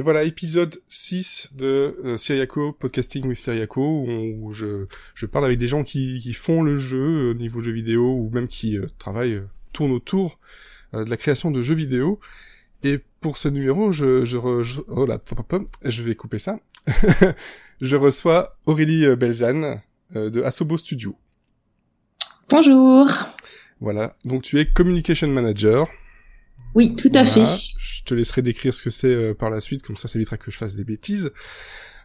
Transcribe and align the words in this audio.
Et 0.00 0.02
voilà, 0.02 0.22
épisode 0.22 0.80
6 0.88 1.50
de 1.52 1.94
euh, 2.06 2.16
Syriaco, 2.16 2.72
Podcasting 2.72 3.26
with 3.26 3.38
Syriaco, 3.38 4.06
où, 4.06 4.50
je, 4.54 4.86
je 5.14 5.26
parle 5.26 5.44
avec 5.44 5.58
des 5.58 5.68
gens 5.68 5.84
qui, 5.84 6.20
qui 6.22 6.32
font 6.32 6.62
le 6.62 6.78
jeu 6.78 7.32
au 7.32 7.34
niveau 7.34 7.60
jeux 7.60 7.72
vidéo, 7.72 8.16
ou 8.16 8.30
même 8.32 8.48
qui 8.48 8.78
euh, 8.78 8.86
travaillent, 8.96 9.34
euh, 9.34 9.50
tournent 9.74 9.90
autour 9.90 10.38
euh, 10.94 11.04
de 11.04 11.10
la 11.10 11.18
création 11.18 11.50
de 11.50 11.60
jeux 11.60 11.74
vidéo. 11.74 12.18
Et 12.82 12.98
pour 13.20 13.36
ce 13.36 13.48
numéro, 13.48 13.92
je, 13.92 14.24
je, 14.24 14.38
oh 14.38 15.04
là, 15.04 15.20
je 15.84 16.02
vais 16.02 16.14
couper 16.14 16.38
ça. 16.38 16.56
je 17.82 17.96
reçois 17.96 18.56
Aurélie 18.64 19.04
Belzane 19.16 19.82
de 20.14 20.42
Asobo 20.42 20.78
Studio. 20.78 21.14
Bonjour. 22.48 23.06
Voilà, 23.82 24.16
donc 24.24 24.44
tu 24.44 24.58
es 24.60 24.64
Communication 24.64 25.28
Manager. 25.28 25.86
Oui, 26.74 26.94
tout 26.96 27.10
à 27.14 27.24
fait. 27.24 27.44
Je 27.78 28.04
te 28.04 28.14
laisserai 28.14 28.42
décrire 28.42 28.74
ce 28.74 28.82
que 28.82 28.90
c'est 28.90 29.14
euh, 29.14 29.34
par 29.34 29.50
la 29.50 29.60
suite, 29.60 29.82
comme 29.82 29.96
ça 29.96 30.08
ça 30.08 30.18
évitera 30.18 30.36
que 30.36 30.50
je 30.50 30.56
fasse 30.56 30.76
des 30.76 30.84
bêtises. 30.84 31.32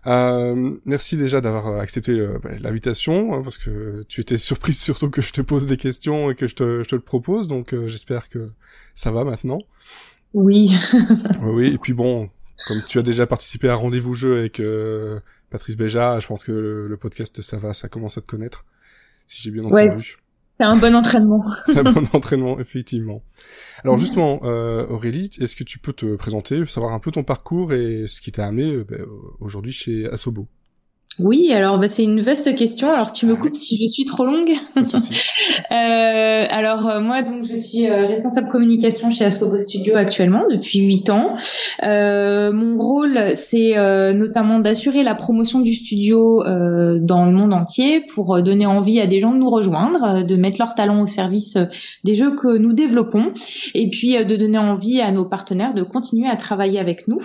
Euh, 0.08 0.76
merci 0.86 1.18
déjà 1.18 1.42
d'avoir 1.42 1.68
euh, 1.68 1.80
accepté 1.80 2.12
euh, 2.12 2.38
bah, 2.44 2.52
l'invitation, 2.60 3.34
hein, 3.34 3.42
parce 3.44 3.58
que 3.58 4.04
tu 4.08 4.22
étais 4.22 4.38
surprise 4.38 4.80
surtout 4.80 5.10
que 5.10 5.22
je 5.22 5.34
te 5.34 5.42
pose 5.42 5.66
des 5.66 5.78
questions 5.78 6.30
et 6.30 6.36
que 6.36 6.48
je 6.48 6.56
te, 6.56 6.84
je 6.84 6.90
te 6.90 6.96
le 6.96 7.02
propose, 7.02 7.48
donc 7.48 7.76
j'espère 7.88 8.30
que 8.30 8.50
ça 8.94 9.12
va 9.12 9.24
maintenant. 9.24 9.62
Oui. 10.34 10.76
oui, 11.42 11.74
et 11.74 11.78
puis 11.78 11.94
bon, 11.94 12.30
comme 12.68 12.84
tu 12.88 13.00
as 13.00 13.02
déjà 13.02 13.26
participé 13.26 13.70
à 13.70 13.76
Rendez-vous 13.76 14.14
Jeu 14.14 14.38
avec 14.38 14.62
Patrice 15.50 15.78
Béja, 15.78 16.20
je 16.20 16.28
pense 16.28 16.44
que 16.44 16.52
le, 16.52 16.98
podcast 16.98 17.42
ça 17.42 17.58
va, 17.58 17.74
ça 17.74 17.88
commence 17.88 18.18
à 18.18 18.22
te 18.22 18.28
connaître, 18.28 18.66
si 19.28 19.42
j'ai 19.42 19.52
bien 19.52 19.64
entendu. 19.64 20.18
C'est 20.60 20.66
un 20.66 20.78
bon 20.78 20.96
entraînement. 20.96 21.44
c'est 21.64 21.80
un 21.80 21.84
bon 21.92 22.08
entraînement, 22.14 22.60
effectivement. 22.60 23.22
Alors 23.84 23.98
justement, 24.00 24.40
euh, 24.44 24.88
Aurélie, 24.88 25.30
est-ce 25.40 25.56
que 25.56 25.64
tu 25.64 25.80
peux 25.80 25.94
te 25.94 26.16
présenter, 26.16 26.66
savoir 26.66 26.94
un 26.94 27.00
peu 27.00 27.12
ton 27.12 27.24
parcours 27.24 27.74
et 27.74 28.08
ce 28.08 28.22
qui 28.22 28.32
t'a 28.32 28.48
amené 28.48 28.72
euh, 28.72 28.86
ben, 28.88 29.06
aujourd'hui 29.40 29.72
chez 29.72 30.08
Asobo? 30.10 30.48
Oui, 31.18 31.54
alors 31.54 31.80
bah, 31.80 31.88
c'est 31.88 32.04
une 32.04 32.20
vaste 32.20 32.54
question. 32.56 32.92
Alors 32.92 33.14
tu 33.14 33.26
me 33.26 33.38
coupes 33.38 33.56
si 33.56 33.78
je 33.78 33.86
suis 33.88 34.04
trop 34.04 34.26
longue. 34.26 34.52
euh, 34.76 36.46
alors 36.50 36.90
euh, 36.90 37.00
moi 37.00 37.22
donc 37.22 37.46
je 37.46 37.56
suis 37.56 37.88
euh, 37.88 38.06
responsable 38.06 38.50
communication 38.50 39.10
chez 39.12 39.24
Asobo 39.24 39.58
Studio 39.58 39.96
actuellement 39.96 40.44
depuis 40.52 40.80
huit 40.80 41.10
ans. 41.10 41.36
Euh, 41.84 42.52
mon 42.52 42.78
rôle 42.78 43.18
c'est 43.36 43.76
notamment 44.14 44.60
d'assurer 44.60 45.04
la 45.04 45.16
promotion 45.16 45.62
du 45.62 45.74
studio 45.74 46.44
dans 46.44 47.26
le 47.26 47.32
monde 47.32 47.54
entier 47.54 48.02
pour 48.14 48.42
donner 48.42 48.66
envie 48.66 49.00
à 49.00 49.08
des 49.08 49.20
gens 49.20 49.32
de 49.32 49.38
nous 49.38 49.50
rejoindre, 49.50 50.24
de 50.24 50.36
mettre 50.36 50.58
leur 50.60 50.76
talent 50.76 51.02
au 51.02 51.08
service 51.08 51.58
des 52.04 52.16
jeux 52.16 52.36
que 52.36 52.58
nous 52.58 52.74
développons 52.74 53.32
et 53.74 53.90
puis 53.90 54.24
de 54.24 54.36
donner 54.36 54.58
envie 54.58 55.02
à 55.02 55.12
nos 55.12 55.26
partenaires 55.26 55.74
de 55.74 55.84
continuer 55.84 56.28
à 56.30 56.36
travailler 56.36 56.80
avec 56.80 57.08
nous. 57.08 57.22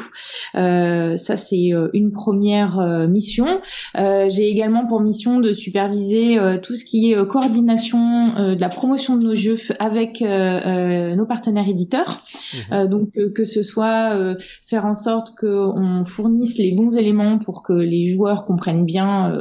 ça 0.55 1.37
c'est 1.37 1.71
une 1.93 2.13
première 2.13 3.09
mission. 3.09 3.61
Euh, 3.97 4.29
j'ai 4.31 4.49
également 4.49 4.87
pour 4.87 5.01
mission 5.01 5.41
de 5.41 5.53
superviser 5.53 6.39
euh, 6.39 6.59
tout 6.59 6.75
ce 6.75 6.85
qui 6.85 7.11
est 7.11 7.17
euh, 7.17 7.25
coordination 7.25 8.55
de 8.55 8.61
la 8.61 8.69
promotion 8.69 9.17
de 9.17 9.23
nos 9.23 9.35
jeux 9.35 9.59
avec 9.79 10.21
nos 10.21 11.27
partenaires 11.27 11.69
éditeurs. 11.69 12.25
Mhm. 12.71 12.87
donc 12.89 13.13
que 13.35 13.45
ce 13.45 13.63
soit 13.63 14.37
faire 14.65 14.87
en 14.87 14.95
sorte 14.95 15.35
qu'on 15.39 16.05
fournisse 16.05 16.59
les 16.59 16.73
bons 16.73 16.97
éléments 16.97 17.39
pour 17.39 17.63
que 17.63 17.73
les 17.73 18.07
joueurs 18.07 18.45
comprennent 18.45 18.85
bien 18.85 19.33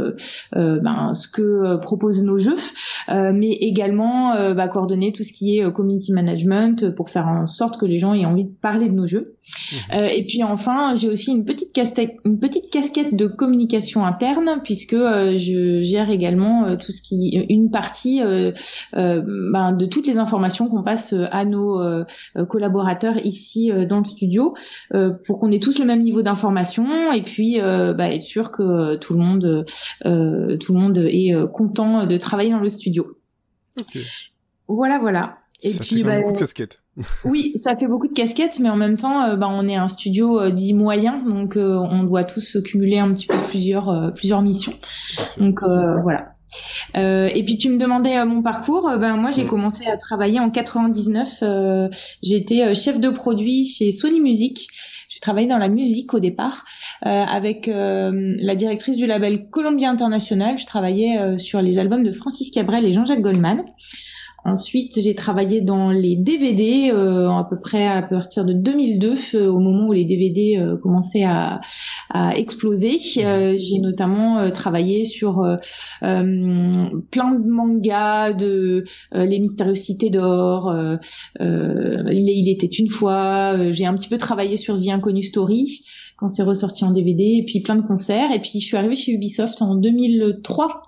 ben, 0.54 1.14
ce 1.14 1.28
que 1.28 1.78
proposent 1.78 2.23
nos 2.23 2.40
jeux, 2.40 2.58
mais 3.10 3.52
également 3.52 4.54
bah, 4.54 4.67
coordonner 4.67 5.11
tout 5.11 5.23
ce 5.23 5.33
qui 5.33 5.58
est 5.58 5.72
community 5.72 6.11
management 6.11 6.89
pour 6.95 7.10
faire 7.10 7.28
en 7.28 7.45
sorte 7.45 7.80
que 7.80 7.86
les 7.86 7.99
gens 7.99 8.14
aient 8.14 8.26
envie 8.26 8.45
de 8.45 8.54
parler 8.61 8.88
de 8.88 8.94
nos 8.94 9.08
jeux. 9.08 9.36
Mhm. 9.92 10.05
et 10.15 10.26
puis 10.26 10.43
enfin, 10.43 10.95
j'ai 10.95 11.10
aussi 11.10 11.32
une 11.32 11.45
petite 11.45 11.73
casquette, 11.73 12.15
une 12.26 12.39
petite 12.39 12.70
casquette 12.71 13.15
de 13.15 13.27
communication 13.27 14.05
interne 14.05 14.61
puisque 14.64 14.93
euh, 14.93 15.37
je 15.37 15.82
gère 15.82 16.10
également 16.10 16.65
euh, 16.65 16.76
tout 16.76 16.92
ce 16.92 17.02
qui 17.02 17.30
une 17.49 17.71
partie 17.71 18.21
euh, 18.21 18.52
ben, 18.93 19.71
de 19.73 19.86
toutes 19.86 20.08
les 20.08 20.17
informations 20.17 20.67
qu'on 20.67 20.83
passe 20.83 21.14
à 21.32 21.45
nos 21.45 21.80
collaborateurs 22.48 23.17
ici 23.26 23.71
dans 23.87 23.99
le 23.99 24.05
studio 24.05 24.55
pour 25.26 25.39
qu'on 25.39 25.52
ait 25.52 25.60
tous 25.60 25.80
le 25.80 25.86
même 25.86 26.04
niveau 26.04 26.21
d'information 26.21 27.11
et 27.11 27.21
puis 27.21 27.60
bah, 27.60 28.14
être 28.14 28.23
sûr 28.23 28.52
que 28.52 28.95
tout 28.95 29.14
le 29.14 29.20
monde 29.20 29.66
tout 30.04 30.73
le 30.73 30.80
monde 30.80 30.98
est 30.98 31.33
content 31.52 32.05
de 32.05 32.17
travailler 32.17 32.52
dans 32.52 32.60
le 32.60 32.70
studio. 32.70 33.17
Voilà, 34.67 34.99
voilà. 34.99 35.39
Et 35.61 35.71
ça 35.71 35.83
puis, 35.83 35.97
fait 35.97 36.03
bah, 36.03 36.17
beaucoup 36.17 36.33
de 36.33 36.39
casquettes. 36.39 36.81
oui, 37.25 37.52
ça 37.55 37.75
fait 37.75 37.87
beaucoup 37.87 38.08
de 38.08 38.14
casquettes, 38.14 38.59
mais 38.59 38.70
en 38.70 38.77
même 38.77 38.97
temps, 38.97 39.23
euh, 39.23 39.36
bah, 39.36 39.47
on 39.49 39.67
est 39.67 39.75
un 39.75 39.87
studio 39.87 40.39
euh, 40.39 40.52
dit 40.52 40.73
moyen, 40.73 41.20
donc 41.20 41.58
euh, 41.58 41.77
on 41.77 42.03
doit 42.03 42.23
tous 42.23 42.58
cumuler 42.64 42.99
un 42.99 43.14
petit 43.14 43.27
peu 43.27 43.37
plusieurs 43.49 44.14
plusieurs 44.14 44.42
missions. 44.42 44.73
Donc 45.37 45.61
voilà. 45.61 46.33
et 46.95 47.43
puis 47.45 47.58
tu 47.58 47.69
me 47.69 47.77
demandais 47.77 48.23
mon 48.25 48.42
parcours. 48.42 48.89
ben 48.99 49.15
moi 49.17 49.31
j'ai 49.31 49.45
commencé 49.45 49.86
à 49.87 49.98
travailler 49.98 50.39
en 50.39 50.49
99. 50.49 51.43
J'étais 52.23 52.73
chef 52.75 52.99
de 52.99 53.09
produit 53.09 53.65
chez 53.65 53.92
Sony 53.92 54.19
Music. 54.19 54.67
J'ai 55.09 55.19
travaillé 55.19 55.48
dans 55.48 55.58
la 55.58 55.69
musique 55.69 56.14
au 56.14 56.19
départ 56.19 56.65
avec 57.02 57.67
la 57.67 58.55
directrice 58.55 58.98
du 58.98 59.05
label 59.05 59.49
Columbia 59.49 59.89
International. 59.89 60.58
Je 60.58 60.65
travaillais 60.65 61.37
sur 61.37 61.61
les 61.61 61.77
albums 61.77 62.03
de 62.03 62.11
Francis 62.11 62.49
Cabrel 62.52 62.86
et 62.86 62.93
Jean-Jacques 62.93 63.21
Goldman. 63.21 63.64
Ensuite, 64.45 65.00
j'ai 65.02 65.16
travaillé 65.16 65.61
dans 65.61 65.92
les 65.92 66.16
DVD 66.16 66.92
euh, 66.92 67.30
à 67.30 67.45
peu 67.50 67.60
près 67.60 67.86
à 67.88 68.02
partir 68.02 68.45
de 68.45 68.54
2002, 68.54 69.16
euh, 69.36 69.48
au 69.48 69.60
moment 69.60 69.88
où 69.88 69.94
les 69.94 70.05
DVD 70.05 70.58
euh, 70.58 70.77
commençaient 70.77 71.26
à, 71.26 71.60
à 72.10 72.36
exploser. 72.38 72.98
j'ai 72.99 73.80
notamment 73.80 74.49
travaillé 74.52 75.05
sur 75.05 75.45
plein 76.02 77.32
de 77.32 77.48
mangas, 77.48 78.33
de 78.33 78.86
Les 79.14 79.39
Mystérieuses 79.39 79.78
Cités 79.78 80.10
d'Or, 80.10 80.73
il, 81.39 82.30
il, 82.30 82.49
était 82.49 82.67
une 82.67 82.89
fois. 82.89 83.72
j'ai 83.72 83.86
un 83.86 83.94
petit 83.95 84.10
peu 84.10 84.17
travaillé 84.17 84.58
sur 84.58 84.80
The 84.80 84.89
Inconnu 84.89 85.23
Story 85.23 85.86
quand 86.17 86.28
c'est 86.28 86.44
ressorti 86.44 86.83
en 86.83 86.92
DVD, 86.92 87.38
et 87.38 87.44
puis 87.45 87.61
plein 87.61 87.76
de 87.76 87.86
concerts. 87.86 88.32
Et 88.32 88.39
puis 88.39 88.60
je 88.60 88.66
suis 88.66 88.78
arrivée 88.78 88.95
chez 88.95 89.14
Ubisoft 89.14 89.61
en 89.61 89.76
2003 89.76 90.83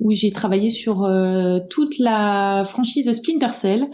où 0.00 0.10
j'ai 0.10 0.30
travaillé 0.32 0.70
sur 0.70 1.04
euh, 1.04 1.60
toute 1.68 1.98
la 1.98 2.64
franchise 2.66 3.12
Splinter 3.12 3.52
Cell, 3.52 3.88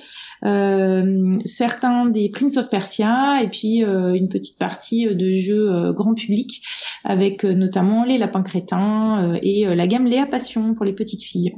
euh, 0.45 1.33
certains 1.45 2.07
des 2.07 2.31
Prince 2.31 2.57
of 2.57 2.71
Persia 2.71 3.43
et 3.43 3.49
puis 3.49 3.85
euh, 3.85 4.15
une 4.15 4.29
petite 4.29 4.59
partie 4.59 5.07
de 5.15 5.35
jeux 5.35 5.93
grand 5.93 6.15
public 6.15 6.63
avec 7.05 7.45
notamment 7.45 8.05
les 8.05 8.19
lapins 8.19 8.43
crétins 8.43 9.39
et 9.43 9.65
la 9.65 9.87
gamme 9.87 10.07
Léa 10.07 10.27
Passion 10.27 10.75
pour 10.75 10.85
les 10.85 10.93
petites 10.93 11.23
filles. 11.23 11.55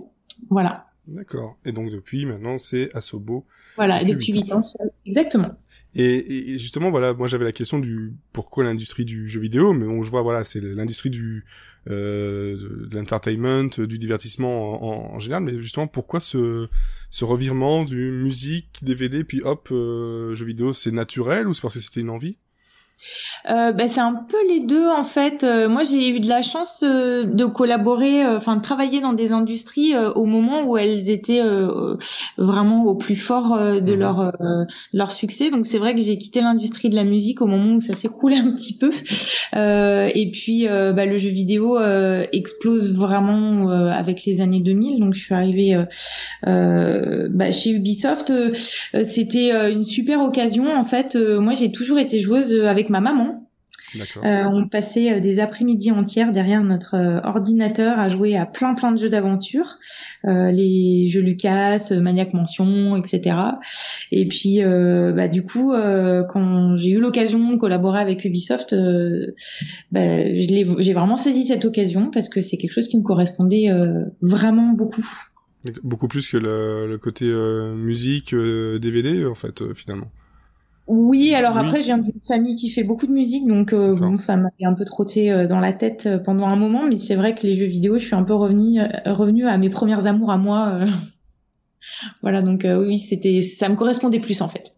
Voilà. 0.50 0.87
D'accord. 1.08 1.56
Et 1.64 1.72
donc 1.72 1.90
depuis 1.90 2.26
maintenant 2.26 2.58
c'est 2.58 2.94
Asobo. 2.94 3.46
Voilà, 3.76 4.04
depuis, 4.04 4.32
8 4.32 4.52
ans. 4.52 4.62
exactement. 5.06 5.56
Et, 5.94 6.52
et, 6.52 6.58
justement 6.58 6.90
voilà, 6.90 7.14
moi 7.14 7.28
j'avais 7.28 7.46
la 7.46 7.52
question 7.52 7.78
du 7.78 8.12
pourquoi 8.32 8.64
l'industrie 8.64 9.06
du 9.06 9.26
jeu 9.26 9.40
vidéo, 9.40 9.72
mais 9.72 9.86
bon 9.86 10.02
je 10.02 10.10
vois 10.10 10.20
voilà 10.20 10.44
c'est 10.44 10.60
l'industrie 10.60 11.08
du 11.08 11.44
euh, 11.88 12.58
de, 12.58 12.94
l'entertainment, 12.94 13.70
du 13.78 13.98
divertissement 13.98 15.14
en, 15.14 15.18
général, 15.18 15.44
mais 15.44 15.62
justement 15.62 15.86
pourquoi 15.86 16.20
ce, 16.20 16.68
ce 17.10 17.24
revirement 17.24 17.84
du 17.84 18.10
musique, 18.10 18.80
DVD, 18.82 19.24
puis 19.24 19.40
hop, 19.42 19.68
euh, 19.70 20.34
jeu 20.34 20.44
vidéo, 20.44 20.74
c'est 20.74 20.90
naturel 20.90 21.48
ou 21.48 21.54
c'est 21.54 21.62
parce 21.62 21.74
que 21.74 21.80
c'était 21.80 22.00
une 22.00 22.10
envie? 22.10 22.36
Euh, 23.48 23.72
ben, 23.72 23.88
c'est 23.88 24.00
un 24.00 24.14
peu 24.14 24.36
les 24.48 24.60
deux 24.60 24.88
en 24.88 25.04
fait. 25.04 25.44
Euh, 25.44 25.68
moi, 25.68 25.84
j'ai 25.84 26.08
eu 26.08 26.20
de 26.20 26.28
la 26.28 26.42
chance 26.42 26.82
euh, 26.82 27.24
de 27.24 27.44
collaborer, 27.44 28.26
enfin 28.26 28.56
de 28.56 28.62
travailler 28.62 29.00
dans 29.00 29.12
des 29.12 29.32
industries 29.32 29.94
au 29.96 30.24
moment 30.24 30.62
où 30.64 30.76
elles 30.76 31.10
étaient 31.10 31.42
vraiment 32.36 32.84
au 32.84 32.96
plus 32.96 33.16
fort 33.16 33.58
de 33.58 33.92
mhm. 33.92 33.98
leur 33.98 34.32
leur 34.92 35.12
succès. 35.12 35.50
Donc 35.50 35.66
c'est 35.66 35.78
vrai 35.78 35.94
que 35.94 36.00
j'ai 36.00 36.18
quitté 36.18 36.40
l'industrie 36.40 36.90
de 36.90 36.96
la 36.96 37.04
musique 37.04 37.40
au 37.40 37.46
moment 37.46 37.76
où 37.76 37.80
ça 37.80 37.94
s'écroulait 37.94 38.36
un 38.36 38.52
petit 38.52 38.76
peu. 38.76 38.90
et 39.54 40.30
puis 40.32 40.66
bah, 40.66 41.06
le 41.06 41.16
jeu 41.16 41.30
vidéo 41.30 41.78
explose 42.32 42.94
vraiment 42.94 43.70
avec 43.70 44.24
les 44.24 44.40
années 44.40 44.60
2000. 44.60 45.00
Donc 45.00 45.14
je 45.14 45.24
suis 45.24 45.34
arrivée 45.34 45.76
bah, 46.44 47.52
chez 47.52 47.70
Ubisoft. 47.70 48.32
C'était 49.04 49.70
une 49.70 49.84
super 49.84 50.20
occasion 50.20 50.74
en 50.74 50.84
fait. 50.84 51.16
moi, 51.16 51.54
j'ai 51.54 51.70
toujours 51.70 51.98
été 51.98 52.20
joueuse 52.20 52.64
avec 52.64 52.87
ma 52.90 53.00
maman. 53.00 53.48
Euh, 53.96 54.44
on 54.44 54.68
passait 54.68 55.12
euh, 55.12 55.20
des 55.20 55.40
après-midi 55.40 55.90
entières 55.90 56.32
derrière 56.32 56.62
notre 56.62 56.94
euh, 56.94 57.20
ordinateur 57.22 57.98
à 57.98 58.08
jouer 58.08 58.36
à 58.36 58.44
plein 58.44 58.74
plein 58.74 58.92
de 58.92 58.98
jeux 58.98 59.08
d'aventure, 59.08 59.78
les 60.24 61.08
jeux 61.08 61.20
Lucas, 61.20 61.88
Maniac 61.90 62.34
Mention, 62.34 62.96
etc. 62.96 63.36
Et 64.12 64.26
puis 64.26 64.60
bah, 64.60 65.28
du 65.28 65.42
coup, 65.42 65.72
quand 65.72 66.76
j'ai 66.76 66.90
eu 66.90 67.00
l'occasion 67.00 67.52
de 67.52 67.56
collaborer 67.56 68.00
avec 68.00 68.24
Ubisoft, 68.24 68.74
bah, 69.92 70.24
j'ai 70.36 70.92
vraiment 70.92 71.16
saisi 71.16 71.46
cette 71.46 71.64
occasion 71.64 72.10
parce 72.10 72.28
que 72.28 72.42
c'est 72.42 72.56
quelque 72.56 72.72
chose 72.72 72.88
qui 72.88 72.98
me 72.98 73.02
correspondait 73.02 73.68
vraiment 74.20 74.72
beaucoup. 74.72 75.06
Beaucoup 75.82 76.08
plus 76.08 76.28
que 76.28 76.36
le, 76.36 76.86
le 76.88 76.98
côté 76.98 77.26
musique, 77.74 78.34
DVD 78.34 79.24
en 79.24 79.34
fait 79.34 79.72
finalement. 79.74 80.10
Oui, 80.88 81.34
alors 81.34 81.58
après, 81.58 81.82
j'ai 81.82 81.92
une 81.92 82.04
famille 82.26 82.56
qui 82.56 82.70
fait 82.70 82.82
beaucoup 82.82 83.06
de 83.06 83.12
musique, 83.12 83.46
donc 83.46 83.74
euh, 83.74 83.94
bon, 83.94 84.16
ça 84.16 84.38
m'a 84.38 84.48
un 84.62 84.72
peu 84.72 84.86
trotté 84.86 85.30
euh, 85.30 85.46
dans 85.46 85.60
la 85.60 85.74
tête 85.74 86.06
euh, 86.06 86.18
pendant 86.18 86.46
un 86.46 86.56
moment, 86.56 86.86
mais 86.88 86.96
c'est 86.96 87.14
vrai 87.14 87.34
que 87.34 87.46
les 87.46 87.54
jeux 87.54 87.66
vidéo, 87.66 87.98
je 87.98 88.06
suis 88.06 88.14
un 88.14 88.22
peu 88.22 88.32
revenu 88.32 88.80
revenu 89.04 89.46
à 89.46 89.58
mes 89.58 89.68
premières 89.68 90.06
amours 90.06 90.30
à 90.30 90.38
moi. 90.38 90.80
voilà, 92.22 92.40
donc 92.40 92.66
oui, 92.66 92.98
c'était, 92.98 93.42
ça 93.42 93.68
me 93.68 93.76
correspondait 93.76 94.18
plus 94.18 94.40
en 94.40 94.48
fait. 94.48 94.72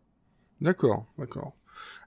D'accord, 0.61 1.07
d'accord. 1.17 1.53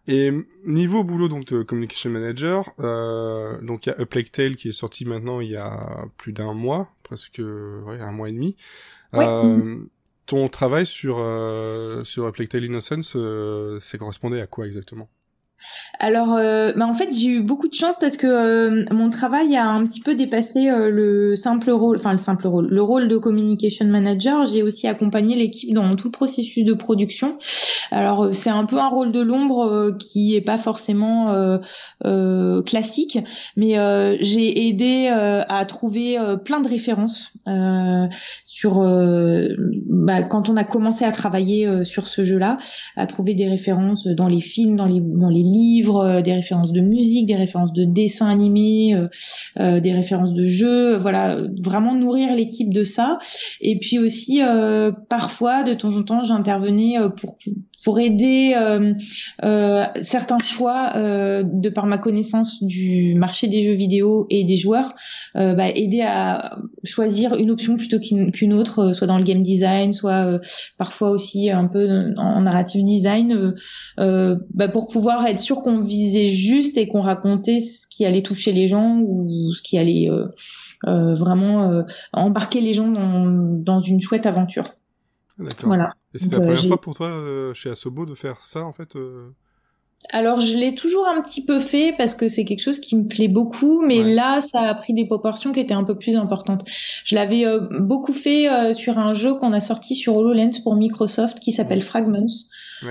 Et 0.05 0.31
niveau 0.65 1.05
boulot 1.05 1.29
donc 1.29 1.45
de 1.45 1.63
communication 1.63 2.09
manager, 2.09 2.65
euh, 2.79 3.61
donc 3.61 3.85
il 3.85 3.89
y 3.89 3.93
a 3.93 4.01
A 4.01 4.05
Plague 4.05 4.31
Tale 4.31 4.57
qui 4.57 4.67
est 4.67 4.73
sorti 4.73 5.05
maintenant 5.05 5.39
il 5.39 5.49
y 5.49 5.55
a 5.55 6.05
plus 6.17 6.33
d'un 6.33 6.53
mois, 6.53 6.89
presque 7.03 7.39
ouais, 7.39 8.01
un 8.01 8.11
mois 8.11 8.27
et 8.27 8.33
demi. 8.33 8.57
Ton 10.25 10.49
travail 10.49 10.85
sur 10.85 11.19
euh, 11.19 12.03
sur 12.03 12.31
Tale 12.33 12.63
Innocence, 12.65 13.15
euh, 13.15 13.79
ça 13.79 13.97
correspondait 13.97 14.41
à 14.41 14.47
quoi 14.47 14.67
exactement? 14.67 15.09
Alors, 15.99 16.33
euh, 16.33 16.73
bah 16.75 16.87
en 16.87 16.93
fait, 16.93 17.09
j'ai 17.15 17.29
eu 17.29 17.41
beaucoup 17.41 17.67
de 17.67 17.73
chance 17.73 17.95
parce 17.99 18.17
que 18.17 18.27
euh, 18.27 18.85
mon 18.91 19.09
travail 19.09 19.55
a 19.55 19.67
un 19.69 19.83
petit 19.85 20.01
peu 20.01 20.15
dépassé 20.15 20.67
euh, 20.69 20.89
le 20.89 21.35
simple 21.35 21.69
rôle, 21.71 21.97
enfin 21.97 22.11
le 22.11 22.17
simple 22.17 22.47
rôle, 22.47 22.67
le 22.67 22.81
rôle 22.81 23.07
de 23.07 23.17
communication 23.17 23.85
manager. 23.85 24.45
J'ai 24.47 24.63
aussi 24.63 24.87
accompagné 24.87 25.35
l'équipe 25.35 25.73
dans 25.73 25.95
tout 25.95 26.07
le 26.07 26.11
processus 26.11 26.65
de 26.65 26.73
production. 26.73 27.37
Alors, 27.91 28.33
c'est 28.33 28.49
un 28.49 28.65
peu 28.65 28.79
un 28.79 28.89
rôle 28.89 29.11
de 29.11 29.21
l'ombre 29.21 29.95
qui 29.99 30.35
est 30.35 30.41
pas 30.41 30.57
forcément 30.57 31.59
classique, 32.65 33.19
mais 33.55 33.75
j'ai 34.21 34.67
aidé 34.67 35.07
à 35.07 35.65
trouver 35.65 36.17
plein 36.43 36.59
de 36.59 36.67
références 36.67 37.33
sur 38.45 38.81
bah, 38.81 40.23
quand 40.23 40.49
on 40.49 40.57
a 40.57 40.63
commencé 40.63 41.05
à 41.05 41.11
travailler 41.11 41.85
sur 41.85 42.07
ce 42.07 42.23
jeu-là, 42.23 42.57
à 42.95 43.05
trouver 43.05 43.35
des 43.35 43.47
références 43.47 44.07
dans 44.07 44.27
les 44.27 44.41
films, 44.41 44.75
dans 44.75 44.87
les 44.87 45.01
dans 45.01 45.29
les 45.29 45.42
livres, 45.43 46.03
euh, 46.03 46.21
des 46.21 46.33
références 46.33 46.71
de 46.71 46.81
musique, 46.81 47.25
des 47.25 47.35
références 47.35 47.73
de 47.73 47.83
dessins 47.83 48.29
animés, 48.29 48.95
euh, 48.95 49.07
euh, 49.59 49.79
des 49.79 49.91
références 49.91 50.33
de 50.33 50.45
jeux, 50.45 50.97
voilà, 50.97 51.37
vraiment 51.61 51.93
nourrir 51.95 52.35
l'équipe 52.35 52.73
de 52.73 52.83
ça. 52.83 53.19
Et 53.61 53.77
puis 53.77 53.99
aussi, 53.99 54.41
parfois, 55.09 55.63
de 55.63 55.73
temps 55.73 55.95
en 55.95 56.03
temps, 56.03 56.23
j'intervenais 56.23 56.95
pour 57.17 57.37
pour 57.83 57.99
aider 57.99 58.53
euh, 58.55 58.93
euh, 59.43 59.85
certains 60.01 60.39
choix 60.39 60.93
euh, 60.95 61.43
de 61.43 61.69
par 61.69 61.85
ma 61.85 61.97
connaissance 61.97 62.63
du 62.63 63.15
marché 63.15 63.47
des 63.47 63.63
jeux 63.63 63.73
vidéo 63.73 64.25
et 64.29 64.43
des 64.43 64.57
joueurs, 64.57 64.93
bah, 65.35 65.69
aider 65.69 66.01
à 66.01 66.57
choisir 66.83 67.35
une 67.35 67.51
option 67.51 67.75
plutôt 67.75 67.99
qu'une 67.99 68.53
autre, 68.53 68.93
soit 68.93 69.07
dans 69.07 69.17
le 69.17 69.23
game 69.23 69.43
design, 69.43 69.93
soit 69.93 70.39
parfois 70.77 71.09
aussi 71.09 71.49
un 71.49 71.65
peu 71.65 72.13
en 72.17 72.41
narrative 72.41 72.83
design, 72.85 73.55
bah, 73.97 74.67
pour 74.71 74.87
pouvoir 74.87 75.25
être 75.25 75.39
sûr 75.39 75.61
qu'on 75.61 75.81
visait 75.81 76.29
juste 76.29 76.77
et 76.77 76.87
qu'on 76.87 77.01
racontait 77.01 77.59
ce 77.59 77.87
qui 77.87 78.05
allait 78.05 78.23
toucher 78.23 78.51
les 78.51 78.67
gens 78.67 79.01
ou 79.05 79.53
ce 79.53 79.61
qui 79.61 79.77
allait 79.77 80.09
vraiment 80.85 81.83
embarquer 82.13 82.61
les 82.61 82.73
gens 82.73 82.89
dans, 82.89 83.25
dans 83.27 83.79
une 83.79 84.01
chouette 84.01 84.25
aventure. 84.25 84.75
D'accord. 85.37 85.67
Voilà. 85.67 85.93
Et 86.13 86.19
c'était 86.19 86.35
la 86.37 86.43
euh, 86.43 86.45
première 86.45 86.65
fois 86.67 86.81
pour 86.81 86.95
toi 86.95 87.07
euh, 87.07 87.53
chez 87.53 87.69
Asobo 87.69 88.05
de 88.05 88.15
faire 88.15 88.41
ça 88.41 88.63
en 88.63 88.73
fait 88.73 88.95
euh 88.95 89.31
alors 90.11 90.41
je 90.41 90.57
l'ai 90.57 90.75
toujours 90.75 91.07
un 91.07 91.21
petit 91.21 91.45
peu 91.45 91.59
fait 91.59 91.95
parce 91.97 92.13
que 92.13 92.27
c'est 92.27 92.43
quelque 92.43 92.59
chose 92.59 92.79
qui 92.79 92.97
me 92.97 93.07
plaît 93.07 93.29
beaucoup, 93.29 93.81
mais 93.85 94.03
là 94.03 94.41
ça 94.41 94.59
a 94.59 94.75
pris 94.75 94.93
des 94.93 95.05
proportions 95.05 95.53
qui 95.53 95.61
étaient 95.61 95.73
un 95.73 95.85
peu 95.85 95.97
plus 95.97 96.17
importantes. 96.17 96.65
Je 97.05 97.15
l'avais 97.15 97.45
beaucoup 97.79 98.11
fait 98.11 98.73
sur 98.73 98.97
un 98.97 99.13
jeu 99.13 99.33
qu'on 99.35 99.53
a 99.53 99.61
sorti 99.61 99.95
sur 99.95 100.17
HoloLens 100.17 100.61
pour 100.61 100.75
Microsoft 100.75 101.39
qui 101.39 101.53
s'appelle 101.53 101.81
Fragments, 101.81 102.25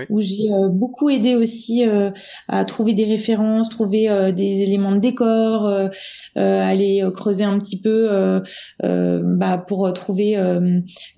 où 0.09 0.21
j'ai 0.21 0.51
euh, 0.51 0.69
beaucoup 0.69 1.09
aidé 1.09 1.35
aussi 1.35 1.85
euh, 1.85 2.11
à 2.47 2.65
trouver 2.65 2.93
des 2.93 3.05
références, 3.05 3.69
trouver 3.69 4.09
euh, 4.09 4.31
des 4.31 4.61
éléments 4.61 4.91
de 4.91 4.99
décor, 4.99 5.89
aller 6.35 7.03
creuser 7.15 7.43
un 7.43 7.57
petit 7.59 7.79
peu 7.79 8.41
bah, 8.81 9.57
pour 9.57 9.91
trouver 9.93 10.37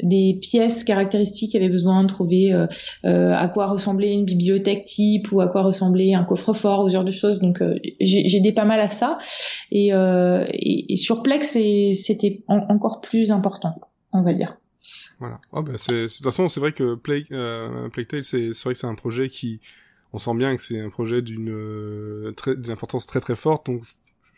des 0.01 0.39
pièces 0.41 0.83
caractéristiques 0.83 1.51
qui 1.51 1.57
avaient 1.57 1.69
besoin 1.69 2.03
de 2.03 2.07
trouver 2.07 2.51
à 3.03 3.47
quoi 3.47 3.67
ressemblait 3.67 4.13
une 4.13 4.25
bibliothèque 4.25 4.85
type 4.85 5.31
ou 5.31 5.41
à 5.41 5.47
quoi 5.47 5.63
ressemblait 5.63 6.13
un 6.13 6.23
coffre-fort 6.23 6.83
ou 6.83 6.89
ce 6.89 6.93
genre 6.93 7.03
de 7.03 7.11
choses. 7.11 7.39
Donc 7.39 7.61
j'ai 7.99 8.35
aidé 8.35 8.51
pas 8.51 8.65
mal 8.65 8.79
à 8.79 8.89
ça 8.89 9.17
et, 9.71 9.89
et, 9.89 10.93
et 10.93 10.95
sur 10.95 11.23
Plex 11.23 11.57
c'était 11.93 12.43
encore 12.47 13.01
plus 13.01 13.31
important, 13.31 13.75
on 14.11 14.21
va 14.21 14.33
dire. 14.33 14.57
Voilà. 15.19 15.39
Oh, 15.51 15.61
bah, 15.61 15.73
c'est, 15.77 16.03
de 16.03 16.07
toute 16.07 16.23
façon, 16.23 16.49
c'est 16.49 16.59
vrai 16.59 16.71
que 16.71 16.95
Plague, 16.95 17.27
euh, 17.31 17.89
Plague 17.89 18.07
Tale, 18.07 18.23
c'est, 18.23 18.53
c'est 18.53 18.63
vrai 18.63 18.73
que 18.73 18.79
c'est 18.79 18.87
un 18.87 18.95
projet 18.95 19.29
qui, 19.29 19.61
on 20.13 20.19
sent 20.19 20.35
bien 20.35 20.55
que 20.55 20.61
c'est 20.61 20.79
un 20.79 20.89
projet 20.89 21.21
d'une, 21.21 21.49
euh, 21.49 22.31
très, 22.33 22.55
d'une 22.55 22.71
importance 22.71 23.07
très 23.07 23.21
très 23.21 23.35
forte. 23.35 23.67
Donc, 23.67 23.83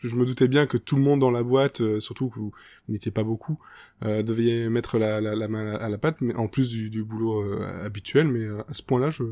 je 0.02 0.14
me 0.14 0.24
doutais 0.24 0.48
bien 0.48 0.66
que 0.66 0.76
tout 0.76 0.96
le 0.96 1.02
monde 1.02 1.20
dans 1.20 1.30
la 1.30 1.42
boîte, 1.42 1.80
euh, 1.80 2.00
surtout 2.00 2.28
que 2.28 2.38
vous, 2.38 2.52
n'étiez 2.88 3.10
pas 3.10 3.24
beaucoup, 3.24 3.58
euh, 4.04 4.22
devait 4.22 4.68
mettre 4.68 4.98
la, 4.98 5.20
la, 5.20 5.34
la, 5.34 5.48
main 5.48 5.74
à 5.74 5.88
la 5.88 5.98
pâte, 5.98 6.18
mais 6.20 6.34
en 6.34 6.46
plus 6.46 6.68
du, 6.68 6.90
du 6.90 7.02
boulot 7.02 7.42
euh, 7.42 7.84
habituel. 7.84 8.28
Mais 8.28 8.46
à 8.68 8.74
ce 8.74 8.82
point-là, 8.82 9.10
je, 9.10 9.24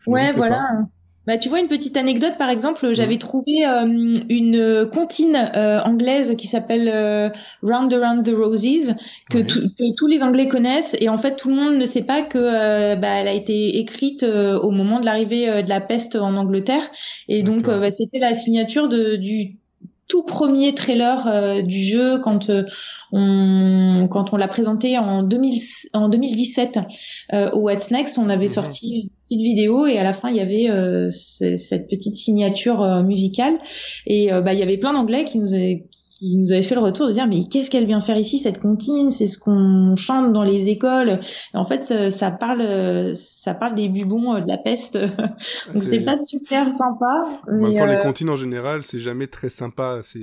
je 0.00 0.10
ouais, 0.10 0.32
voilà. 0.32 0.86
Bah, 1.26 1.38
tu 1.38 1.48
vois 1.48 1.60
une 1.60 1.68
petite 1.68 1.96
anecdote 1.96 2.36
par 2.36 2.50
exemple, 2.50 2.92
j'avais 2.92 3.16
trouvé 3.16 3.64
euh, 3.64 3.86
une 4.28 4.88
comptine 4.92 5.50
euh, 5.54 5.80
anglaise 5.82 6.34
qui 6.36 6.48
s'appelle 6.48 6.90
euh, 6.92 7.30
Round 7.62 7.92
Around 7.92 8.24
the 8.26 8.34
Roses 8.34 8.94
que, 9.30 9.38
que, 9.38 9.94
tous 9.96 10.06
les 10.08 10.22
Anglais 10.22 10.48
connaissent 10.48 10.96
et 11.00 11.08
en 11.08 11.16
fait 11.16 11.36
tout 11.36 11.50
le 11.50 11.54
monde 11.54 11.76
ne 11.76 11.84
sait 11.84 12.02
pas 12.02 12.22
que 12.22 12.96
bah, 12.96 13.20
elle 13.20 13.28
a 13.28 13.32
été 13.32 13.78
écrite 13.78 14.24
au 14.24 14.70
moment 14.72 14.98
de 14.98 15.04
l'arrivée 15.04 15.62
de 15.62 15.68
la 15.68 15.80
peste 15.80 16.16
en 16.16 16.36
Angleterre 16.36 16.90
et 17.28 17.44
donc 17.44 17.66
bah, 17.66 17.92
c'était 17.92 18.18
la 18.18 18.34
signature 18.34 18.88
de, 18.88 19.14
du 19.14 19.61
tout 20.12 20.22
premier 20.22 20.74
trailer 20.74 21.62
du 21.64 21.82
jeu 21.82 22.18
quand 22.18 22.50
on 23.12 24.06
quand 24.10 24.32
on 24.34 24.36
l'a 24.36 24.48
présenté 24.48 24.98
en 24.98 25.22
2000 25.22 25.60
en 25.94 26.08
2017 26.10 26.78
au 27.52 27.58
What's 27.60 27.90
Next, 27.90 28.18
on 28.18 28.28
avait 28.28 28.44
mhm. 28.44 28.52
sorti 28.52 29.10
vidéo 29.36 29.86
et 29.86 29.98
à 29.98 30.04
la 30.04 30.12
fin 30.12 30.30
il 30.30 30.36
y 30.36 30.40
avait 30.40 30.68
euh, 30.70 31.10
cette 31.10 31.88
petite 31.88 32.16
signature 32.16 32.82
euh, 32.82 33.02
musicale 33.02 33.58
et 34.06 34.32
euh, 34.32 34.40
bah 34.40 34.52
il 34.52 34.58
y 34.58 34.62
avait 34.62 34.78
plein 34.78 34.92
d'anglais 34.92 35.24
qui 35.24 35.38
nous 35.38 35.54
avaient 35.54 35.84
qui 36.30 36.38
nous 36.38 36.52
avait 36.52 36.62
fait 36.62 36.74
le 36.74 36.80
retour 36.80 37.08
de 37.08 37.12
dire 37.12 37.26
mais 37.26 37.44
qu'est-ce 37.44 37.70
qu'elle 37.70 37.86
vient 37.86 38.00
faire 38.00 38.16
ici 38.16 38.38
cette 38.38 38.60
comptine? 38.60 39.10
C'est 39.10 39.26
ce 39.26 39.38
qu'on 39.38 39.94
chante 39.96 40.32
dans 40.32 40.44
les 40.44 40.68
écoles 40.68 41.20
et 41.54 41.56
en 41.56 41.64
fait 41.64 42.10
ça, 42.10 42.30
parle 42.30 43.14
ça 43.16 43.54
parle 43.54 43.74
des 43.74 43.88
bubons 43.88 44.40
de 44.40 44.48
la 44.48 44.58
peste 44.58 44.96
donc 45.72 45.82
c'est 45.82 46.00
pas 46.00 46.18
super 46.18 46.72
sympa 46.72 47.24
mais 47.48 47.86
les 47.86 47.98
comptines 47.98 48.30
en 48.30 48.36
général 48.36 48.82
c'est 48.82 49.00
jamais 49.00 49.26
très 49.26 49.50
sympa 49.50 50.00
c'est 50.02 50.20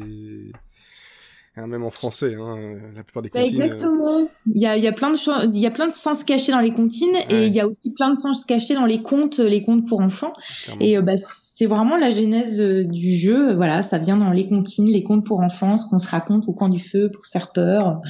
Hein, 1.59 1.67
même 1.67 1.83
en 1.83 1.89
français, 1.89 2.35
hein, 2.35 2.77
la 2.95 3.03
plupart 3.03 3.23
des 3.23 3.29
bah, 3.29 3.41
comptines. 3.41 3.61
Exactement. 3.61 4.29
Il 4.53 4.61
y 4.61 4.65
a, 4.65 4.77
il 4.77 4.83
y 4.83 4.87
a 4.87 4.91
plein 4.91 5.11
de 5.11 5.17
il 5.47 5.59
y 5.59 5.65
a 5.65 5.71
plein 5.71 5.87
de 5.87 5.93
sens 5.93 6.23
cachés 6.23 6.51
dans 6.51 6.59
les 6.59 6.71
comptines 6.71 7.15
et 7.29 7.47
il 7.47 7.53
y 7.53 7.59
a 7.59 7.67
aussi 7.67 7.93
plein 7.93 8.11
de 8.11 8.17
sens 8.17 8.45
cachés 8.45 8.75
dans 8.75 8.85
les 8.85 9.01
contes, 9.01 9.39
les 9.39 9.63
contes 9.63 9.87
pour 9.87 9.99
enfants. 10.01 10.33
Et 10.79 10.97
euh, 10.97 11.01
bah, 11.01 11.17
c'est 11.59 11.65
vraiment 11.65 11.97
la 11.97 12.09
genèse 12.09 12.61
euh, 12.61 12.85
du 12.85 13.13
jeu. 13.13 13.53
Voilà, 13.53 13.83
ça 13.83 13.97
vient 13.97 14.15
dans 14.15 14.31
les 14.31 14.47
comptines, 14.47 14.85
les 14.85 15.03
contes 15.03 15.25
pour 15.25 15.41
enfants, 15.41 15.77
ce 15.77 15.89
qu'on 15.89 15.99
se 15.99 16.07
raconte 16.07 16.47
au 16.47 16.53
coin 16.53 16.69
du 16.69 16.79
feu 16.79 17.11
pour 17.11 17.25
se 17.25 17.31
faire 17.31 17.51
peur. 17.51 18.01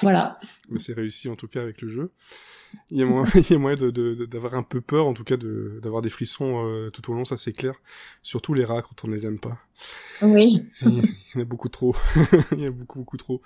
Voilà. 0.00 0.38
Mais 0.70 0.78
c'est 0.78 0.92
réussi 0.92 1.28
en 1.28 1.34
tout 1.34 1.48
cas 1.48 1.60
avec 1.60 1.82
le 1.82 1.88
jeu. 1.88 2.12
il 2.92 2.98
y 2.98 3.02
a 3.02 3.04
moyen, 3.04 3.28
il 3.34 3.50
y 3.50 3.54
a 3.56 3.58
moyen 3.58 3.76
de, 3.76 4.24
d'avoir 4.26 4.54
un 4.54 4.62
peu 4.62 4.80
peur, 4.80 5.08
en 5.08 5.12
tout 5.12 5.24
cas, 5.24 5.36
de, 5.36 5.80
d'avoir 5.82 6.02
des 6.02 6.08
frissons 6.08 6.68
euh, 6.68 6.90
tout 6.90 7.10
au 7.10 7.14
long, 7.14 7.24
ça 7.24 7.36
c'est 7.36 7.52
clair. 7.52 7.74
Surtout 8.22 8.54
les 8.54 8.64
rats 8.64 8.82
quand 8.82 9.02
on 9.02 9.08
ne 9.08 9.14
les 9.14 9.26
aime 9.26 9.40
pas. 9.40 9.58
Oui. 10.22 10.62
Il 10.82 11.02
y 11.34 11.38
en 11.38 11.40
a 11.40 11.44
beaucoup 11.44 11.70
trop. 11.70 11.96
il 12.52 12.60
y 12.60 12.66
a 12.66 12.70
beaucoup, 12.70 13.00
beaucoup 13.00 13.16
trop. 13.16 13.42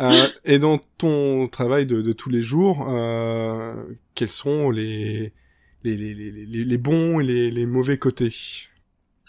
Euh, 0.00 0.26
et 0.44 0.58
dans 0.58 0.78
ton 0.98 1.46
travail 1.46 1.86
de, 1.86 2.02
de 2.02 2.12
tous 2.12 2.30
les 2.30 2.42
jours, 2.42 2.88
euh, 2.90 3.76
quels 4.16 4.28
sont 4.28 4.70
les, 4.70 5.32
les, 5.84 5.96
les, 5.96 6.14
les, 6.14 6.64
les 6.64 6.78
bons 6.78 7.20
et 7.20 7.24
les, 7.24 7.52
les 7.52 7.66
mauvais 7.66 7.96
côtés? 7.96 8.34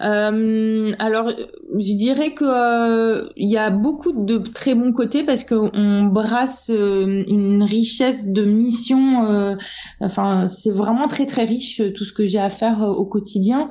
alors, 0.00 1.30
je 1.78 1.94
dirais 1.94 2.34
que 2.34 2.44
euh, 2.44 3.28
il 3.36 3.50
y 3.50 3.56
a 3.56 3.70
beaucoup 3.70 4.12
de 4.12 4.38
très 4.38 4.74
bons 4.74 4.92
côtés 4.92 5.24
parce 5.24 5.44
qu'on 5.44 6.04
brasse 6.04 6.70
euh, 6.70 7.22
une 7.26 7.62
richesse 7.62 8.26
de 8.26 8.44
missions. 8.44 9.24
Euh, 9.26 9.56
enfin, 10.00 10.46
c'est 10.46 10.70
vraiment 10.70 11.08
très 11.08 11.26
très 11.26 11.44
riche 11.44 11.82
tout 11.94 12.04
ce 12.04 12.12
que 12.12 12.24
j'ai 12.24 12.38
à 12.38 12.50
faire 12.50 12.82
au 12.82 13.04
quotidien. 13.04 13.68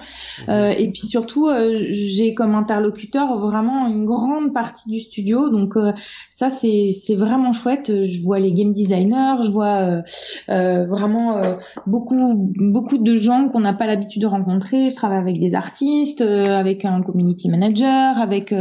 Mhm. 0.48 0.74
et 0.78 0.92
puis 0.92 1.08
surtout, 1.08 1.50
j'ai 1.90 2.34
comme 2.34 2.56
interlocuteur 2.56 3.38
vraiment 3.38 3.88
une 3.88 4.06
grande 4.06 4.54
partie 4.54 4.90
du 4.90 5.00
studio. 5.00 5.50
Donc 5.50 5.76
ça, 6.30 6.50
c'est 6.50 6.92
c'est 6.94 7.16
vraiment 7.16 7.54
chouette. 7.54 7.92
Je 8.06 8.22
vois 8.22 8.40
les 8.40 8.54
game 8.54 8.74
designers, 8.74 9.44
je 9.44 9.50
vois 9.50 10.02
vraiment 10.48 11.42
beaucoup 11.88 12.16
beaucoup 12.58 12.98
de 12.98 13.16
gens 13.16 13.50
qu'on 13.50 13.62
n'a 13.62 13.74
pas 13.74 13.88
l'habitude 13.88 14.22
de 14.22 14.28
rencontrer. 14.28 14.90
Je 14.90 14.96
travaille 14.96 15.20
avec 15.20 15.40
des 15.40 15.56
artistes 15.56 16.13
journalistes, 16.22 16.50
avec 16.50 16.86
un 16.86 17.02
community 17.02 17.50
manager, 17.50 18.18
avec 18.18 18.54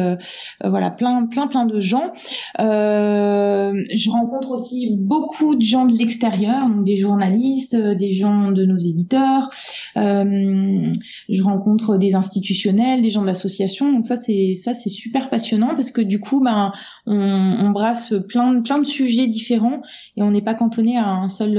voilà 0.64 0.90
plein 0.90 1.26
plein 1.26 1.46
plein 1.46 1.66
de 1.66 1.80
gens. 1.80 2.12
je 2.58 4.10
rencontre 4.10 4.50
aussi 4.50 4.96
beaucoup 4.98 5.54
de 5.56 5.62
gens 5.62 5.86
de 5.86 5.96
l'extérieur, 5.96 6.68
donc 6.68 6.84
des 6.84 6.96
journalistes, 6.96 7.76
des 7.76 8.12
gens 8.12 8.50
de 8.52 8.64
nos 8.64 8.76
éditeurs. 8.76 9.50
je 9.96 11.42
rencontre 11.42 11.96
des 11.96 12.14
institutionnels, 12.14 13.02
des 13.02 13.10
gens 13.10 13.24
d'associations. 13.24 13.92
Donc 13.92 14.06
ça 14.06 14.16
c'est 14.16 14.54
ça 14.54 14.74
c'est 14.74 14.90
super 14.90 15.30
passionnant 15.30 15.74
parce 15.74 15.90
que 15.90 16.00
du 16.00 16.20
coup 16.20 16.42
ben 16.42 16.72
on, 17.06 17.14
on 17.14 17.70
brasse 17.70 18.14
plein 18.28 18.62
plein 18.62 18.78
de 18.78 18.86
sujets 18.86 19.26
différents 19.26 19.80
et 20.16 20.22
on 20.22 20.30
n'est 20.30 20.42
pas 20.42 20.54
cantonné 20.54 20.98
à 20.98 21.08
un 21.08 21.28
seul 21.28 21.58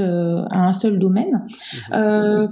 à 0.50 0.58
un 0.58 0.72
seul 0.72 0.98
domaine. 0.98 1.44
Mhm. 1.90 1.94
Euh, 1.94 2.48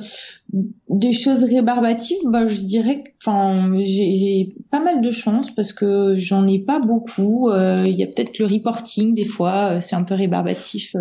des 0.53 1.13
choses 1.13 1.45
rébarbatives, 1.45 2.19
bah, 2.27 2.47
je 2.47 2.61
dirais, 2.61 3.05
enfin, 3.21 3.73
j'ai 3.79 4.55
pas 4.71 4.81
mal 4.81 5.01
de 5.01 5.11
chance 5.11 5.51
parce 5.51 5.73
que 5.73 6.17
j'en 6.19 6.47
ai 6.47 6.59
pas 6.59 6.79
beaucoup. 6.79 7.49
Euh, 7.49 7.85
il 7.87 7.95
y 7.95 8.03
a 8.03 8.07
peut-être 8.07 8.39
le 8.39 8.47
reporting 8.47 9.15
des 9.15 9.25
fois, 9.25 9.73
euh, 9.73 9.81
c'est 9.81 9.97
un 9.97 10.03
peu 10.03 10.15
rébarbatif. 10.15 10.95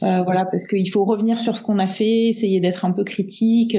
voilà, 0.00 0.46
parce 0.46 0.66
qu'il 0.66 0.88
faut 0.90 1.04
revenir 1.04 1.38
sur 1.40 1.56
ce 1.56 1.62
qu'on 1.62 1.78
a 1.78 1.86
fait, 1.86 2.28
essayer 2.28 2.60
d'être 2.60 2.84
un 2.84 2.92
peu 2.92 3.04
critique. 3.04 3.76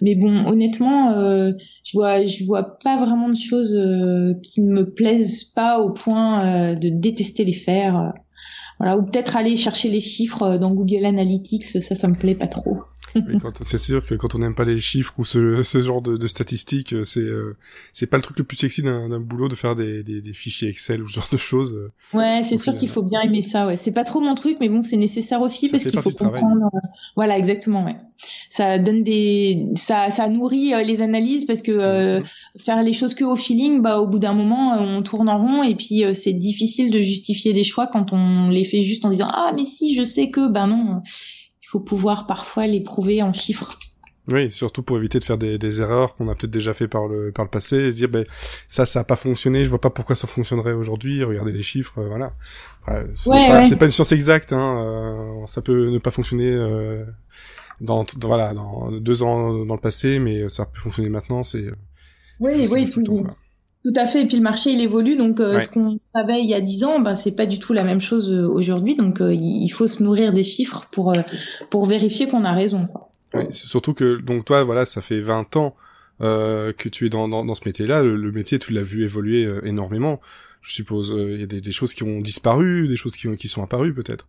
mais 0.00 0.14
bon, 0.14 0.32
honnêtement, 0.46 1.12
je 1.12 1.92
vois, 1.92 2.24
je 2.24 2.42
vois 2.44 2.78
pas 2.82 2.96
vraiment 2.96 3.28
de 3.28 3.36
choses 3.36 3.78
qui 4.42 4.62
ne 4.62 4.72
me 4.72 4.90
plaisent 4.90 5.44
pas 5.44 5.78
au 5.78 5.92
point 5.92 6.74
de 6.74 6.88
détester 6.88 7.44
les 7.44 7.52
faire. 7.52 8.14
Voilà, 8.78 8.96
ou 8.98 9.02
peut-être 9.02 9.36
aller 9.36 9.56
chercher 9.56 9.88
les 9.88 10.00
chiffres 10.00 10.58
dans 10.58 10.70
Google 10.70 11.04
Analytics, 11.04 11.64
ça, 11.64 11.94
ça 11.94 12.08
me 12.08 12.14
plaît 12.14 12.34
pas 12.34 12.46
trop 12.46 12.78
c'est 13.62 13.78
sûr 13.78 14.04
que 14.04 14.14
quand 14.14 14.34
on 14.34 14.38
n'aime 14.38 14.54
pas 14.54 14.64
les 14.64 14.78
chiffres 14.78 15.14
ou 15.18 15.24
ce, 15.24 15.62
ce 15.62 15.82
genre 15.82 16.02
de, 16.02 16.16
de 16.16 16.26
statistiques, 16.26 16.92
euh, 16.92 17.04
c'est 17.04 17.20
euh, 17.20 17.56
c'est 17.92 18.06
pas 18.06 18.16
le 18.16 18.22
truc 18.22 18.38
le 18.38 18.44
plus 18.44 18.56
sexy 18.56 18.82
d'un 18.82 19.20
boulot 19.20 19.48
de 19.48 19.54
faire 19.54 19.74
des, 19.74 20.02
des, 20.02 20.20
des, 20.20 20.32
fichiers 20.32 20.68
Excel 20.68 21.02
ou 21.02 21.08
ce 21.08 21.14
genre 21.14 21.28
de 21.30 21.36
choses. 21.36 21.74
Euh. 21.74 22.16
Ouais, 22.16 22.42
c'est 22.44 22.58
sûr 22.58 22.76
qu'il 22.76 22.88
faut 22.88 23.02
bien 23.02 23.20
aimer 23.22 23.42
ça. 23.42 23.66
Ouais, 23.66 23.76
c'est 23.76 23.92
pas 23.92 24.04
trop 24.04 24.20
mon 24.20 24.34
truc, 24.34 24.58
mais 24.60 24.68
bon, 24.68 24.82
c'est 24.82 24.96
nécessaire 24.96 25.40
aussi 25.40 25.68
parce 25.68 25.84
qu'il 25.84 26.00
faut 26.00 26.10
comprendre. 26.10 26.70
Voilà, 27.14 27.38
exactement. 27.38 27.84
Ouais, 27.84 27.96
ça 28.50 28.78
donne 28.78 29.02
des, 29.02 29.66
ça 29.74 30.10
ça 30.10 30.28
nourrit 30.28 30.72
les 30.84 31.02
analyses 31.02 31.46
parce 31.46 31.62
que 31.62 32.22
faire 32.58 32.82
les 32.82 32.92
choses 32.92 33.14
que 33.14 33.24
au 33.24 33.36
feeling, 33.36 33.82
bah 33.82 33.98
au 34.00 34.06
bout 34.06 34.18
d'un 34.18 34.34
moment, 34.34 34.76
on 34.78 35.02
tourne 35.02 35.28
en 35.28 35.38
rond 35.38 35.62
et 35.62 35.74
puis 35.74 36.04
c'est 36.14 36.32
difficile 36.32 36.90
de 36.90 37.00
justifier 37.02 37.52
des 37.52 37.64
choix 37.64 37.86
quand 37.86 38.12
on 38.12 38.48
les 38.48 38.64
fait 38.64 38.82
juste 38.82 39.04
en 39.04 39.10
disant 39.10 39.28
ah 39.32 39.52
mais 39.54 39.64
si 39.64 39.94
je 39.94 40.04
sais 40.04 40.30
que, 40.30 40.48
ben 40.48 40.66
non 40.66 41.02
il 41.66 41.68
faut 41.68 41.80
pouvoir 41.80 42.28
parfois 42.28 42.68
les 42.68 42.80
prouver 42.80 43.22
en 43.22 43.32
chiffres. 43.32 43.76
Oui, 44.30 44.52
surtout 44.52 44.82
pour 44.82 44.98
éviter 44.98 45.18
de 45.18 45.24
faire 45.24 45.36
des, 45.36 45.58
des 45.58 45.80
erreurs 45.80 46.14
qu'on 46.14 46.28
a 46.28 46.34
peut-être 46.36 46.52
déjà 46.52 46.74
fait 46.74 46.86
par 46.86 47.08
le 47.08 47.32
par 47.32 47.44
le 47.44 47.50
passé 47.50 47.76
et 47.76 47.92
se 47.92 47.96
dire 47.96 48.08
ben 48.08 48.24
ça 48.68 48.86
ça 48.86 49.00
a 49.00 49.04
pas 49.04 49.16
fonctionné, 49.16 49.64
je 49.64 49.68
vois 49.68 49.80
pas 49.80 49.90
pourquoi 49.90 50.14
ça 50.14 50.28
fonctionnerait 50.28 50.72
aujourd'hui, 50.72 51.24
regardez 51.24 51.52
les 51.52 51.62
chiffres, 51.62 51.98
euh, 51.98 52.08
voilà. 52.08 52.32
c'est 53.16 53.30
pas, 53.30 53.76
pas 53.78 53.84
une 53.84 53.90
science 53.90 54.12
exacte, 54.12 54.52
hein, 54.52 54.78
euh, 54.78 55.46
ça 55.46 55.60
peut 55.60 55.90
ne 55.90 55.98
pas 55.98 56.10
fonctionner 56.12 56.50
euh, 56.52 57.04
dans, 57.80 58.04
voilà 58.22 58.52
dans 58.52 58.92
deux 58.92 59.22
ans 59.22 59.64
dans 59.64 59.74
le 59.74 59.80
passé, 59.80 60.20
mais 60.20 60.48
ça 60.48 60.66
peut 60.66 60.80
fonctionner 60.80 61.08
maintenant, 61.08 61.42
c'est 61.42 61.66
oui 62.40 62.68
oui 62.70 62.90
tout, 62.90 63.02
tout 63.02 63.26
à 63.96 64.06
fait. 64.06 64.22
Et 64.22 64.26
puis 64.26 64.36
le 64.36 64.42
marché, 64.42 64.70
il 64.70 64.80
évolue. 64.80 65.16
Donc, 65.16 65.40
euh, 65.40 65.60
ce 65.60 65.68
qu'on 65.68 65.98
savait 66.14 66.40
il 66.40 66.48
y 66.48 66.54
a 66.54 66.60
dix 66.60 66.84
ans, 66.84 67.00
bah, 67.00 67.16
c'est 67.16 67.32
pas 67.32 67.46
du 67.46 67.58
tout 67.58 67.72
la 67.72 67.84
même 67.84 68.00
chose 68.00 68.30
euh, 68.30 68.46
aujourd'hui. 68.46 68.96
Donc, 68.96 69.20
euh, 69.20 69.34
il 69.34 69.68
faut 69.70 69.88
se 69.88 70.02
nourrir 70.02 70.32
des 70.32 70.44
chiffres 70.44 70.86
pour 70.90 71.14
pour 71.70 71.86
vérifier 71.86 72.28
qu'on 72.28 72.44
a 72.44 72.52
raison. 72.52 72.88
Oui, 73.34 73.44
surtout 73.50 73.94
que 73.94 74.20
donc 74.20 74.44
toi, 74.44 74.64
voilà, 74.64 74.84
ça 74.84 75.00
fait 75.00 75.20
20 75.20 75.56
ans 75.56 75.76
que 76.20 76.88
tu 76.88 77.06
es 77.06 77.08
dans, 77.10 77.28
dans, 77.28 77.54
ce 77.54 77.62
métier-là. 77.66 78.02
Le, 78.02 78.32
métier, 78.32 78.58
tu 78.58 78.72
l'as 78.72 78.82
vu 78.82 79.04
évoluer 79.04 79.46
énormément. 79.64 80.20
Je 80.62 80.72
suppose, 80.72 81.12
il 81.14 81.40
y 81.40 81.42
a 81.42 81.46
des, 81.46 81.60
des, 81.60 81.72
choses 81.72 81.92
qui 81.92 82.04
ont 82.04 82.20
disparu, 82.20 82.88
des 82.88 82.96
choses 82.96 83.16
qui, 83.16 83.28
qui 83.36 83.48
sont 83.48 83.62
apparues 83.62 83.92
peut-être. 83.92 84.26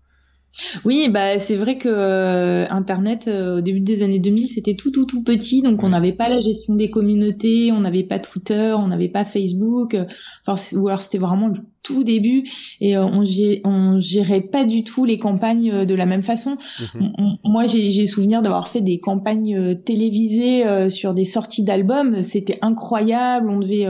Oui, 0.86 1.08
bah 1.10 1.38
c'est 1.40 1.56
vrai 1.56 1.78
que 1.78 1.88
euh, 1.88 2.68
Internet 2.70 3.28
euh, 3.28 3.58
au 3.58 3.62
début 3.62 3.80
des 3.80 4.02
années 4.02 4.20
2000 4.20 4.50
c'était 4.50 4.76
tout 4.76 4.92
tout 4.92 5.06
tout 5.06 5.24
petit, 5.24 5.62
donc 5.62 5.84
on 5.84 5.90
n'avait 5.90 6.14
pas 6.14 6.30
la 6.30 6.40
gestion 6.40 6.76
des 6.76 6.90
communautés, 6.90 7.72
on 7.72 7.80
n'avait 7.80 8.04
pas 8.04 8.18
Twitter, 8.20 8.76
on 8.78 8.88
n'avait 8.88 9.08
pas 9.08 9.24
Facebook, 9.24 9.94
euh, 9.94 10.06
enfin 10.46 10.78
ou 10.78 10.88
alors 10.88 11.02
c'était 11.02 11.20
vraiment 11.20 11.48
le 11.48 11.60
tout 11.84 12.04
début. 12.04 12.50
Et 12.82 12.98
on, 12.98 13.24
on 13.64 14.00
gérait 14.02 14.42
pas 14.42 14.66
du 14.66 14.84
tout 14.84 15.06
les 15.06 15.20
campagnes 15.20 15.86
de 15.86 15.96
la 15.96 16.06
même 16.06 16.24
façon. 16.24 16.58
Mhm. 16.94 17.38
moi 17.46 17.66
j'ai 17.66 18.06
souvenir 18.08 18.42
d'avoir 18.42 18.68
fait 18.68 18.82
des 18.82 19.00
campagnes 19.00 19.76
télévisées 19.86 20.90
sur 20.90 21.14
des 21.14 21.24
sorties 21.24 21.64
d'albums, 21.64 22.24
c'était 22.24 22.60
incroyable, 22.62 23.50
on 23.50 23.60
devait 23.60 23.88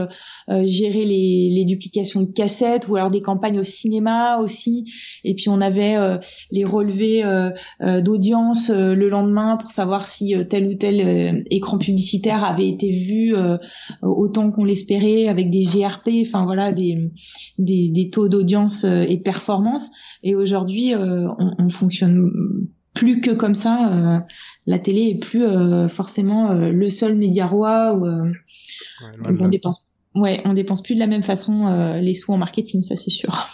gérer 0.66 1.04
les, 1.04 1.50
les 1.52 1.64
duplications 1.64 2.22
de 2.22 2.30
cassettes 2.30 2.86
ou 2.88 2.94
alors 2.94 3.10
des 3.10 3.20
campagnes 3.20 3.58
au 3.58 3.64
cinéma 3.64 4.38
aussi, 4.38 4.84
et 5.24 5.34
puis 5.34 5.48
on 5.48 5.60
avait 5.60 5.96
les 6.50 6.64
relevés 6.64 7.24
euh, 7.24 7.50
euh, 7.82 8.00
d'audience 8.00 8.70
euh, 8.70 8.94
le 8.94 9.08
lendemain 9.08 9.56
pour 9.56 9.70
savoir 9.70 10.08
si 10.08 10.34
tel 10.48 10.66
ou 10.66 10.74
tel 10.74 11.42
écran 11.50 11.78
publicitaire 11.78 12.44
avait 12.44 12.68
été 12.68 12.90
vu 12.90 13.34
autant 14.02 14.50
qu'on 14.50 14.64
l'espérait 14.64 15.28
avec 15.28 15.50
des 15.50 15.62
GRP, 15.62 16.08
enfin 16.22 16.44
voilà 16.44 16.72
des 16.72 17.10
des, 17.58 17.88
des 17.90 18.10
taux 18.10 18.28
d'audience 18.28 18.84
et 18.84 19.16
de 19.16 19.22
performance. 19.22 19.90
Et 20.22 20.34
aujourd'hui, 20.34 20.94
on, 20.94 21.54
on 21.58 21.68
fonctionne 21.68 22.30
plus 22.94 23.20
que 23.20 23.30
comme 23.30 23.54
ça. 23.54 24.24
la 24.66 24.78
télé 24.78 25.08
est 25.08 25.18
plus 25.18 25.44
forcément 25.88 26.52
le 26.52 26.90
seul 26.90 27.16
média 27.16 27.46
roi 27.46 27.94
où, 27.94 28.06
on 29.24 29.48
dépense. 29.48 29.86
Ouais, 30.14 30.40
on 30.44 30.54
dépense 30.54 30.82
plus 30.82 30.94
de 30.94 31.00
la 31.00 31.06
même 31.06 31.22
façon 31.22 31.96
les 32.00 32.14
sous 32.14 32.32
en 32.32 32.38
marketing, 32.38 32.82
ça 32.82 32.96
c'est 32.96 33.10
sûr. 33.10 33.46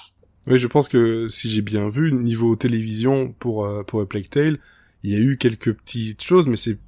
Oui, 0.47 0.59
je 0.59 0.67
pense 0.67 0.89
que 0.89 1.29
si 1.29 1.49
j'ai 1.49 1.63
bien 1.63 1.89
vu, 1.89 2.13
niveau 2.13 2.55
télévision 2.57 3.33
pour 3.39 3.65
euh, 3.65 3.83
pour 3.83 4.07
Plague 4.07 4.29
Tale, 4.29 4.59
il 5.03 5.13
y 5.13 5.17
a 5.17 5.19
eu 5.19 5.37
quelques 5.39 5.73
petites 5.73 6.23
choses, 6.23 6.49
mais 6.49 6.57
c'est 6.57 6.79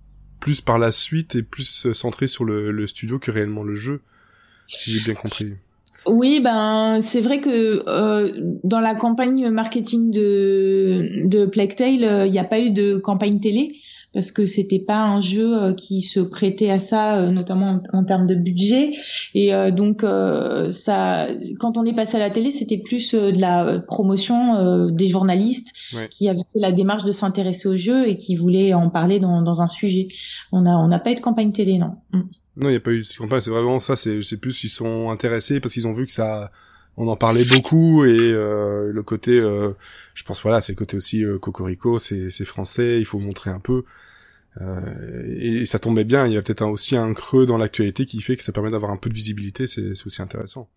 plus 0.40 0.60
par 0.60 0.78
la 0.78 0.92
suite 0.92 1.34
et 1.34 1.42
plus 1.42 1.92
centré 1.92 2.26
sur 2.26 2.44
le, 2.44 2.70
le 2.70 2.86
studio 2.86 3.18
que 3.18 3.30
réellement 3.30 3.62
le 3.62 3.75
jeu, 3.75 4.02
si 4.66 4.90
j'ai 4.90 5.02
bien 5.02 5.14
compris. 5.14 5.54
Oui, 6.06 6.40
ben 6.40 7.00
c'est 7.00 7.20
vrai 7.20 7.40
que 7.40 7.82
euh, 7.88 8.32
dans 8.62 8.80
la 8.80 8.94
campagne 8.94 9.50
marketing 9.50 10.10
de 10.12 11.26
de 11.26 11.46
Plague 11.46 11.75
Tale, 11.75 12.04
euh, 12.04 12.26
il 12.26 12.32
n'y 12.32 12.38
a 12.38 12.44
pas 12.44 12.60
eu 12.60 12.70
de 12.70 12.98
campagne 12.98 13.40
télé 13.40 13.75
parce 14.16 14.32
que 14.32 14.46
c'était 14.46 14.78
pas 14.78 15.02
un 15.02 15.20
jeu 15.20 15.62
euh, 15.62 15.75
qui 15.75 16.00
se 16.00 16.20
prêtait 16.20 16.70
à 16.70 16.80
ça, 16.80 17.18
euh, 17.18 17.30
notamment 17.30 17.82
en, 17.92 18.02
termes 18.02 18.26
de 18.26 18.35
budget. 18.35 18.92
Et 19.35 19.52
euh, 19.52 19.70
donc 19.70 20.06
ça, 20.73 21.26
quand 21.61 21.76
on 21.76 21.85
est 21.85 21.94
passé 21.94 22.16
à 22.16 22.20
la 22.20 22.30
télé, 22.30 22.50
c'était 22.50 22.78
plus 22.78 23.14
de 23.14 23.38
la 23.38 23.78
promotion 23.87 24.88
des 24.88 25.08
journalistes 25.08 25.75
qui 26.11 26.30
avaient 26.30 26.46
fait 26.54 26.61
la 26.61 26.73
démarche 26.73 27.04
de 27.04 27.12
s'intéresser 27.12 27.68
au 27.68 27.76
jeu 27.76 28.08
et 28.08 28.16
qui 28.16 28.37
voulaient 28.37 28.73
en 28.73 28.88
parler 28.88 29.20
dans, 29.20 29.42
dans 29.42 29.61
un 29.61 29.68
sujet. 29.68 30.08
On 30.50 30.62
n'a 30.62 30.99
pas 30.99 31.12
eu 31.12 31.14
de 31.14 31.20
campagne 31.20 31.52
télé, 31.52 31.76
non. 31.76 31.96
Mm. 32.12 32.20
Non, 32.58 32.68
il 32.68 32.70
n'y 32.70 32.76
a 32.76 32.80
pas 32.80 32.92
eu 32.92 33.02
de 33.02 33.16
campagne. 33.18 33.42
C'est 33.42 33.50
vraiment 33.50 33.80
ça. 33.80 33.96
C'est 33.96 34.40
plus 34.40 34.64
ils 34.64 34.70
sont 34.70 35.11
intéressés 35.11 35.61
parce 35.61 35.75
qu'ils 35.75 35.87
ont 35.87 35.92
vu 35.92 36.06
que 36.06 36.12
ça 36.12 36.50
on 36.96 37.08
en 37.08 37.16
parlait 37.16 37.44
beaucoup 37.44 38.04
et 38.04 38.18
euh, 38.18 38.90
le 38.92 39.02
côté 39.02 39.38
euh, 39.38 39.73
je 40.14 40.25
pense 40.25 40.42
voilà 40.42 40.61
c'est 40.61 40.73
le 40.73 40.76
côté 40.76 40.96
aussi 40.96 41.25
euh, 41.25 41.38
cocorico 41.38 41.99
c'est 41.99 42.44
français 42.44 42.99
il 42.99 43.04
faut 43.04 43.18
montrer 43.18 43.50
un 43.50 43.61
peu 43.61 43.85
euh, 44.60 45.22
et, 45.28 45.66
ça 45.66 45.78
tombait 45.78 46.04
bien 46.04 46.26
il 46.26 46.32
y 46.32 46.36
a 46.36 46.42
peut-être 46.42 46.66
aussi 46.66 46.96
un 46.96 47.12
creux 47.12 47.46
dans 47.46 47.58
l'actualité 47.58 48.06
qui 48.06 48.20
fait 48.20 48.36
que 48.36 48.44
ça 48.44 48.52
permet 48.52 48.70
d'avoir 48.70 48.90
un 48.90 48.96
peu 48.96 49.10
de 49.10 49.14
visibilité 49.14 49.66
c'est 49.66 49.90
aussi 49.90 50.22
intéressant. 50.22 50.68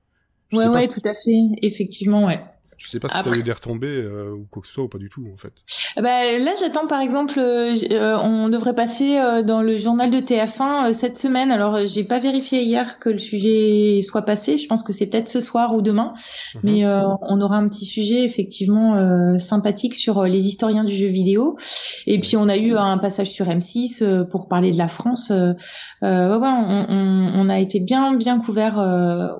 Ouais 0.51 0.67
ouais 0.67 0.87
tout 0.87 1.07
à 1.07 1.13
fait. 1.13 1.37
Effectivement 1.61 2.25
ouais 2.25 2.39
je 2.79 2.87
sais 2.87 2.99
pas 2.99 3.09
si 3.09 3.21
ça 3.21 3.29
a 3.29 3.35
eu 3.35 3.43
des 3.43 3.51
retombées 3.51 3.87
euh, 3.87 4.31
ou 4.31 4.47
quoi 4.49 4.61
que 4.61 4.67
ce 4.67 4.73
soit 4.73 4.85
ou 4.85 4.87
pas 4.87 4.97
du 4.97 5.09
tout 5.09 5.27
en 5.31 5.37
fait. 5.37 5.51
Bah, 5.97 6.37
là 6.37 6.53
j'attends 6.59 6.87
par 6.87 7.01
exemple, 7.01 7.37
euh, 7.37 7.75
euh, 7.91 8.17
on 8.23 8.47
devrait 8.47 8.73
passer 8.73 9.19
dans 9.45 9.61
le 9.61 9.77
journal 9.77 10.09
de 10.09 10.19
TF1 10.19 10.93
cette 10.93 11.17
semaine. 11.17 11.51
Alors 11.51 11.85
j'ai 11.85 12.05
pas 12.05 12.19
vérifié 12.19 12.63
hier 12.63 12.99
que 12.99 13.09
le 13.09 13.17
sujet 13.17 14.01
soit 14.01 14.21
passé. 14.21 14.57
Je 14.57 14.67
pense 14.67 14.83
que 14.83 14.93
c'est 14.93 15.07
peut-être 15.07 15.27
ce 15.27 15.41
soir 15.41 15.75
ou 15.75 15.81
demain, 15.81 16.13
mhm. 16.55 16.61
mais 16.63 16.85
on 16.85 17.41
aura 17.41 17.57
un 17.57 17.67
petit 17.67 17.85
sujet 17.85 18.23
effectivement 18.23 19.37
sympathique 19.39 19.95
sur 19.95 20.23
les 20.23 20.47
historiens 20.47 20.85
du 20.85 20.95
jeu 20.95 21.07
vidéo. 21.07 21.57
Et 22.07 22.19
puis 22.19 22.37
on 22.37 22.47
a 22.47 22.55
eu 22.55 22.77
un 22.77 22.97
passage 22.97 23.31
sur 23.31 23.47
M6 23.47 24.25
pour 24.29 24.47
parler 24.47 24.71
de 24.71 24.77
la 24.77 24.87
France. 24.87 25.31
ouais, 25.31 25.55
ouais, 26.01 26.47
on, 26.47 26.85
on, 26.89 27.31
on, 27.35 27.49
a 27.49 27.59
été 27.59 27.81
bien 27.81 28.15
bien 28.15 28.39
couvert 28.39 28.77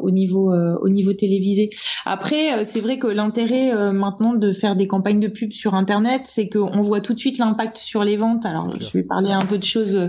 au 0.01 0.11
niveau 0.11 0.53
au 0.53 0.89
niveau 0.89 1.13
télévisé. 1.13 1.69
Après 2.05 2.65
c'est 2.65 2.81
vrai 2.81 2.99
que 2.99 3.07
l'intérêt 3.29 3.71
euh, 3.71 3.91
maintenant 3.91 4.33
de 4.33 4.51
faire 4.51 4.75
des 4.75 4.87
campagnes 4.87 5.19
de 5.19 5.27
pub 5.27 5.51
sur 5.51 5.75
Internet, 5.75 6.21
c'est 6.25 6.49
qu'on 6.49 6.81
voit 6.81 6.99
tout 6.99 7.13
de 7.13 7.19
suite 7.19 7.37
l'impact 7.37 7.77
sur 7.77 8.03
les 8.03 8.17
ventes. 8.17 8.43
Alors, 8.43 8.73
je 8.81 8.89
vais 8.97 9.03
parler 9.03 9.31
un 9.31 9.45
peu 9.45 9.59
de 9.59 9.63
choses 9.63 9.95
euh, 9.95 10.07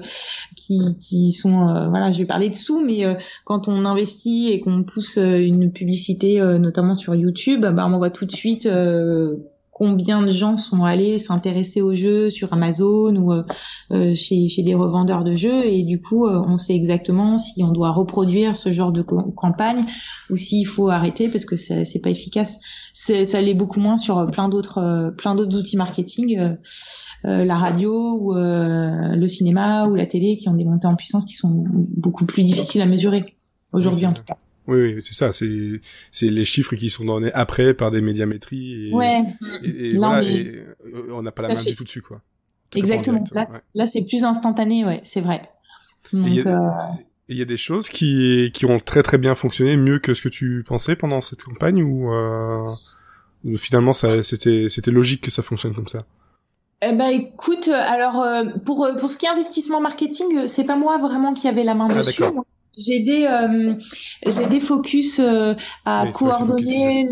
qui, 0.56 0.96
qui 0.98 1.32
sont, 1.32 1.68
euh, 1.68 1.88
voilà, 1.88 2.10
je 2.10 2.18
vais 2.18 2.24
parler 2.24 2.48
de 2.48 2.54
sous, 2.54 2.80
mais 2.82 3.04
quand 3.44 3.68
on 3.68 3.84
investit 3.84 4.48
et 4.50 4.60
qu'on 4.60 4.84
pousse 4.84 5.16
une 5.16 5.70
publicité, 5.70 6.40
notamment 6.58 6.94
sur 6.94 7.14
YouTube, 7.14 7.66
bah, 7.66 7.86
on 7.86 7.98
voit 7.98 8.10
tout 8.10 8.24
de 8.24 8.32
suite 8.32 8.66
combien 9.80 10.20
de 10.20 10.28
gens 10.28 10.58
sont 10.58 10.84
allés 10.84 11.16
s'intéresser 11.16 11.80
aux 11.80 11.94
jeux 11.94 12.28
sur 12.28 12.52
Amazon 12.52 13.16
ou 13.16 13.32
euh, 13.32 14.14
chez, 14.14 14.46
chez 14.46 14.62
des 14.62 14.74
revendeurs 14.74 15.24
de 15.24 15.34
jeux 15.34 15.64
et 15.64 15.84
du 15.84 16.02
coup 16.02 16.28
on 16.28 16.58
sait 16.58 16.74
exactement 16.74 17.38
si 17.38 17.64
on 17.64 17.72
doit 17.72 17.90
reproduire 17.90 18.56
ce 18.56 18.72
genre 18.72 18.92
de 18.92 19.00
campagne 19.00 19.84
ou 20.28 20.36
s'il 20.36 20.66
faut 20.66 20.90
arrêter 20.90 21.30
parce 21.30 21.46
que 21.46 21.56
c'est 21.56 22.02
pas 22.02 22.10
efficace. 22.10 22.58
Ça 22.92 23.40
l'est 23.40 23.54
beaucoup 23.54 23.80
moins 23.80 23.96
sur 23.96 24.26
plein 24.26 24.50
d'autres 24.50 25.14
plein 25.16 25.34
d'autres 25.34 25.56
outils 25.56 25.78
marketing, 25.78 26.56
la 27.24 27.56
radio 27.56 28.18
ou 28.20 28.34
le 28.34 29.28
cinéma 29.28 29.86
ou 29.86 29.94
la 29.94 30.04
télé 30.04 30.36
qui 30.36 30.50
ont 30.50 30.54
des 30.54 30.64
montées 30.64 30.88
en 30.88 30.94
puissance 30.94 31.24
qui 31.24 31.36
sont 31.36 31.64
beaucoup 31.70 32.26
plus 32.26 32.42
difficiles 32.42 32.82
à 32.82 32.86
mesurer 32.86 33.24
aujourd'hui 33.72 34.04
en 34.04 34.12
tout 34.12 34.24
cas. 34.24 34.36
Oui, 34.66 34.94
oui 34.94 35.02
c'est 35.02 35.14
ça. 35.14 35.32
C'est 35.32 35.80
c'est 36.10 36.30
les 36.30 36.44
chiffres 36.44 36.76
qui 36.76 36.90
sont 36.90 37.04
donnés 37.04 37.32
après 37.32 37.74
par 37.74 37.90
des 37.90 38.00
médiamétries. 38.00 38.88
Et, 38.88 38.94
ouais. 38.94 39.24
Et, 39.64 39.96
voilà, 39.96 40.22
et 40.22 40.64
euh, 40.86 41.12
on 41.12 41.22
n'a 41.22 41.32
pas 41.32 41.42
la 41.42 41.54
main 41.54 41.62
du 41.62 41.74
tout 41.74 41.84
dessus, 41.84 42.02
quoi. 42.02 42.20
Exactement. 42.74 43.24
Là, 43.32 43.46
là 43.74 43.86
c'est 43.86 44.02
plus 44.02 44.24
instantané, 44.24 44.84
ouais, 44.84 45.00
c'est 45.04 45.20
vrai. 45.20 45.50
il 46.12 46.34
y, 46.34 46.40
a, 46.40 46.98
il 47.28 47.36
y 47.36 47.42
a 47.42 47.44
des 47.44 47.56
choses 47.56 47.88
qui 47.88 48.50
qui 48.54 48.64
ont 48.66 48.78
très 48.78 49.02
très 49.02 49.18
bien 49.18 49.34
fonctionné, 49.34 49.76
mieux 49.76 49.98
que 49.98 50.14
ce 50.14 50.22
que 50.22 50.28
tu 50.28 50.64
pensais 50.66 50.96
pendant 50.96 51.20
cette 51.20 51.42
campagne, 51.42 51.82
ou 51.82 52.12
euh, 52.12 52.70
finalement 53.56 53.92
c'était 53.92 54.68
c'était 54.68 54.90
logique 54.90 55.22
que 55.22 55.30
ça 55.30 55.42
fonctionne 55.42 55.74
comme 55.74 55.88
ça? 55.88 56.04
Eh 56.82 56.92
ben 56.92 57.08
écoute, 57.08 57.68
alors 57.68 58.22
euh, 58.22 58.44
pour 58.64 58.88
pour 58.98 59.10
ce 59.10 59.18
qui 59.18 59.26
est 59.26 59.28
investissement 59.28 59.80
marketing, 59.80 60.46
c'est 60.46 60.64
pas 60.64 60.76
moi 60.76 60.98
vraiment 60.98 61.34
qui 61.34 61.48
avait 61.48 61.64
la 61.64 61.74
main 61.74 61.88
ah, 61.90 61.94
dessus 61.94 62.22
j'ai 62.76 63.00
des 63.00 63.26
euh, 63.26 63.74
j'ai 64.26 64.46
des 64.46 64.60
focus 64.60 65.18
euh, 65.20 65.54
à 65.84 66.06
coordonner 66.12 67.08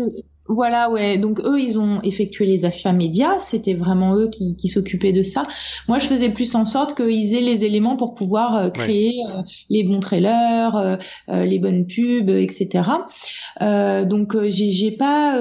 voilà, 0.49 0.89
ouais. 0.89 1.19
Donc 1.19 1.39
eux, 1.41 1.61
ils 1.61 1.77
ont 1.77 2.01
effectué 2.01 2.47
les 2.47 2.65
achats 2.65 2.91
médias. 2.91 3.39
C'était 3.39 3.75
vraiment 3.75 4.15
eux 4.15 4.29
qui, 4.29 4.55
qui 4.55 4.67
s'occupaient 4.67 5.13
de 5.13 5.21
ça. 5.21 5.43
Moi, 5.87 5.99
je 5.99 6.07
faisais 6.07 6.29
plus 6.29 6.55
en 6.55 6.65
sorte 6.65 6.95
qu'ils 6.95 7.35
aient 7.35 7.41
les 7.41 7.65
éléments 7.65 7.95
pour 7.95 8.15
pouvoir 8.15 8.55
euh, 8.55 8.69
créer 8.71 9.13
euh, 9.29 9.43
les 9.69 9.83
bons 9.83 9.99
trailers, 9.99 10.75
euh, 10.75 11.45
les 11.45 11.59
bonnes 11.59 11.85
pubs, 11.85 12.31
etc. 12.31 12.89
donc 13.61 14.35
j'ai, 14.47 14.71
j'ai 14.71 14.91
pas, 14.91 15.39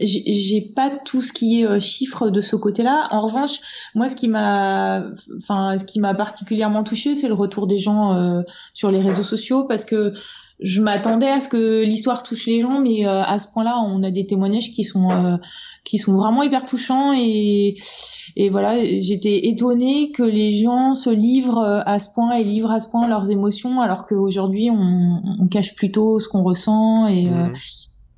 j'ai, 0.00 0.72
pas 0.74 0.90
tout 1.04 1.22
ce 1.22 1.32
qui 1.32 1.62
est 1.62 1.80
chiffres 1.80 2.30
de 2.30 2.40
ce 2.40 2.56
côté-là. 2.56 3.06
En 3.12 3.20
revanche, 3.20 3.60
moi, 3.94 4.08
ce 4.08 4.16
qui 4.16 4.26
m'a, 4.26 5.04
enfin, 5.38 5.78
ce 5.78 5.84
qui 5.84 6.00
m'a 6.00 6.14
particulièrement 6.14 6.82
touché, 6.82 7.14
c'est 7.14 7.28
le 7.28 7.34
retour 7.34 7.68
des 7.68 7.78
gens 7.78 8.42
sur 8.72 8.90
les 8.90 9.00
réseaux 9.00 9.22
sociaux 9.22 9.64
parce 9.64 9.84
que 9.84 10.12
je 10.60 10.82
m'attendais 10.82 11.28
à 11.28 11.40
ce 11.40 11.48
que 11.48 11.82
l'histoire 11.82 12.22
touche 12.22 12.46
les 12.46 12.60
gens, 12.60 12.80
mais 12.80 13.06
euh, 13.06 13.22
à 13.22 13.38
ce 13.38 13.46
point-là, 13.48 13.78
on 13.86 14.02
a 14.02 14.10
des 14.10 14.26
témoignages 14.26 14.70
qui 14.70 14.84
sont 14.84 15.08
euh, 15.10 15.36
qui 15.84 15.98
sont 15.98 16.14
vraiment 16.14 16.42
hyper 16.42 16.64
touchants 16.64 17.12
et 17.12 17.76
et 18.36 18.50
voilà, 18.50 18.84
j'étais 19.00 19.48
étonnée 19.48 20.12
que 20.12 20.22
les 20.22 20.56
gens 20.56 20.94
se 20.94 21.10
livrent 21.10 21.58
euh, 21.58 21.80
à 21.86 21.98
ce 21.98 22.08
point 22.12 22.32
et 22.36 22.44
livrent 22.44 22.70
à 22.70 22.80
ce 22.80 22.88
point 22.88 23.08
leurs 23.08 23.30
émotions, 23.30 23.80
alors 23.80 24.06
qu'aujourd'hui 24.06 24.70
on, 24.70 25.20
on 25.40 25.48
cache 25.48 25.74
plutôt 25.74 26.20
ce 26.20 26.28
qu'on 26.28 26.44
ressent 26.44 27.06
et 27.08 27.28
mmh. 27.28 27.52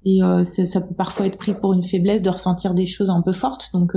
et 0.04 0.20
ça, 0.44 0.64
ça, 0.66 0.80
peut 0.82 0.94
parfois 0.94 1.26
être 1.26 1.38
pris 1.38 1.54
pour 1.54 1.72
une 1.72 1.82
faiblesse 1.82 2.22
de 2.22 2.30
ressentir 2.30 2.74
des 2.74 2.86
choses 2.86 3.10
un 3.10 3.22
peu 3.22 3.32
fortes. 3.32 3.70
Donc 3.72 3.94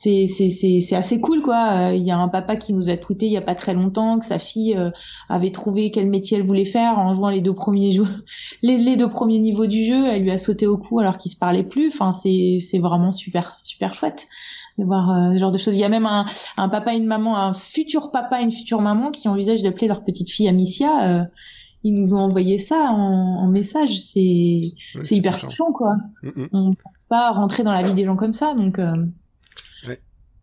c'est 0.00 0.26
c'est 0.28 0.80
c'est 0.80 0.96
assez 0.96 1.20
cool 1.20 1.42
quoi. 1.42 1.90
Euh, 1.90 1.94
il 1.94 2.02
y 2.02 2.10
a 2.10 2.16
un 2.16 2.28
papa 2.28 2.56
qui 2.56 2.72
nous 2.72 2.88
a 2.88 2.96
tweeté 2.96 3.26
il 3.26 3.32
y 3.32 3.36
a 3.36 3.42
pas 3.42 3.54
très 3.54 3.74
longtemps 3.74 4.18
que 4.18 4.24
sa 4.24 4.38
fille 4.38 4.74
euh, 4.74 4.90
avait 5.28 5.52
trouvé 5.52 5.90
quel 5.90 6.08
métier 6.08 6.38
elle 6.38 6.42
voulait 6.42 6.64
faire 6.64 6.98
en 6.98 7.12
jouant 7.12 7.28
les 7.28 7.42
deux 7.42 7.52
premiers 7.52 7.92
jeux, 7.92 8.06
les, 8.62 8.78
les 8.78 8.96
deux 8.96 9.10
premiers 9.10 9.38
niveaux 9.38 9.66
du 9.66 9.84
jeu. 9.84 10.06
Elle 10.08 10.22
lui 10.22 10.30
a 10.30 10.38
sauté 10.38 10.66
au 10.66 10.78
cou 10.78 11.00
alors 11.00 11.18
qu'ils 11.18 11.32
se 11.32 11.36
parlaient 11.36 11.64
plus. 11.64 11.88
Enfin 11.88 12.14
c'est 12.14 12.60
c'est 12.60 12.78
vraiment 12.78 13.12
super 13.12 13.56
super 13.60 13.92
chouette 13.92 14.26
de 14.78 14.84
voir 14.84 15.10
euh, 15.10 15.34
ce 15.34 15.38
genre 15.38 15.52
de 15.52 15.58
choses. 15.58 15.76
Il 15.76 15.80
y 15.80 15.84
a 15.84 15.90
même 15.90 16.06
un, 16.06 16.24
un 16.56 16.70
papa 16.70 16.94
et 16.94 16.96
une 16.96 17.04
maman, 17.04 17.36
un 17.36 17.52
futur 17.52 18.10
papa 18.10 18.40
et 18.40 18.44
une 18.44 18.52
future 18.52 18.80
maman 18.80 19.10
qui 19.10 19.28
envisagent 19.28 19.62
d'appeler 19.62 19.88
leur 19.88 20.02
petite 20.02 20.30
fille 20.30 20.48
Amicia. 20.48 21.28
ils 21.84 21.92
nous 21.92 22.14
ont 22.14 22.20
envoyé 22.20 22.58
ça 22.58 22.86
en, 22.90 23.44
en 23.44 23.48
message. 23.48 23.98
C'est 23.98 24.72
c'est 25.02 25.16
hyper 25.16 25.38
touchant 25.38 25.72
quoi. 25.72 25.96
Mm, 26.22 26.28
mm. 26.28 26.48
On 26.54 26.68
ne 26.68 26.72
pense 26.72 27.04
pas 27.10 27.32
rentrer 27.32 27.64
dans 27.64 27.72
la 27.72 27.82
vie 27.82 27.92
des 27.92 28.06
gens 28.06 28.16
comme 28.16 28.32
ça 28.32 28.54
donc. 28.54 28.80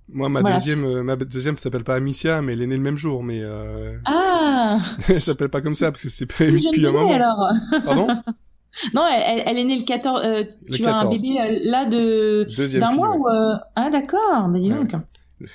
Moi, 0.10 0.30
ma 0.30 0.42
deuxième, 0.42 0.84
euh, 0.86 1.04
ma 1.04 1.16
deuxième 1.16 1.58
s'appelle 1.58 1.84
pas 1.84 1.96
Amicia, 1.96 2.42
mais 2.42 2.54
elle 2.54 2.62
est 2.62 2.68
née 2.68 2.78
le 2.78 2.82
même 2.82 2.98
jour, 2.98 3.24
mais 3.24 3.42
euh... 3.44 3.98
ah, 4.06 4.80
elle 5.10 5.22
s'appelle 5.22 5.50
pas 5.50 5.62
comme 5.62 5.76
ça 5.76 5.92
parce 5.92 6.04
que 6.04 6.10
c'est 6.10 6.26
prévu 6.26 6.62
depuis 6.62 6.86
un 6.86 6.92
moment. 6.92 7.12
Alors. 7.12 7.52
Pardon? 7.84 8.08
Non, 8.94 9.08
elle, 9.08 9.44
elle, 9.46 9.58
est 9.58 9.64
née 9.64 9.78
le 9.78 9.86
14. 9.86 10.22
Euh, 10.24 10.44
tu 10.72 10.86
as 10.86 11.00
un 11.00 11.10
bébé 11.10 11.40
euh, 11.40 11.60
là 11.64 11.86
de 11.86 12.48
d'un 12.80 12.92
mois 12.92 13.16
ou 13.16 13.28
euh... 13.28 13.56
ah 13.76 13.90
d'accord, 13.90 14.50
bah 14.50 14.60
dis 14.60 14.70
donc. 14.70 14.92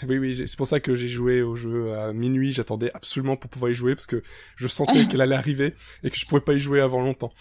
Oui, 0.08 0.18
oui, 0.18 0.34
c'est 0.34 0.56
pour 0.56 0.66
ça 0.66 0.80
que 0.80 0.94
j'ai 0.94 1.08
joué 1.08 1.42
au 1.42 1.54
jeu 1.54 1.92
à 1.92 2.12
minuit. 2.12 2.52
J'attendais 2.52 2.90
absolument 2.94 3.36
pour 3.36 3.50
pouvoir 3.50 3.70
y 3.70 3.74
jouer 3.74 3.94
parce 3.94 4.06
que 4.06 4.22
je 4.56 4.66
sentais 4.66 5.06
qu'elle 5.08 5.20
allait 5.20 5.36
arriver 5.36 5.74
et 6.02 6.10
que 6.10 6.16
je 6.16 6.26
pourrais 6.26 6.40
pas 6.40 6.54
y 6.54 6.60
jouer 6.60 6.80
avant 6.80 7.00
longtemps. 7.00 7.32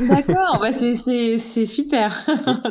D'accord, 0.00 0.58
bah 0.60 0.72
c'est 0.72 0.94
c'est 0.94 1.38
c'est 1.38 1.66
super. 1.66 2.26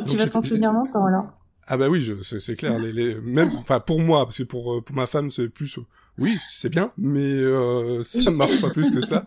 tu 0.06 0.16
vas 0.16 0.26
t'en 0.26 0.40
souvenir 0.40 0.72
longtemps 0.72 1.06
alors. 1.06 1.26
Ah 1.66 1.76
bah 1.76 1.88
oui, 1.88 2.06
c'est 2.22 2.56
clair. 2.56 2.78
Les, 2.78 2.92
les, 2.92 3.14
même, 3.20 3.50
enfin 3.56 3.80
pour 3.80 4.00
moi, 4.00 4.24
parce 4.24 4.38
que 4.38 4.42
pour 4.42 4.74
euh, 4.74 4.80
pour 4.82 4.94
ma 4.94 5.06
femme 5.06 5.30
c'est 5.30 5.48
plus, 5.48 5.78
oui, 6.18 6.38
c'est 6.50 6.68
bien, 6.68 6.92
mais 6.98 7.20
euh, 7.20 8.02
ça 8.04 8.30
marche 8.30 8.60
pas 8.60 8.70
plus 8.70 8.90
que 8.90 9.00
ça. 9.00 9.24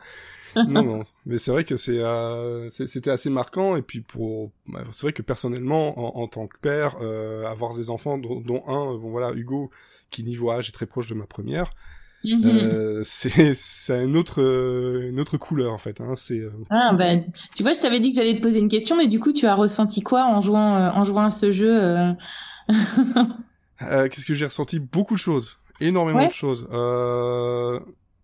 Non, 0.56 0.84
non. 0.84 1.04
Mais 1.26 1.38
c'est 1.38 1.52
vrai 1.52 1.63
que 1.63 1.78
c'est 1.78 2.00
euh, 2.00 2.69
c'était 2.69 3.12
assez 3.12 3.30
marquant. 3.30 3.76
Et 3.76 3.82
puis 3.82 4.02
pour, 4.02 4.52
bah, 4.67 4.84
c'est 4.91 5.04
vrai 5.04 5.13
que 5.13 5.21
personnellement, 5.21 6.17
en, 6.17 6.28
tant 6.28 6.47
que 6.47 6.58
père, 6.60 6.97
euh, 7.02 7.45
avoir 7.45 7.76
des 7.76 7.89
enfants, 7.89 8.17
dont, 8.17 8.41
dont 8.41 8.63
un, 8.67 8.97
bon 8.97 9.12
voilà, 9.12 9.34
Hugo, 9.34 9.69
qui 10.10 10.23
niveau 10.23 10.52
âge 10.52 10.69
est 10.69 10.71
très 10.71 10.86
proche 10.86 11.08
de 11.08 11.13
ma 11.13 11.26
première. 11.28 11.71
Mhm. 12.28 12.46
Euh, 12.46 13.02
c'est 13.04 13.54
c'est 13.54 14.04
une 14.04 14.18
autre 14.18 14.42
une 14.42 15.20
autre 15.20 15.38
couleur 15.38 15.74
en 15.74 15.78
fait. 15.78 16.02
Hein. 16.02 16.13
C'est 16.16 16.40
euh, 16.40 16.52
ah 16.70 16.94
ben 16.94 17.26
tu 17.56 17.63
vois 17.63 17.74
je 17.74 17.82
t'avais 17.82 18.00
dit 18.00 18.10
que 18.10 18.16
j'allais 18.16 18.36
te 18.36 18.42
poser 18.42 18.60
une 18.60 18.70
question 18.70 18.98
mais 18.98 19.08
du 19.08 19.20
coup 19.20 19.32
tu 19.32 19.48
as 19.48 19.56
ressenti 19.56 20.02
quoi 20.02 20.26
en 20.26 20.42
jouant 20.42 20.76
euh, 20.76 20.90
en 20.92 21.04
jouant 21.04 21.26
à 21.26 21.32
ce 21.32 21.52
jeu 21.52 21.82
euh... 21.82 22.12
Qu'est-ce 23.80 24.26
que 24.26 24.34
j'ai 24.34 24.46
ressenti? 24.46 24.80
Beaucoup 24.80 25.13
de 25.13 25.20
choses, 25.20 25.60
énormément 25.80 26.28
de 26.28 26.34
choses. 26.34 26.68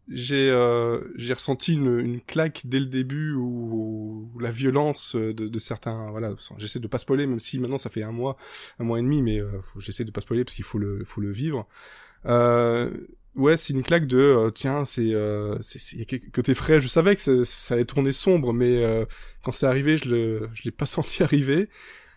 j'ai 0.10 0.52
j'ai 1.16 1.34
ressenti 1.34 1.76
une, 1.76 2.00
une, 2.00 2.20
claque 2.20 2.64
dès 2.66 2.80
le 2.80 2.88
début 2.88 3.34
où, 3.34 4.32
la 4.40 4.52
violence 4.52 5.16
de, 5.16 5.32
de 5.32 5.60
certains 5.60 6.10
voilà 6.12 6.32
j'essaie 6.58 6.80
de 6.80 6.88
pas 6.88 6.98
spoiler 6.98 7.28
même 7.28 7.40
si 7.40 7.60
maintenant 7.60 7.78
ça 7.78 7.90
fait 7.90 8.04
un 8.04 8.12
mois 8.12 8.36
un 8.80 8.84
mois 8.84 9.00
et 9.00 9.04
demi 9.04 9.22
mais 9.22 9.40
j'essaie 9.78 10.04
de 10.04 10.12
pas 10.12 10.22
spoiler 10.22 10.44
parce 10.44 10.56
qu'il 10.56 10.66
faut 10.66 10.80
le 10.80 11.06
faut 11.06 11.22
le 11.22 11.32
vivre. 11.32 11.68
Euh, 12.26 12.90
ouais, 13.36 13.58
c'est 13.58 13.74
une 13.74 13.84
claque 13.84 14.08
de 14.08 14.18
euh, 14.18 14.52
tiens, 14.52 14.86
c'est 14.86 15.14
euh, 15.14 15.58
c'est 15.62 16.06
côté 16.32 16.54
frais. 16.54 16.80
Je 16.80 16.88
savais 16.88 17.16
que 17.16 17.44
ça, 17.46 17.74
allait 17.74 17.86
tourner 17.86 18.12
sombre, 18.12 18.54
mais 18.54 18.84
euh, 18.84 19.06
quand 19.44 19.52
c'est 19.52 19.66
arrivé, 19.66 19.98
je 19.98 20.10
le 20.10 20.50
je 20.54 20.64
l'ai 20.64 20.72
pas 20.72 20.86
senti 20.86 21.24
arriver. 21.24 21.70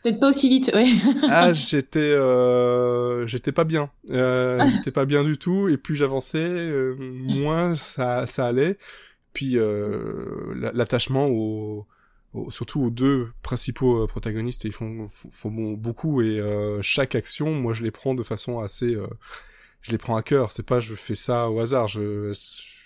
Peut-être 0.02 0.20
pas 0.20 0.28
aussi 0.28 0.48
vite, 0.48 0.70
ouais. 0.74 0.88
ah, 1.28 1.52
j'étais 1.52 2.00
euh, 2.00 3.26
j'étais 3.26 3.52
pas 3.52 3.64
bien. 3.64 3.90
Euh, 4.10 4.68
j'étais 4.76 4.92
pas 4.92 5.04
bien 5.04 5.24
du 5.24 5.38
tout. 5.38 5.68
Et 5.68 5.76
plus 5.76 5.96
j'avançais, 5.96 6.70
moins 6.98 7.74
ça 7.76 8.26
ça 8.26 8.46
allait. 8.46 8.78
Puis 9.32 9.58
l'attachement 10.54 11.26
au, 11.28 11.86
surtout 12.48 12.84
aux 12.84 12.90
deux 12.90 13.28
principaux 13.42 14.06
protagonistes, 14.06 14.64
ils 14.64 14.72
font 14.72 15.06
font 15.08 15.72
beaucoup 15.72 16.22
et 16.22 16.40
chaque 16.80 17.14
action, 17.14 17.54
moi 17.54 17.74
je 17.74 17.82
les 17.82 17.90
prends 17.90 18.14
de 18.14 18.22
façon 18.22 18.60
assez 18.60 18.96
je 19.86 19.92
les 19.92 19.98
prends 19.98 20.16
à 20.16 20.22
cœur. 20.22 20.50
C'est 20.50 20.64
pas 20.64 20.80
je 20.80 20.94
fais 20.94 21.14
ça 21.14 21.48
au 21.50 21.60
hasard. 21.60 21.86
Je, 21.86 22.32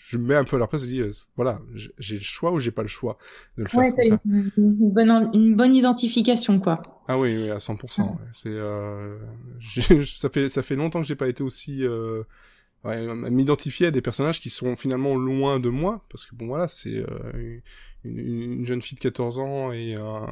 je 0.07 0.19
me 0.19 0.27
mets 0.27 0.35
un 0.35 0.45
peu 0.45 0.57
à 0.57 0.59
leur 0.59 0.69
place 0.69 0.85
et 0.85 0.89
dis, 0.89 1.01
euh, 1.01 1.11
voilà, 1.37 1.61
j'ai 1.99 2.17
le 2.17 2.21
choix 2.21 2.53
ou 2.53 2.59
j'ai 2.59 2.71
pas 2.71 2.83
le 2.83 2.89
choix 2.89 3.17
de 3.57 3.63
le 3.63 3.69
faire. 3.69 3.81
Ouais, 3.81 3.93
t'as 3.95 4.05
une, 4.05 4.51
une, 4.57 4.91
bonne, 4.91 5.31
une 5.33 5.55
bonne 5.55 5.75
identification, 5.75 6.61
quoi. 6.61 6.83
Ah 7.09 7.19
oui, 7.19 7.35
oui 7.37 7.51
à 7.51 7.59
100%. 7.59 8.19
C'est, 8.35 8.49
euh, 8.49 9.19
ça 10.05 10.29
fait, 10.29 10.49
ça 10.49 10.63
fait 10.63 10.77
longtemps 10.77 11.01
que 11.01 11.07
j'ai 11.07 11.17
pas 11.17 11.29
été 11.29 11.43
aussi, 11.43 11.85
euh, 11.85 12.23
ouais, 12.85 13.15
m'identifier 13.31 13.87
à 13.87 13.91
des 13.91 14.03
personnages 14.03 14.41
qui 14.41 14.51
sont 14.51 14.77
finalement 14.77 15.15
loin 15.15 15.59
de 15.59 15.71
moi, 15.71 16.05
parce 16.11 16.27
que 16.27 16.35
bon 16.35 16.49
voilà, 16.49 16.69
c'est 16.69 16.97
euh, 16.97 17.61
une, 18.05 18.19
une, 18.19 18.67
jeune 18.67 18.83
fille 18.83 18.97
de 18.97 19.03
14 19.03 19.39
ans 19.39 19.73
et 19.73 19.95
un, 19.95 20.27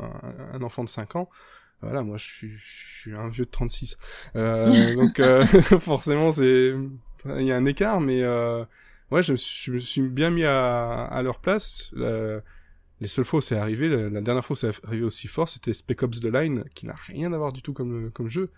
un 0.53 0.63
enfant 0.63 0.85
de 0.85 0.91
5 0.91 1.17
ans 1.17 1.31
voilà, 1.81 2.03
moi 2.03 2.17
je 2.17 2.25
suis, 2.25 2.51
je 2.51 3.01
suis 3.01 3.15
un 3.15 3.29
vieux 3.29 3.45
de 3.45 3.51
36. 3.51 3.99
Euh, 4.37 4.95
donc 4.97 5.21
euh, 5.21 5.45
forcément 5.81 6.33
c'est 6.33 6.75
il 7.25 7.43
y 7.43 7.53
a 7.53 7.57
un 7.57 7.67
écart 7.67 8.01
mais 8.01 8.23
euh, 8.23 8.65
ouais, 9.11 9.23
je, 9.23 9.35
je, 9.37 9.73
me 9.73 9.79
suis 9.79 10.03
bien 10.03 10.31
mis 10.31 10.45
à, 10.45 11.05
à 11.05 11.23
leur 11.23 11.41
place. 11.41 11.93
les 11.95 13.07
seules 13.07 13.25
fois 13.25 13.39
où 13.39 13.41
c'est 13.41 13.57
arrivé, 13.57 13.89
la, 13.89 14.21
dernière 14.21 14.45
fois 14.45 14.55
où 14.55 14.57
c'est 14.57 14.71
arrivé 14.85 15.05
aussi 15.05 15.29
fort, 15.29 15.49
c'était 15.49 15.73
Spec 15.73 16.03
Ops 16.03 16.21
The 16.21 16.33
Line 16.33 16.65
qui 16.75 16.87
n'a 16.87 16.97
rien 17.07 17.33
à 17.33 17.39
voir 17.39 17.53
du 17.53 17.63
tout 17.63 17.73
comme 17.73 18.11
comme 18.11 18.29
jeu. 18.29 18.51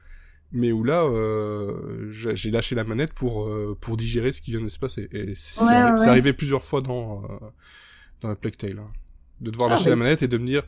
Mais 0.53 0.73
où 0.73 0.83
là, 0.83 1.05
euh, 1.05 2.11
j'ai 2.11 2.51
lâché 2.51 2.75
la 2.75 2.83
manette 2.83 3.13
pour 3.13 3.49
pour 3.81 3.97
digérer 3.97 4.33
ce 4.33 4.41
qui 4.41 4.51
vient 4.51 4.63
de 4.63 4.69
se 4.69 4.79
passer. 4.79 5.09
Et 5.13 5.35
c'est 5.35 6.09
arrivé 6.09 6.33
plusieurs 6.33 6.65
fois 6.65 6.81
dans 6.81 7.23
dans 8.21 8.29
la 8.29 8.37
Plague 8.37 8.57
Tale, 8.57 8.79
hein. 8.79 8.91
de 9.41 9.51
devoir 9.51 9.71
ah, 9.71 9.75
lâcher 9.75 9.91
la 9.91 9.97
manette 9.97 10.23
et 10.23 10.29
de 10.29 10.39
me 10.39 10.47
dire 10.47 10.63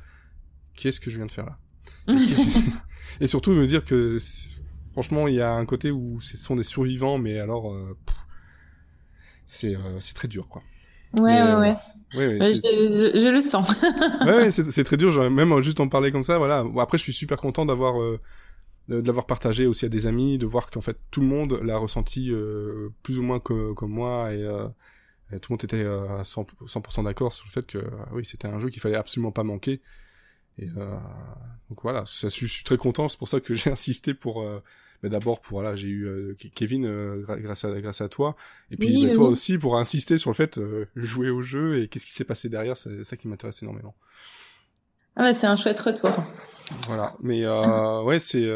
qu'est-ce 0.75 1.01
que 1.01 1.11
je 1.11 1.17
viens 1.17 1.27
de 1.27 1.31
faire 1.31 1.47
là? 1.47 1.59
et 3.21 3.27
surtout 3.27 3.53
me 3.53 3.67
dire 3.67 3.85
que 3.85 4.19
franchement, 4.93 5.29
il 5.29 5.35
y 5.35 5.41
a 5.41 5.53
un 5.53 5.65
côté 5.65 5.91
où 5.91 6.21
ce 6.21 6.37
sont 6.37 6.57
des 6.57 6.65
survivants, 6.65 7.19
mais 7.19 7.39
alors 7.39 7.75
c'est 9.47 9.77
c'est 10.01 10.15
très 10.15 10.29
dur 10.29 10.49
quoi. 10.49 10.63
Ouais, 11.19 11.43
ouais, 11.43 11.55
ouais. 11.55 11.77
Ouais, 12.15 12.39
ouais 12.39 12.55
je, 12.55 13.13
je, 13.15 13.29
le 13.29 13.43
sens. 13.43 13.69
ouais, 14.27 14.35
ouais 14.35 14.51
c'est 14.51 14.85
très 14.85 14.97
dur. 14.97 15.31
Même 15.31 15.63
juste 15.63 15.81
en 15.81 15.89
parler 15.89 16.11
comme 16.11 16.23
ça, 16.23 16.39
voilà. 16.39 16.65
Après, 16.79 16.97
je 16.97 17.03
suis 17.03 17.13
super 17.13 17.39
content 17.39 17.67
d'avoir 17.67 18.01
euh, 18.01 18.19
de 18.89 19.07
l'avoir 19.07 19.27
partagé 19.27 19.67
aussi 19.67 19.85
à 19.85 19.89
des 19.89 20.07
amis, 20.07 20.39
de 20.39 20.47
voir 20.47 20.71
qu'en 20.71 20.81
fait 20.81 20.99
tout 21.11 21.21
le 21.21 21.27
monde 21.27 21.61
l'a 21.63 21.77
ressenti 21.77 22.31
euh, 22.33 22.91
plus 23.03 23.19
ou 23.19 23.23
moins 23.23 23.41
comme, 23.41 23.75
comme 23.75 23.91
moi 23.91 24.33
et, 24.33 24.43
euh, 24.43 24.69
tout 25.41 25.51
le 25.51 25.55
monde 25.55 25.65
était 25.65 25.83
euh, 25.83 26.19
à 26.19 26.25
100%, 26.25 26.47
100 26.67 27.03
d'accord 27.05 27.33
sur 27.33 27.47
le 27.47 27.53
fait 27.53 27.67
que 27.67 27.79
oui, 28.13 28.25
c'était 28.25 28.49
un 28.49 28.61
jeu 28.61 28.69
qu'il 28.69 28.83
fallait 28.83 28.97
absolument 28.97 29.33
pas 29.33 29.45
manquer. 29.45 29.81
Et 30.59 30.67
donc 30.67 31.83
voilà, 31.83 32.05
ça, 32.07 32.29
je 32.29 32.47
suis 32.47 32.65
très 32.65 32.77
content. 32.77 33.09
C'est 33.09 33.19
pour 33.19 33.29
ça 33.29 33.41
que 33.41 33.55
j'ai 33.55 33.71
insisté 33.71 34.15
pour 34.15 34.45
mais 35.03 35.09
d'abord 35.09 35.41
pour 35.41 35.59
voilà 35.59 35.75
j'ai 35.75 35.89
eu 35.89 36.07
euh, 36.07 36.37
Kevin 36.55 36.87
euh, 36.87 37.25
grâce 37.27 37.65
à 37.65 37.81
grâce 37.81 38.01
à 38.01 38.09
toi. 38.09 38.37
Et 38.71 38.77
puis 38.77 39.07
bah, 39.07 39.15
toi 39.15 39.29
aussi 39.29 39.59
pour 39.59 39.77
insister 39.79 40.17
sur 40.17 40.31
le 40.31 40.35
fait 40.35 40.59
euh, 40.59 40.87
jouer 40.95 41.31
au 41.31 41.43
jeu 41.43 41.83
et 41.83 41.89
qu'est-ce 41.89 42.07
qui 42.07 42.13
s'est 42.13 42.25
passé 42.25 42.49
derrière 42.49 42.77
c'est 42.77 43.05
ça 43.05 43.17
qui 43.17 43.29
m'intéresse 43.29 43.63
énormément. 43.63 43.95
Ah 45.17 45.25
ouais 45.25 45.35
c'est 45.35 45.47
un 45.47 45.57
chouette 45.57 45.81
retour. 45.81 46.13
Voilà 46.87 47.15
mais 47.21 47.45
euh, 47.45 48.03
ouais 48.05 48.19
c'est 48.19 48.47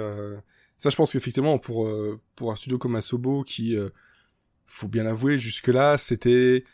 ça 0.78 0.90
je 0.90 0.96
pense 0.96 1.12
qu'effectivement 1.12 1.58
pour 1.58 1.88
pour 2.36 2.52
un 2.52 2.56
studio 2.56 2.78
comme 2.78 2.94
Asobo 2.94 3.42
qui 3.42 3.76
faut 4.66 4.88
bien 4.88 5.02
l'avouer 5.02 5.38
jusque 5.38 5.68
là 5.68 5.98
c'était 5.98 6.64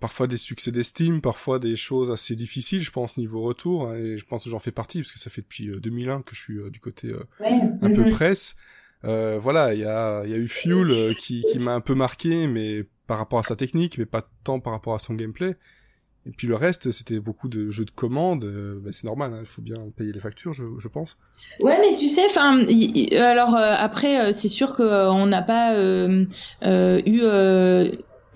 parfois 0.00 0.26
des 0.26 0.36
succès 0.36 0.70
d'estime, 0.70 1.20
parfois 1.20 1.58
des 1.58 1.76
choses 1.76 2.10
assez 2.10 2.34
difficiles, 2.34 2.82
je 2.82 2.90
pense, 2.90 3.16
niveau 3.16 3.42
retour, 3.42 3.88
hein, 3.88 3.96
et 3.96 4.18
je 4.18 4.24
pense 4.24 4.44
que 4.44 4.50
j'en 4.50 4.58
fais 4.58 4.72
partie, 4.72 5.00
parce 5.00 5.12
que 5.12 5.18
ça 5.18 5.30
fait 5.30 5.42
depuis 5.42 5.68
2001 5.68 6.22
que 6.22 6.34
je 6.34 6.40
suis 6.40 6.70
du 6.70 6.80
côté 6.80 7.12
un 7.40 7.90
peu 7.90 8.04
mhm. 8.04 8.10
presse, 8.10 8.56
euh, 9.04 9.38
voilà, 9.40 9.74
il 9.74 9.80
y 9.80 9.84
a, 9.84 10.24
y 10.24 10.32
a 10.32 10.36
eu 10.36 10.48
Fuel 10.48 10.90
euh, 10.90 11.14
qui, 11.14 11.44
qui 11.52 11.58
m'a 11.58 11.74
un 11.74 11.80
peu 11.80 11.94
marqué, 11.94 12.46
mais 12.46 12.84
par 13.06 13.18
rapport 13.18 13.38
à 13.38 13.42
sa 13.42 13.56
technique, 13.56 13.98
mais 13.98 14.06
pas 14.06 14.26
tant 14.44 14.60
par 14.60 14.72
rapport 14.72 14.94
à 14.94 14.98
son 14.98 15.14
gameplay. 15.14 15.56
Et 16.26 16.30
puis 16.30 16.46
le 16.46 16.54
reste, 16.54 16.90
c'était 16.90 17.20
beaucoup 17.20 17.48
de 17.48 17.70
jeux 17.70 17.84
de 17.84 17.90
commandes. 17.90 18.44
Euh, 18.44 18.80
bah, 18.82 18.90
c'est 18.92 19.04
normal, 19.04 19.34
hein, 19.34 19.40
il 19.40 19.46
faut 19.46 19.60
bien 19.60 19.76
payer 19.94 20.10
les 20.10 20.20
factures, 20.20 20.54
je, 20.54 20.64
je 20.78 20.88
pense. 20.88 21.18
Ouais, 21.60 21.78
mais 21.80 21.96
tu 21.98 22.08
sais, 22.08 22.24
enfin, 22.24 22.64
alors 23.18 23.56
après, 23.56 24.32
c'est 24.32 24.48
sûr 24.48 24.74
qu'on 24.74 25.26
n'a 25.26 25.42
pas 25.42 25.78
eu 25.78 27.20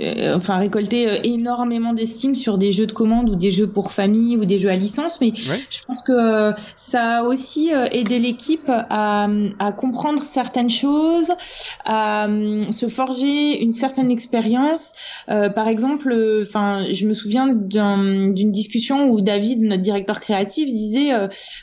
euh, 0.00 0.36
enfin 0.36 0.58
récolter 0.58 1.08
euh, 1.08 1.18
énormément 1.24 1.92
d'estime 1.92 2.36
sur 2.36 2.56
des 2.56 2.70
jeux 2.70 2.86
de 2.86 2.92
commande 2.92 3.30
ou 3.30 3.34
des 3.34 3.50
jeux 3.50 3.66
pour 3.66 3.92
famille 3.92 4.36
ou 4.36 4.44
des 4.44 4.60
jeux 4.60 4.70
à 4.70 4.76
licence, 4.76 5.20
mais 5.20 5.32
je 5.34 5.82
pense 5.86 6.02
que 6.02 6.12
euh, 6.12 6.52
ça 6.76 7.18
a 7.18 7.22
aussi 7.24 7.70
aidé 7.90 8.20
l'équipe 8.20 8.68
à, 8.68 9.28
à, 9.58 9.72
comprendre 9.72 10.22
certaines 10.22 10.70
choses, 10.70 11.32
à 11.84 12.28
se 12.70 12.88
forger 12.88 13.60
une 13.60 13.72
certaine 13.72 14.10
expérience. 14.10 14.92
par 15.26 15.68
exemple, 15.68 16.14
enfin, 16.42 16.86
je 16.90 17.06
me 17.06 17.12
souviens 17.12 17.48
d'une 17.48 18.52
discussion 18.52 19.08
où 19.08 19.20
David, 19.20 19.62
notre 19.62 19.82
directeur 19.82 20.20
créatif, 20.20 20.68
disait 20.68 21.10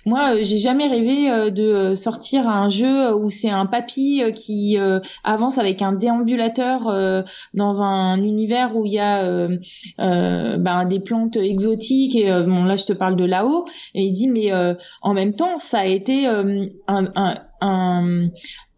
moi, 0.05 0.41
j'ai 0.41 0.57
jamais 0.57 0.87
rêvé 0.87 1.51
de 1.51 1.95
sortir 1.95 2.47
un 2.47 2.69
jeu 2.69 3.13
où 3.13 3.31
c'est 3.31 3.49
un 3.49 3.65
papy 3.65 4.21
qui 4.33 4.77
avance 5.23 5.57
avec 5.57 5.81
un 5.81 5.93
déambulateur 5.93 7.23
dans 7.53 7.81
un 7.81 8.24
univers 8.25 8.75
où 8.75 8.85
il 8.85 8.93
y 8.93 8.99
a 8.99 9.23
euh, 9.23 9.57
euh, 9.99 10.57
ben, 10.57 10.85
des 10.85 10.99
plantes 10.99 11.37
exotiques 11.37 12.15
et 12.15 12.31
euh, 12.31 12.43
bon 12.43 12.63
là 12.65 12.75
je 12.77 12.85
te 12.85 12.93
parle 12.93 13.15
de 13.15 13.25
là-haut. 13.25 13.65
Et 13.93 14.03
il 14.03 14.13
dit 14.13 14.27
mais 14.27 14.51
en 15.01 15.13
même 15.13 15.35
temps 15.35 15.59
ça 15.59 15.79
a 15.79 15.85
été 15.85 16.27
un, 16.27 16.69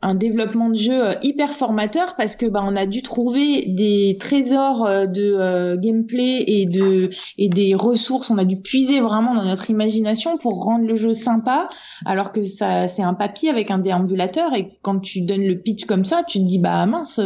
un 0.01 0.13
développement 0.13 0.69
de 0.69 0.75
jeu 0.75 1.07
euh, 1.07 1.13
hyper 1.23 1.51
formateur 1.51 2.15
parce 2.15 2.35
que 2.35 2.45
bah 2.45 2.61
on 2.63 2.75
a 2.75 2.85
dû 2.85 3.01
trouver 3.01 3.65
des 3.67 4.17
trésors 4.19 4.85
euh, 4.85 5.07
de 5.07 5.33
euh, 5.33 5.75
gameplay 5.75 6.43
et 6.45 6.65
de 6.67 7.09
et 7.37 7.49
des 7.49 7.73
ressources. 7.73 8.29
On 8.29 8.37
a 8.37 8.45
dû 8.45 8.57
puiser 8.61 8.99
vraiment 9.01 9.33
dans 9.33 9.43
notre 9.43 9.71
imagination 9.71 10.37
pour 10.37 10.63
rendre 10.63 10.85
le 10.85 10.95
jeu 10.95 11.15
sympa 11.15 11.69
alors 12.05 12.31
que 12.31 12.43
ça 12.43 12.87
c'est 12.87 13.01
un 13.01 13.15
papier 13.15 13.49
avec 13.49 13.71
un 13.71 13.79
déambulateur. 13.79 14.53
Et 14.53 14.77
quand 14.83 14.99
tu 14.99 15.21
donnes 15.21 15.45
le 15.45 15.59
pitch 15.59 15.85
comme 15.85 16.05
ça 16.05 16.23
tu 16.27 16.39
te 16.39 16.45
dis 16.45 16.59
bah 16.59 16.85
mince 16.85 17.19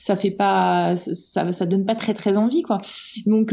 ça 0.00 0.16
fait 0.16 0.30
pas 0.30 0.96
ça 0.96 1.52
ça 1.52 1.66
donne 1.66 1.84
pas 1.84 1.96
très 1.96 2.14
très 2.14 2.36
envie 2.36 2.62
quoi. 2.62 2.78
Donc 3.26 3.52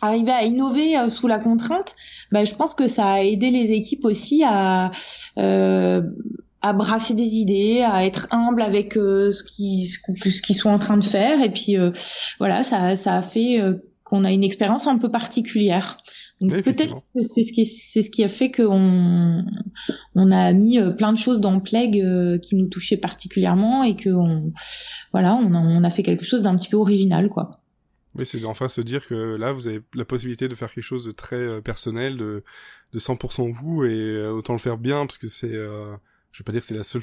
arriver 0.00 0.32
à 0.32 0.42
innover 0.42 1.08
sous 1.08 1.28
la 1.28 1.38
contrainte, 1.38 1.94
bah, 2.32 2.44
je 2.44 2.54
pense 2.54 2.74
que 2.74 2.88
ça 2.88 3.06
a 3.06 3.20
aidé 3.20 3.50
les 3.50 3.70
équipes 3.70 4.04
aussi 4.04 4.42
à 4.44 4.90
euh, 5.38 6.02
à 6.62 6.72
brasser 6.72 7.14
des 7.14 7.34
idées, 7.34 7.82
à 7.82 8.06
être 8.06 8.28
humble 8.30 8.62
avec 8.62 8.96
euh, 8.96 9.32
ce 9.32 9.42
qui 9.42 9.84
ce 9.86 10.42
qu'ils 10.42 10.56
sont 10.56 10.70
en 10.70 10.78
train 10.78 10.96
de 10.96 11.04
faire 11.04 11.42
et 11.42 11.50
puis 11.50 11.76
euh, 11.76 11.90
voilà 12.38 12.62
ça 12.62 12.96
ça 12.96 13.16
a 13.16 13.22
fait 13.22 13.60
euh, 13.60 13.74
qu'on 14.04 14.24
a 14.24 14.30
une 14.30 14.44
expérience 14.44 14.86
un 14.86 14.98
peu 14.98 15.10
particulière. 15.10 15.98
Donc 16.40 16.62
peut-être 16.62 16.94
que 17.14 17.22
c'est 17.22 17.42
ce 17.42 17.52
qui 17.52 17.66
c'est 17.66 18.02
ce 18.02 18.10
qui 18.10 18.24
a 18.24 18.28
fait 18.28 18.50
qu'on 18.50 19.44
on 20.14 20.30
a 20.30 20.52
mis 20.52 20.78
plein 20.96 21.12
de 21.12 21.18
choses 21.18 21.40
dans 21.40 21.60
Plague 21.60 22.40
qui 22.40 22.56
nous 22.56 22.66
touchaient 22.66 22.96
particulièrement 22.96 23.84
et 23.84 23.96
que 23.96 24.10
on 24.10 24.50
voilà 25.12 25.34
on 25.34 25.54
a, 25.54 25.58
on 25.58 25.84
a 25.84 25.90
fait 25.90 26.02
quelque 26.02 26.24
chose 26.24 26.42
d'un 26.42 26.56
petit 26.56 26.68
peu 26.68 26.76
original 26.76 27.28
quoi. 27.28 27.50
Oui, 28.14 28.26
c'est 28.26 28.44
enfin 28.44 28.68
se 28.68 28.82
dire 28.82 29.06
que 29.06 29.14
là, 29.14 29.54
vous 29.54 29.68
avez 29.68 29.80
la 29.94 30.04
possibilité 30.04 30.46
de 30.46 30.54
faire 30.54 30.70
quelque 30.70 30.84
chose 30.84 31.06
de 31.06 31.12
très 31.12 31.62
personnel, 31.62 32.18
de, 32.18 32.44
de 32.92 32.98
100% 32.98 33.50
vous, 33.50 33.84
et 33.84 34.26
autant 34.26 34.52
le 34.52 34.58
faire 34.58 34.76
bien, 34.76 35.06
parce 35.06 35.16
que 35.16 35.28
c'est 35.28 35.56
je 36.32 36.38
vais 36.38 36.44
pas 36.44 36.52
dire 36.52 36.62
que 36.62 36.66
c'est 36.66 36.74
la 36.74 36.82
seule 36.82 37.02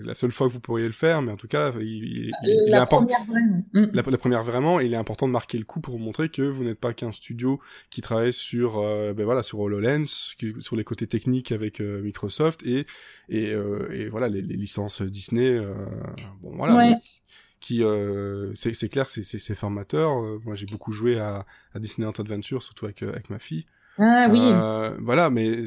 la 0.00 0.14
seule 0.14 0.32
fois 0.32 0.48
que 0.48 0.52
vous 0.52 0.60
pourriez 0.60 0.86
le 0.86 0.92
faire 0.92 1.22
mais 1.22 1.30
en 1.30 1.36
tout 1.36 1.46
cas 1.46 1.72
il, 1.80 2.32
il, 2.42 2.64
la 2.68 2.86
première 2.86 3.24
vraiment. 3.24 3.64
Mm. 3.72 3.86
la, 3.92 4.18
première 4.18 4.42
vraiment 4.42 4.80
il 4.80 4.92
est 4.92 4.96
important 4.96 5.28
de 5.28 5.32
marquer 5.32 5.58
le 5.58 5.64
coup 5.64 5.80
pour 5.80 5.98
montrer 5.98 6.28
que 6.28 6.42
vous 6.42 6.64
n'êtes 6.64 6.80
pas 6.80 6.92
qu'un 6.92 7.12
studio 7.12 7.60
qui 7.90 8.00
travaille 8.00 8.32
sur 8.32 8.78
euh, 8.78 9.14
ben 9.14 9.24
voilà 9.24 9.42
sur 9.42 9.60
HoloLens 9.60 10.34
sur 10.58 10.76
les 10.76 10.84
côtés 10.84 11.06
techniques 11.06 11.52
avec 11.52 11.80
euh, 11.80 12.02
Microsoft 12.02 12.66
et 12.66 12.86
et, 13.28 13.52
euh, 13.52 13.90
et 13.92 14.08
voilà 14.08 14.28
les, 14.28 14.42
les, 14.42 14.56
licences 14.56 15.02
Disney 15.02 15.48
euh, 15.48 15.74
bon 16.42 16.56
voilà 16.56 16.98
qui 17.60 17.82
c'est 18.54 18.74
c'est 18.74 18.88
clair 18.88 19.08
c'est 19.08 19.24
c'est 19.24 19.54
formateur. 19.54 20.22
Moi 20.44 20.54
j'ai 20.54 20.66
beaucoup 20.66 20.92
joué 20.92 21.18
à, 21.18 21.44
à 21.74 21.78
Disney 21.78 22.06
Adventure 22.06 22.62
surtout 22.62 22.84
avec 22.86 23.02
avec 23.02 23.30
ma 23.30 23.38
fille. 23.38 23.66
Ah 23.98 24.28
oui. 24.30 24.52
Voilà 25.00 25.28
mais 25.28 25.64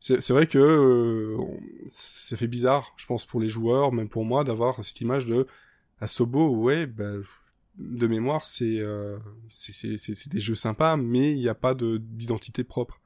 c'est 0.00 0.30
vrai 0.30 0.46
que 0.46 0.58
euh, 0.58 1.36
ça 1.88 2.36
fait 2.36 2.46
bizarre, 2.46 2.94
je 2.96 3.06
pense, 3.06 3.24
pour 3.24 3.40
les 3.40 3.48
joueurs, 3.48 3.92
même 3.92 4.08
pour 4.08 4.24
moi, 4.24 4.44
d'avoir 4.44 4.82
cette 4.84 5.00
image 5.02 5.26
de 5.26 5.46
Asobo, 6.00 6.48
ouais, 6.56 6.86
bah, 6.86 7.12
de 7.78 8.06
mémoire, 8.06 8.44
c'est 8.44 8.78
euh, 8.78 9.18
c'est 9.48 10.28
des 10.28 10.40
jeux 10.40 10.54
sympas, 10.54 10.96
mais 10.96 11.32
il 11.32 11.38
n'y 11.38 11.48
a 11.48 11.54
pas 11.54 11.74
d'identité 11.74 12.64
propre. 12.64 13.00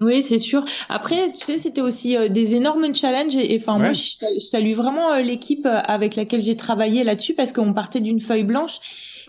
Oui, 0.00 0.22
c'est 0.22 0.38
sûr. 0.38 0.64
Après, 0.88 1.32
tu 1.32 1.44
sais, 1.44 1.58
c'était 1.58 1.80
aussi 1.80 2.16
euh, 2.16 2.28
des 2.28 2.54
énormes 2.54 2.94
challenges 2.94 3.34
et 3.34 3.58
enfin 3.60 3.78
moi, 3.78 3.92
je, 3.92 4.38
salue 4.38 4.72
vraiment 4.72 5.12
euh, 5.12 5.22
l'équipe 5.22 5.66
avec 5.66 6.14
laquelle 6.14 6.42
j'ai 6.42 6.56
travaillé 6.56 7.02
là-dessus 7.02 7.34
parce 7.34 7.50
qu'on 7.50 7.72
partait 7.72 8.00
d'une 8.00 8.20
feuille 8.20 8.44
blanche 8.44 8.78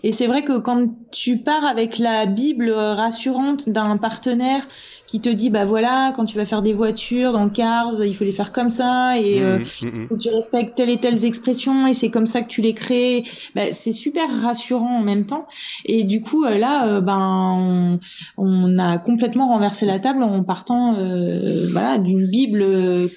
et 0.02 0.12
c'est 0.12 0.26
vrai 0.26 0.44
que 0.44 0.58
quand 0.58 0.88
tu 1.10 1.38
pars 1.38 1.64
avec 1.64 1.98
la 1.98 2.26
bible 2.26 2.70
rassurante 2.70 3.68
d'un 3.68 3.96
partenaire 3.96 4.66
qui 5.10 5.20
te 5.20 5.28
dit 5.28 5.50
bah 5.50 5.64
voilà 5.64 6.12
quand 6.14 6.24
tu 6.24 6.36
vas 6.36 6.44
faire 6.44 6.62
des 6.62 6.72
voitures 6.72 7.32
dans 7.32 7.48
Cars 7.48 8.04
il 8.04 8.14
faut 8.14 8.22
les 8.22 8.30
faire 8.30 8.52
comme 8.52 8.68
ça 8.68 9.18
et 9.18 9.42
euh, 9.42 9.58
mmh, 9.58 9.86
mmh, 9.86 10.06
mmh. 10.10 10.18
tu 10.18 10.28
respectes 10.28 10.76
telle 10.76 10.88
et 10.88 10.98
telle 10.98 11.24
expression 11.24 11.88
et 11.88 11.94
c'est 11.94 12.10
comme 12.10 12.28
ça 12.28 12.42
que 12.42 12.48
tu 12.48 12.60
les 12.60 12.74
crées 12.74 13.24
bah, 13.56 13.72
c'est 13.72 13.92
super 13.92 14.30
rassurant 14.40 15.00
en 15.00 15.02
même 15.02 15.26
temps 15.26 15.48
et 15.84 16.04
du 16.04 16.20
coup 16.20 16.44
euh, 16.44 16.56
là 16.56 16.86
euh, 16.86 17.00
ben 17.00 17.98
on, 18.36 18.78
a 18.78 18.98
complètement 18.98 19.48
renversé 19.48 19.84
la 19.84 19.98
table 19.98 20.22
en 20.22 20.44
partant 20.44 20.94
euh, 20.96 21.66
voilà 21.72 21.98
d'une 21.98 22.28
bible 22.28 22.64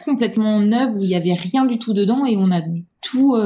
complètement 0.04 0.62
neuve 0.62 0.96
où 0.96 1.04
il 1.04 1.10
y 1.10 1.16
avait 1.16 1.34
rien 1.34 1.66
du 1.66 1.78
tout 1.78 1.94
dedans 1.94 2.26
et 2.26 2.38
on 2.38 2.50
a 2.50 2.62
tout 3.04 3.38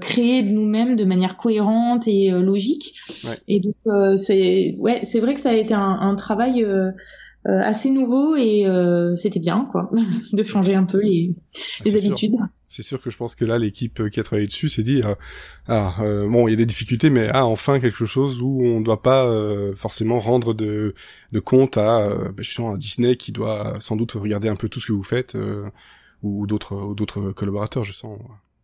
créé 0.00 0.42
de 0.42 0.50
nous-mêmes 0.50 0.96
de 0.96 1.04
manière 1.04 1.36
cohérente 1.36 2.06
et 2.06 2.30
logique 2.30 2.94
ouais. 3.24 3.38
et 3.48 3.60
donc 3.60 3.76
c'est 4.18 4.76
ouais 4.78 5.00
c'est 5.04 5.20
vrai 5.20 5.34
que 5.34 5.40
ça 5.40 5.50
a 5.50 5.54
été 5.54 5.74
un, 5.74 5.98
un 6.00 6.14
travail 6.14 6.64
euh, 7.48 7.58
assez 7.62 7.90
nouveau 7.90 8.36
et 8.36 8.66
euh, 8.66 9.16
c'était 9.16 9.40
bien 9.40 9.66
quoi 9.70 9.90
de 10.34 10.42
changer 10.44 10.74
un 10.74 10.84
peu 10.84 11.00
les, 11.00 11.34
ah, 11.56 11.82
les 11.86 11.96
habitudes. 11.96 12.34
C'est 12.68 12.82
sûr 12.82 13.00
que 13.00 13.08
je 13.08 13.16
pense 13.16 13.34
que 13.34 13.46
là 13.46 13.56
l'équipe 13.56 14.10
qui 14.10 14.20
a 14.20 14.22
travaillé 14.22 14.46
dessus 14.46 14.68
s'est 14.68 14.82
dit 14.82 15.00
ah 15.66 15.94
euh, 16.00 16.28
bon 16.28 16.48
il 16.48 16.50
y 16.50 16.54
a 16.54 16.58
des 16.58 16.66
difficultés 16.66 17.08
mais 17.08 17.30
ah 17.32 17.46
enfin 17.46 17.80
quelque 17.80 18.04
chose 18.04 18.42
où 18.42 18.60
on 18.62 18.80
ne 18.80 18.84
doit 18.84 19.00
pas 19.00 19.26
forcément 19.74 20.20
rendre 20.20 20.52
de, 20.52 20.94
de 21.32 21.40
compte 21.40 21.78
à 21.78 22.10
bah, 22.26 22.42
justement 22.42 22.74
à 22.74 22.76
Disney 22.76 23.16
qui 23.16 23.32
doit 23.32 23.78
sans 23.80 23.96
doute 23.96 24.12
regarder 24.12 24.48
un 24.48 24.56
peu 24.56 24.68
tout 24.68 24.78
ce 24.78 24.88
que 24.88 24.92
vous 24.92 25.02
faites 25.02 25.34
ou 26.22 26.46
d'autres 26.46 26.94
d'autres 26.94 27.32
collaborateurs 27.32 27.84
je 27.84 27.94
sens. 27.94 28.18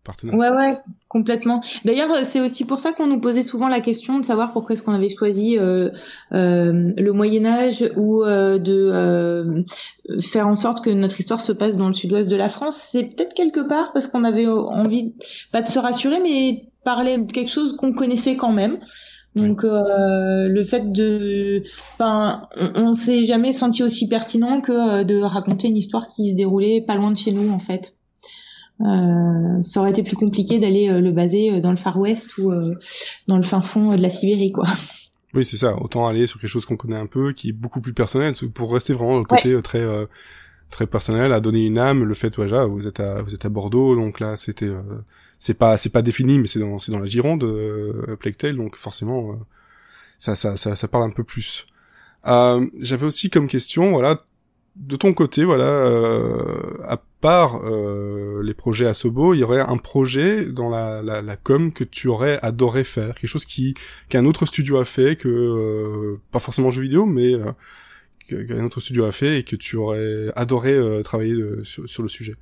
Partenaire. 0.07 0.35
Ouais, 0.35 0.49
ouais, 0.49 0.79
complètement. 1.09 1.61
D'ailleurs, 1.85 2.25
c'est 2.25 2.41
aussi 2.41 2.65
pour 2.65 2.79
ça 2.79 2.93
qu'on 2.93 3.07
nous 3.09 3.21
posait 3.21 3.43
souvent 3.43 3.69
la 3.69 3.81
question 3.81 4.19
de 4.19 4.25
savoir 4.25 4.53
pourquoi 4.53 4.73
est-ce 4.73 4.83
qu'on 4.83 4.95
avait 4.95 5.11
choisi 5.11 5.59
euh, 5.59 5.91
euh, 6.33 6.85
le 6.97 7.13
Moyen 7.13 7.45
Âge 7.45 7.85
ou 7.97 8.23
euh, 8.23 8.59
de 8.59 8.91
euh, 8.93 9.63
faire 10.21 10.49
en 10.49 10.55
sorte 10.55 10.85
que 10.85 10.91
notre 10.91 11.21
histoire 11.21 11.41
se 11.41 11.53
passe 11.53 11.77
dans 11.77 11.89
le 11.89 11.95
sud-ouest 11.95 12.31
de 12.31 12.37
la 12.37 12.49
France. 12.49 12.77
C'est 12.77 13.05
peut-être 13.05 13.35
quelque 13.35 13.61
part 13.61 13.93
parce 13.93 14.07
qu'on 14.07 14.25
avait 14.25 14.47
envie, 14.47 15.15
pas 15.53 15.61
de 15.61 15.69
se 15.69 15.79
rassurer, 15.79 16.21
mais 16.23 16.69
parler 16.85 17.19
de 17.19 17.31
quelque 17.31 17.51
chose 17.51 17.77
qu'on 17.77 17.93
connaissait 17.93 18.37
quand 18.37 18.53
même. 18.53 18.79
Donc 19.35 19.65
euh, 19.65 20.49
le 20.49 20.65
fait 20.65 20.91
de, 20.93 21.63
enfin, 21.93 22.49
on, 22.57 22.85
on 22.85 22.95
s'est 22.95 23.25
jamais 23.25 23.53
senti 23.53 23.83
aussi 23.83 24.09
pertinent 24.09 24.63
que 24.63 24.73
euh, 24.73 25.05
de 25.05 25.21
raconter 25.21 25.69
une 25.69 25.77
histoire 25.77 26.09
qui 26.09 26.31
se 26.31 26.37
déroulait 26.37 26.81
pas 26.81 26.97
loin 26.97 27.11
de 27.11 27.19
chez 27.19 27.33
nous 27.33 27.51
en 27.53 27.59
fait. 27.59 27.96
Euh, 28.81 29.63
ça 29.63 29.81
aurait 29.81 29.91
été 29.91 30.03
plus 30.03 30.17
compliqué 30.17 30.59
d'aller 30.59 30.91
euh, 30.91 31.01
le 31.01 31.11
baser 31.11 31.55
euh, 31.55 31.61
dans 31.61 31.71
le 31.71 31.77
Far 31.77 31.99
West 31.99 32.37
ou 32.37 32.53
dans 33.27 33.37
le 33.37 33.43
fin 33.43 33.63
fond 33.63 33.91
de 33.91 34.03
la 34.03 34.11
Sibérie, 34.11 34.53
quoi. 34.53 34.67
Oui, 35.35 35.45
c'est 35.45 35.59
ça. 35.59 35.77
Autant 35.77 36.07
aller 36.07 36.27
sur 36.27 36.41
quelque 36.41 36.49
chose 36.49 36.65
qu'on 36.65 36.79
connaît 36.79 36.97
un 36.97 37.07
peu, 37.07 37.33
qui 37.33 37.51
est 37.51 37.53
beaucoup 37.53 37.83
plus 37.83 37.93
personnel, 37.93 38.33
pour 38.55 38.73
rester 38.73 38.95
vraiment 38.95 39.19
le 39.19 39.25
côté 39.25 39.61
très 39.61 39.85
très 40.71 40.87
personnel, 40.87 41.31
à 41.35 41.41
donner 41.41 41.67
une 41.67 41.79
âme. 41.79 42.05
Le 42.05 42.15
fait, 42.15 42.35
voilà, 42.37 42.65
vous 42.65 42.87
êtes 42.87 43.01
à 43.01 43.21
vous 43.21 43.35
êtes 43.35 43.45
à 43.45 43.51
Bordeaux, 43.51 43.97
donc 43.97 44.19
là, 44.19 44.37
c'était 44.37 44.71
c'est 45.39 45.53
pas 45.53 45.77
c'est 45.77 45.91
pas 45.91 46.01
défini, 46.01 46.39
mais 46.39 46.47
c'est 46.47 46.61
dans 46.61 46.79
c'est 46.79 46.91
dans 46.91 47.01
la 47.01 47.07
Gironde, 47.07 47.45
euh, 47.45 48.17
Plague 48.19 48.39
Tale, 48.39 48.57
donc 48.57 48.77
forcément, 48.77 49.39
ça, 50.19 50.37
ça 50.37 50.57
ça 50.57 50.75
ça 50.75 50.89
parle 50.89 51.05
un 51.05 51.11
peu 51.11 51.25
plus. 51.25 51.67
J'avais 52.25 53.05
aussi 53.05 53.29
comme 53.29 53.49
question, 53.49 53.91
voilà, 53.91 54.19
de 54.77 54.97
ton 54.97 55.15
côté, 55.15 55.45
voilà, 55.45 55.65
euh, 55.65 56.79
à 56.87 56.99
part 57.21 57.63
euh, 57.65 58.43
les 58.43 58.55
projets 58.55 58.87
Asobo, 58.87 59.35
il 59.35 59.39
y 59.39 59.43
aurait 59.43 59.61
un 59.61 59.79
projet 59.79 60.45
dans 60.47 60.69
la, 60.69 61.03
la, 61.03 61.37
com 61.37 61.73
que 61.73 61.83
tu 61.83 62.09
aurais 62.09 62.39
adoré 62.43 62.85
faire, 62.85 63.15
quelque 63.15 63.31
chose 63.31 63.47
qui 63.47 63.75
qu'un 64.09 64.25
autre 64.27 64.45
studio 64.47 64.77
a 64.77 64.85
fait, 64.85 65.17
que 65.17 65.29
euh, 65.29 66.21
pas 66.31 66.39
forcément 66.39 66.71
jeu 66.71 66.83
vidéo, 66.83 67.07
mais 67.07 67.35
qu'un 68.29 68.65
autre 68.65 68.81
studio 68.81 69.05
a 69.07 69.13
fait 69.13 69.39
et 69.39 69.45
que 69.45 69.57
tu 69.57 69.77
aurais 69.77 70.31
adoré 70.37 70.79
travailler 71.03 71.35
sur, 71.65 71.89
sur, 71.89 72.03
le 72.03 72.09
sujet? 72.09 72.35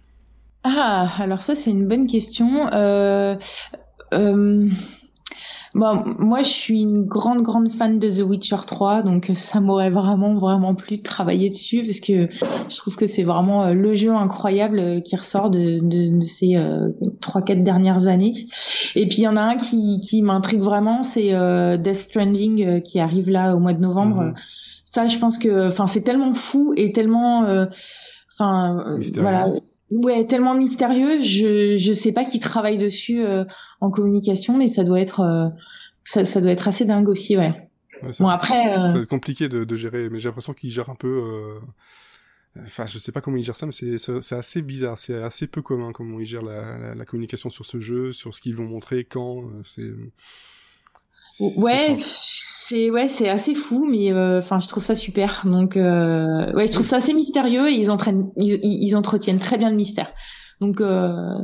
Ah, 0.65 1.15
alors 1.19 1.43
ça 1.43 1.55
c'est 1.55 1.71
une 1.71 1.87
bonne 1.87 2.07
question. 2.07 2.69
Euh, 5.75 5.79
Bon, 5.79 6.05
moi, 6.19 6.43
je 6.43 6.51
suis 6.51 6.83
une 6.83 7.05
grande, 7.05 7.43
grande 7.43 7.71
fan 7.71 7.99
de 7.99 8.09
The 8.09 8.21
Witcher 8.21 8.57
3, 8.67 9.03
donc 9.03 9.31
ça 9.37 9.61
m'aurait 9.61 9.91
vraiment, 9.91 10.35
vraiment 10.35 10.75
plu 10.75 10.99
de 10.99 11.03
travailler 11.03 11.51
dessus 11.51 11.83
parce 11.83 12.01
que 12.01 12.29
je 12.69 12.77
trouve 12.77 12.97
que 12.97 13.07
c'est 13.07 13.25
vraiment 13.25 13.65
euh, 13.65 13.75
le 13.75 13.95
jeu 13.95 14.15
incroyable 14.15 14.79
euh, 14.79 15.01
qui 15.01 15.17
ressort 15.17 15.51
de, 15.51 15.81
de, 15.81 16.21
de 16.21 16.27
ces 16.27 16.57
euh, 16.57 16.91
trois, 17.21 17.43
quatre 17.43 17.63
dernières 17.63 18.07
années. 18.07 18.35
Et 18.95 19.07
puis 19.09 19.19
il 19.19 19.25
y 19.25 19.29
en 19.29 19.37
a 19.37 19.43
un 19.43 19.57
qui, 19.57 20.01
qui 20.01 20.23
m'intrigue 20.23 20.63
vraiment, 20.63 21.03
c'est 21.03 21.31
Death 21.79 21.95
Stranding 21.95 22.83
qui 22.83 23.01
arrive 23.01 23.29
là 23.29 23.55
au 23.55 23.59
mois 23.59 23.73
de 23.73 23.81
novembre. 23.81 24.23
Mhm. 24.23 24.35
Ça, 24.85 25.07
je 25.09 25.19
pense 25.19 25.39
que, 25.39 25.69
enfin, 25.69 25.87
c'est 25.89 26.03
tellement 26.03 26.35
fou 26.35 26.73
et 26.77 26.93
tellement, 26.93 27.47
enfin, 28.33 28.97
voilà 29.17 29.47
ouais 29.91 30.27
tellement 30.27 30.55
mystérieux 30.55 31.23
je 31.23 31.77
je 31.77 31.93
sais 31.93 32.13
pas 32.13 32.25
qui 32.25 32.39
travaille 32.39 32.79
dessus 32.79 33.25
euh, 33.25 33.45
en 33.81 33.91
communication 33.91 34.57
mais 34.57 34.69
ça 34.69 34.85
doit 34.85 35.01
être 35.01 35.21
euh, 35.21 35.49
ça, 36.05 36.25
ça 36.25 36.41
doit 36.41 36.53
être 36.53 36.69
assez 36.69 36.85
dingue 36.85 37.09
aussi 37.09 37.37
ouais, 37.37 37.69
bon 38.21 38.29
après 38.29 38.65
ça, 38.65 38.87
va 38.87 39.01
être 39.01 39.09
compliqué 39.09 39.49
de, 39.49 39.65
de 39.65 39.77
gérer 39.77 40.09
mais 40.11 40.21
j'ai 40.21 40.29
l'impression 40.29 40.55
qu'il 40.55 40.71
gère 40.71 40.91
un 40.91 40.95
peu 40.95 41.09
euh, 41.09 42.63
enfin 42.65 42.87
je 42.87 42.99
sais 42.99 43.13
pas 43.13 43.21
comment 43.21 43.37
il 43.37 43.43
gère 43.43 43.57
ça 43.57 43.67
mais 43.67 43.73
c'est 43.73 43.99
c'est 43.99 44.35
assez 44.35 44.63
bizarre 44.63 44.99
c'est 44.99 45.23
assez 45.23 45.47
peu 45.47 45.63
commun 45.63 45.93
comment 45.93 46.19
il 46.21 46.27
gère 46.27 46.43
la, 46.43 46.79
la, 46.79 46.95
la, 46.95 47.05
communication 47.05 47.51
sur 47.51 47.67
ce 47.67 47.81
jeu 47.81 48.13
sur 48.13 48.35
ce 48.35 48.41
qu'ils 48.41 48.55
vont 48.55 48.67
montrer 48.67 49.05
quand 49.05 49.45
c'est 49.65 49.93
ouais 51.41 51.97
c'est 52.67 52.91
ouais, 52.91 53.09
c'est 53.09 53.29
assez 53.29 53.55
fou, 53.55 53.87
mais 53.87 54.11
euh, 54.11 54.39
enfin, 54.39 54.59
je 54.59 54.69
trouve 54.69 54.85
ça 54.85 54.97
super. 54.97 55.43
Donc, 55.45 55.77
euh, 55.77 56.51
ouais, 56.55 56.67
je 56.67 56.73
trouve 56.73 56.87
ça 56.87 56.97
assez 56.97 57.13
mystérieux 57.13 57.69
et 57.69 57.75
ils, 57.75 57.91
entraînent, 57.91 58.31
ils, 58.37 58.59
ils 58.63 58.97
entretiennent 58.97 59.39
très 59.39 59.59
bien 59.59 59.69
le 59.69 59.77
mystère. 59.77 60.13
Donc, 60.61 60.81
euh, 60.81 61.35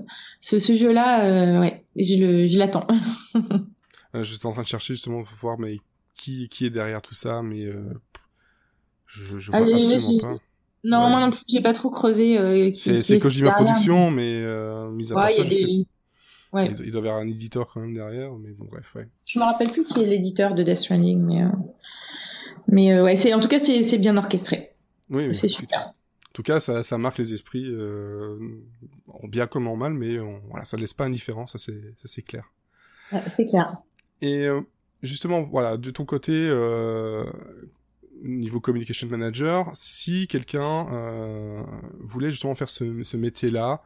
ce, 0.41 0.59
ce 0.59 0.75
jeu-là, 0.75 1.61
ouais, 1.61 1.85
je 1.97 2.59
l'attends. 2.59 2.87
je 4.15 4.23
suis 4.23 4.47
en 4.47 4.53
train 4.53 4.63
de 4.63 4.67
chercher 4.67 4.95
justement 4.95 5.23
pour 5.25 5.37
voir, 5.37 5.59
mais 5.59 5.77
qui, 6.15 6.49
qui 6.49 6.65
est 6.65 6.71
derrière 6.71 7.03
tout 7.03 7.15
ça, 7.15 7.43
mais 7.43 7.69
je, 9.07 9.39
je 9.39 9.51
vois 9.51 9.61
Allez, 9.61 9.75
absolument 9.75 10.23
pas. 10.23 10.43
Non, 10.83 11.11
moi 11.11 11.21
non 11.21 11.29
plus, 11.29 11.43
j'ai 11.49 11.61
pas 11.61 11.75
trop 11.75 11.91
creusé. 11.91 12.73
c'est 12.75 13.19
Kojima 13.19 13.51
Production, 13.51 14.11
mais 14.11 14.43
mise 14.93 15.13
à 15.13 15.17
part 15.17 15.31
ça, 15.31 15.45
des... 15.45 15.87
Ouais. 16.53 16.67
Il, 16.85 16.91
doit 16.91 17.03
y 17.03 17.09
avoir 17.09 17.23
un 17.23 17.29
éditeur 17.29 17.69
quand 17.73 17.81
même 17.81 17.95
derrière, 17.95 18.33
mais 18.35 18.51
bon, 18.51 18.67
bref, 18.71 18.95
ouais. 18.95 19.09
Je 19.25 19.39
me 19.39 19.45
rappelle 19.45 19.71
plus 19.71 19.85
qui 19.85 20.03
est 20.03 20.07
l'éditeur 20.07 20.55
de 20.55 20.63
Death 20.63 20.79
Stranding, 20.79 21.21
mais, 21.21 21.43
euh... 21.43 21.49
mais 22.67 22.93
euh, 22.93 23.05
ouais, 23.05 23.15
c'est, 23.15 23.33
en 23.35 23.41
tout 23.41 23.49
cas, 23.49 23.61
c'est, 23.61 23.83
c'est 23.83 23.99
bien 23.99 24.17
orchestré. 24.17 24.73
Oui, 25.11 25.27
oui. 25.29 25.35
C'est 25.35 25.49
super. 25.49 25.79
En 25.81 26.33
tout 26.33 26.43
cas, 26.43 26.61
ça, 26.61 26.83
ça 26.83 26.99
marque 26.99 27.19
les 27.19 27.33
esprits, 27.33 27.67
euh, 27.67 28.39
en 29.09 29.29
bien 29.29 29.47
comme 29.47 29.69
en 29.69 29.77
mal, 29.77 29.95
mais 29.95 30.19
on, 30.19 30.41
voilà, 30.49 30.65
ça 30.65 30.77
ne 30.77 30.83
laisse 30.83 30.95
pas 30.95 31.05
indifférent, 31.05 31.47
ça 31.47 31.59
c'est, 31.59 31.81
ça 32.03 32.07
c'est 32.07 32.23
clair. 32.23 32.51
Ouais, 33.13 33.23
c'est 33.27 33.47
clair. 33.47 33.79
Et 34.23 34.47
justement, 35.03 35.43
voilà, 35.43 35.77
de 35.77 35.91
ton 35.91 36.05
côté, 36.05 36.33
euh, 36.33 37.25
niveau 38.23 38.61
communication 38.61 39.09
manager, 39.09 39.71
si 39.73 40.27
quelqu'un 40.27 40.89
euh, 40.93 41.63
voulait 41.99 42.31
justement 42.31 42.55
faire 42.55 42.69
ce, 42.69 43.03
ce 43.03 43.17
métier-là, 43.17 43.83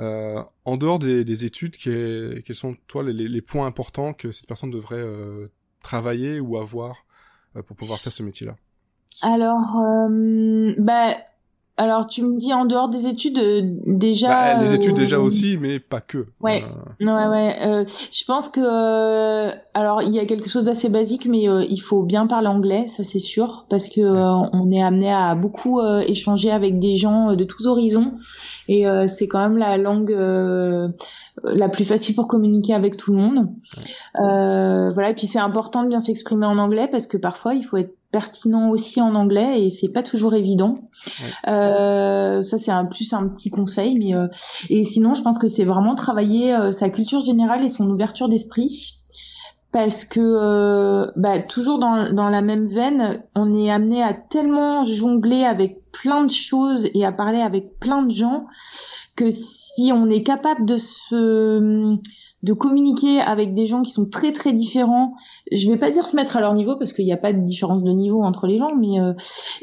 euh, 0.00 0.42
en 0.64 0.76
dehors 0.76 0.98
des, 0.98 1.24
des 1.24 1.44
études, 1.44 1.76
quels, 1.76 2.42
sont 2.52 2.76
toi 2.86 3.02
les, 3.04 3.12
les, 3.12 3.42
points 3.42 3.66
importants 3.66 4.12
que 4.12 4.32
cette 4.32 4.46
personne 4.46 4.70
devrait 4.70 4.96
euh, 4.96 5.48
travailler 5.80 6.40
ou 6.40 6.56
avoir 6.56 7.06
euh, 7.56 7.62
pour 7.62 7.76
pouvoir 7.76 8.00
faire 8.00 8.12
ce 8.12 8.22
métier-là? 8.22 8.56
Alors, 9.22 9.76
euh, 9.78 10.74
bah, 10.78 11.16
alors 11.76 12.06
tu 12.06 12.22
me 12.22 12.36
dis 12.38 12.52
en 12.52 12.64
dehors 12.64 12.88
des 12.88 13.06
études 13.06 13.38
euh, 13.38 13.62
déjà. 13.86 14.28
Bah, 14.28 14.62
les 14.62 14.74
études 14.74 14.94
déjà 14.94 15.18
aussi, 15.18 15.58
mais 15.58 15.80
pas 15.80 16.00
que. 16.00 16.26
Ouais, 16.40 16.64
ouais, 17.00 17.06
ouais. 17.06 17.84
je 17.86 18.24
pense 18.24 18.48
que 18.48 19.50
alors 19.74 20.02
il 20.02 20.14
y 20.14 20.18
a 20.18 20.24
quelque 20.24 20.48
chose 20.48 20.64
d'assez 20.64 20.88
basique, 20.88 21.26
mais 21.26 21.42
il 21.42 21.80
faut 21.80 22.02
bien 22.02 22.26
parler 22.26 22.48
anglais, 22.48 22.86
ça 22.88 23.04
c'est 23.04 23.18
sûr, 23.18 23.66
parce 23.68 23.88
que 23.88 24.00
on 24.00 24.70
est 24.70 24.82
amené 24.82 25.12
à 25.12 25.34
beaucoup 25.34 25.80
échanger 25.82 26.50
avec 26.50 26.78
des 26.78 26.96
gens 26.96 27.34
de 27.34 27.44
tous 27.44 27.66
horizons 27.66 28.12
et 28.68 28.86
euh, 28.86 29.06
c'est 29.06 29.28
quand 29.28 29.40
même 29.40 29.56
la 29.56 29.76
langue 29.76 30.12
euh, 30.12 30.88
la 31.42 31.68
plus 31.68 31.84
facile 31.84 32.14
pour 32.14 32.26
communiquer 32.26 32.74
avec 32.74 32.96
tout 32.96 33.12
le 33.12 33.18
monde. 33.18 33.48
Euh, 34.20 34.90
voilà, 34.90 35.10
et 35.10 35.14
puis 35.14 35.26
c'est 35.26 35.38
important 35.38 35.82
de 35.82 35.88
bien 35.88 36.00
s'exprimer 36.00 36.46
en 36.46 36.58
anglais 36.58 36.88
parce 36.90 37.06
que 37.06 37.16
parfois 37.16 37.54
il 37.54 37.62
faut 37.62 37.76
être 37.76 37.94
pertinent 38.14 38.70
aussi 38.70 39.00
en 39.00 39.16
anglais 39.16 39.64
et 39.64 39.70
c'est 39.70 39.88
pas 39.88 40.04
toujours 40.04 40.34
évident. 40.34 40.88
Euh, 41.48 42.42
ça 42.42 42.58
c'est 42.58 42.70
un 42.70 42.84
plus 42.84 43.12
un 43.12 43.26
petit 43.26 43.50
conseil, 43.50 43.98
mais 43.98 44.14
euh, 44.14 44.28
et 44.70 44.84
sinon 44.84 45.14
je 45.14 45.22
pense 45.22 45.36
que 45.36 45.48
c'est 45.48 45.64
vraiment 45.64 45.96
travailler 45.96 46.54
euh, 46.54 46.70
sa 46.70 46.90
culture 46.90 47.18
générale 47.18 47.64
et 47.64 47.68
son 47.68 47.90
ouverture 47.90 48.28
d'esprit 48.28 49.00
parce 49.72 50.04
que 50.04 50.20
euh, 50.20 51.10
bah, 51.16 51.40
toujours 51.40 51.80
dans, 51.80 52.12
dans 52.12 52.28
la 52.28 52.40
même 52.40 52.68
veine, 52.68 53.24
on 53.34 53.52
est 53.52 53.68
amené 53.68 54.00
à 54.04 54.14
tellement 54.14 54.84
jongler 54.84 55.42
avec 55.42 55.90
plein 55.90 56.22
de 56.22 56.30
choses 56.30 56.88
et 56.94 57.04
à 57.04 57.10
parler 57.10 57.40
avec 57.40 57.80
plein 57.80 58.02
de 58.02 58.14
gens 58.14 58.46
que 59.16 59.32
si 59.32 59.90
on 59.92 60.08
est 60.08 60.22
capable 60.22 60.66
de 60.66 60.76
se 60.76 61.96
de 62.44 62.52
communiquer 62.52 63.20
avec 63.20 63.54
des 63.54 63.64
gens 63.64 63.80
qui 63.80 63.90
sont 63.90 64.06
très 64.06 64.32
très 64.32 64.52
différents. 64.52 65.14
Je 65.50 65.66
vais 65.68 65.78
pas 65.78 65.90
dire 65.90 66.06
se 66.06 66.14
mettre 66.14 66.36
à 66.36 66.40
leur 66.40 66.52
niveau 66.52 66.76
parce 66.76 66.92
qu'il 66.92 67.06
n'y 67.06 67.12
a 67.12 67.16
pas 67.16 67.32
de 67.32 67.40
différence 67.40 67.82
de 67.82 67.90
niveau 67.90 68.22
entre 68.22 68.46
les 68.46 68.58
gens, 68.58 68.74
mais 68.78 69.00
euh, 69.00 69.14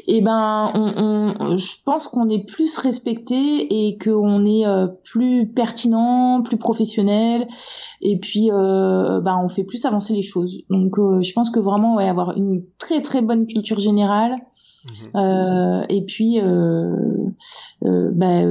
eh 0.08 0.20
ben, 0.20 0.72
on, 0.74 1.34
on, 1.38 1.56
je 1.56 1.76
pense 1.84 2.08
qu'on 2.08 2.28
est 2.28 2.44
plus 2.44 2.76
respecté 2.78 3.86
et 3.86 3.98
qu'on 3.98 4.44
est 4.44 4.66
euh, 4.66 4.88
plus 5.04 5.46
pertinent, 5.46 6.42
plus 6.42 6.56
professionnel, 6.56 7.46
et 8.00 8.18
puis 8.18 8.50
euh, 8.50 9.20
ben, 9.20 9.40
on 9.42 9.48
fait 9.48 9.64
plus 9.64 9.84
avancer 9.84 10.12
les 10.12 10.22
choses. 10.22 10.62
Donc, 10.68 10.98
euh, 10.98 11.22
je 11.22 11.32
pense 11.32 11.50
que 11.50 11.60
vraiment, 11.60 11.94
ouais, 11.94 12.08
avoir 12.08 12.36
une 12.36 12.64
très 12.80 13.00
très 13.00 13.22
bonne 13.22 13.46
culture 13.46 13.78
générale. 13.78 14.34
Mhm. 14.90 15.16
Euh, 15.16 15.84
et 15.88 16.04
puis 16.04 16.40
euh, 16.40 16.96
euh, 17.84 18.10
bah, 18.12 18.42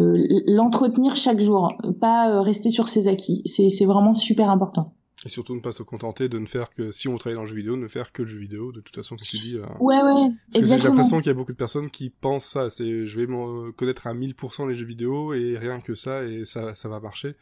l'entretenir 0.47 1.15
chaque 1.15 1.39
jour, 1.39 1.69
pas 1.99 2.41
rester 2.41 2.69
sur 2.69 2.87
ses 2.87 3.07
acquis. 3.07 3.43
C'est 3.45 3.85
vraiment 3.85 4.13
super 4.13 4.49
important. 4.49 4.93
Et 5.23 5.29
surtout 5.29 5.53
ne 5.53 5.59
pas 5.59 5.71
se 5.71 5.83
contenter 5.83 6.29
de 6.29 6.39
ne 6.39 6.47
faire 6.47 6.71
que, 6.71 6.91
si 6.91 7.07
on 7.07 7.15
travaille 7.15 7.35
dans 7.35 7.43
le 7.43 7.47
jeu 7.47 7.55
vidéo, 7.55 7.77
ne 7.77 7.87
faire 7.87 8.11
que 8.11 8.23
le 8.23 8.27
jeu 8.27 8.39
vidéo, 8.39 8.71
de 8.71 8.81
toute 8.81 8.95
façon, 8.95 9.15
comme 9.15 9.27
tu 9.27 9.37
dis. 9.37 9.55
Ouais, 9.79 10.01
ouais, 10.01 10.31
Parce 10.51 10.67
que 10.67 10.77
j'ai 10.77 10.87
l'impression 10.87 11.17
qu'il 11.19 11.27
y 11.27 11.29
a 11.29 11.35
beaucoup 11.35 11.51
de 11.51 11.57
personnes 11.57 11.91
qui 11.91 12.09
pensent 12.09 12.47
ça, 12.47 12.71
c'est 12.71 13.05
je 13.05 13.19
vais 13.19 13.27
me 13.27 13.71
connaître 13.71 14.07
à 14.07 14.15
1000% 14.15 14.67
les 14.67 14.75
jeux 14.75 14.85
vidéo 14.85 15.33
et 15.33 15.59
rien 15.59 15.79
que 15.79 15.93
ça, 15.93 16.23
et 16.23 16.43
ça, 16.45 16.73
ça 16.73 16.89
va 16.89 16.99
marcher. 16.99 17.35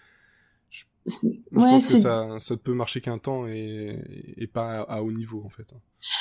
Je 0.69 0.83
je 1.05 1.29
pense 1.51 1.91
que 1.91 1.97
ça, 1.97 2.39
ça 2.39 2.57
peut 2.57 2.73
marcher 2.73 3.01
qu'un 3.01 3.17
temps 3.17 3.47
et, 3.47 4.35
et 4.37 4.47
pas 4.47 4.81
à, 4.81 5.01
haut 5.01 5.11
niveau 5.11 5.41
en 5.45 5.49
fait. 5.49 5.73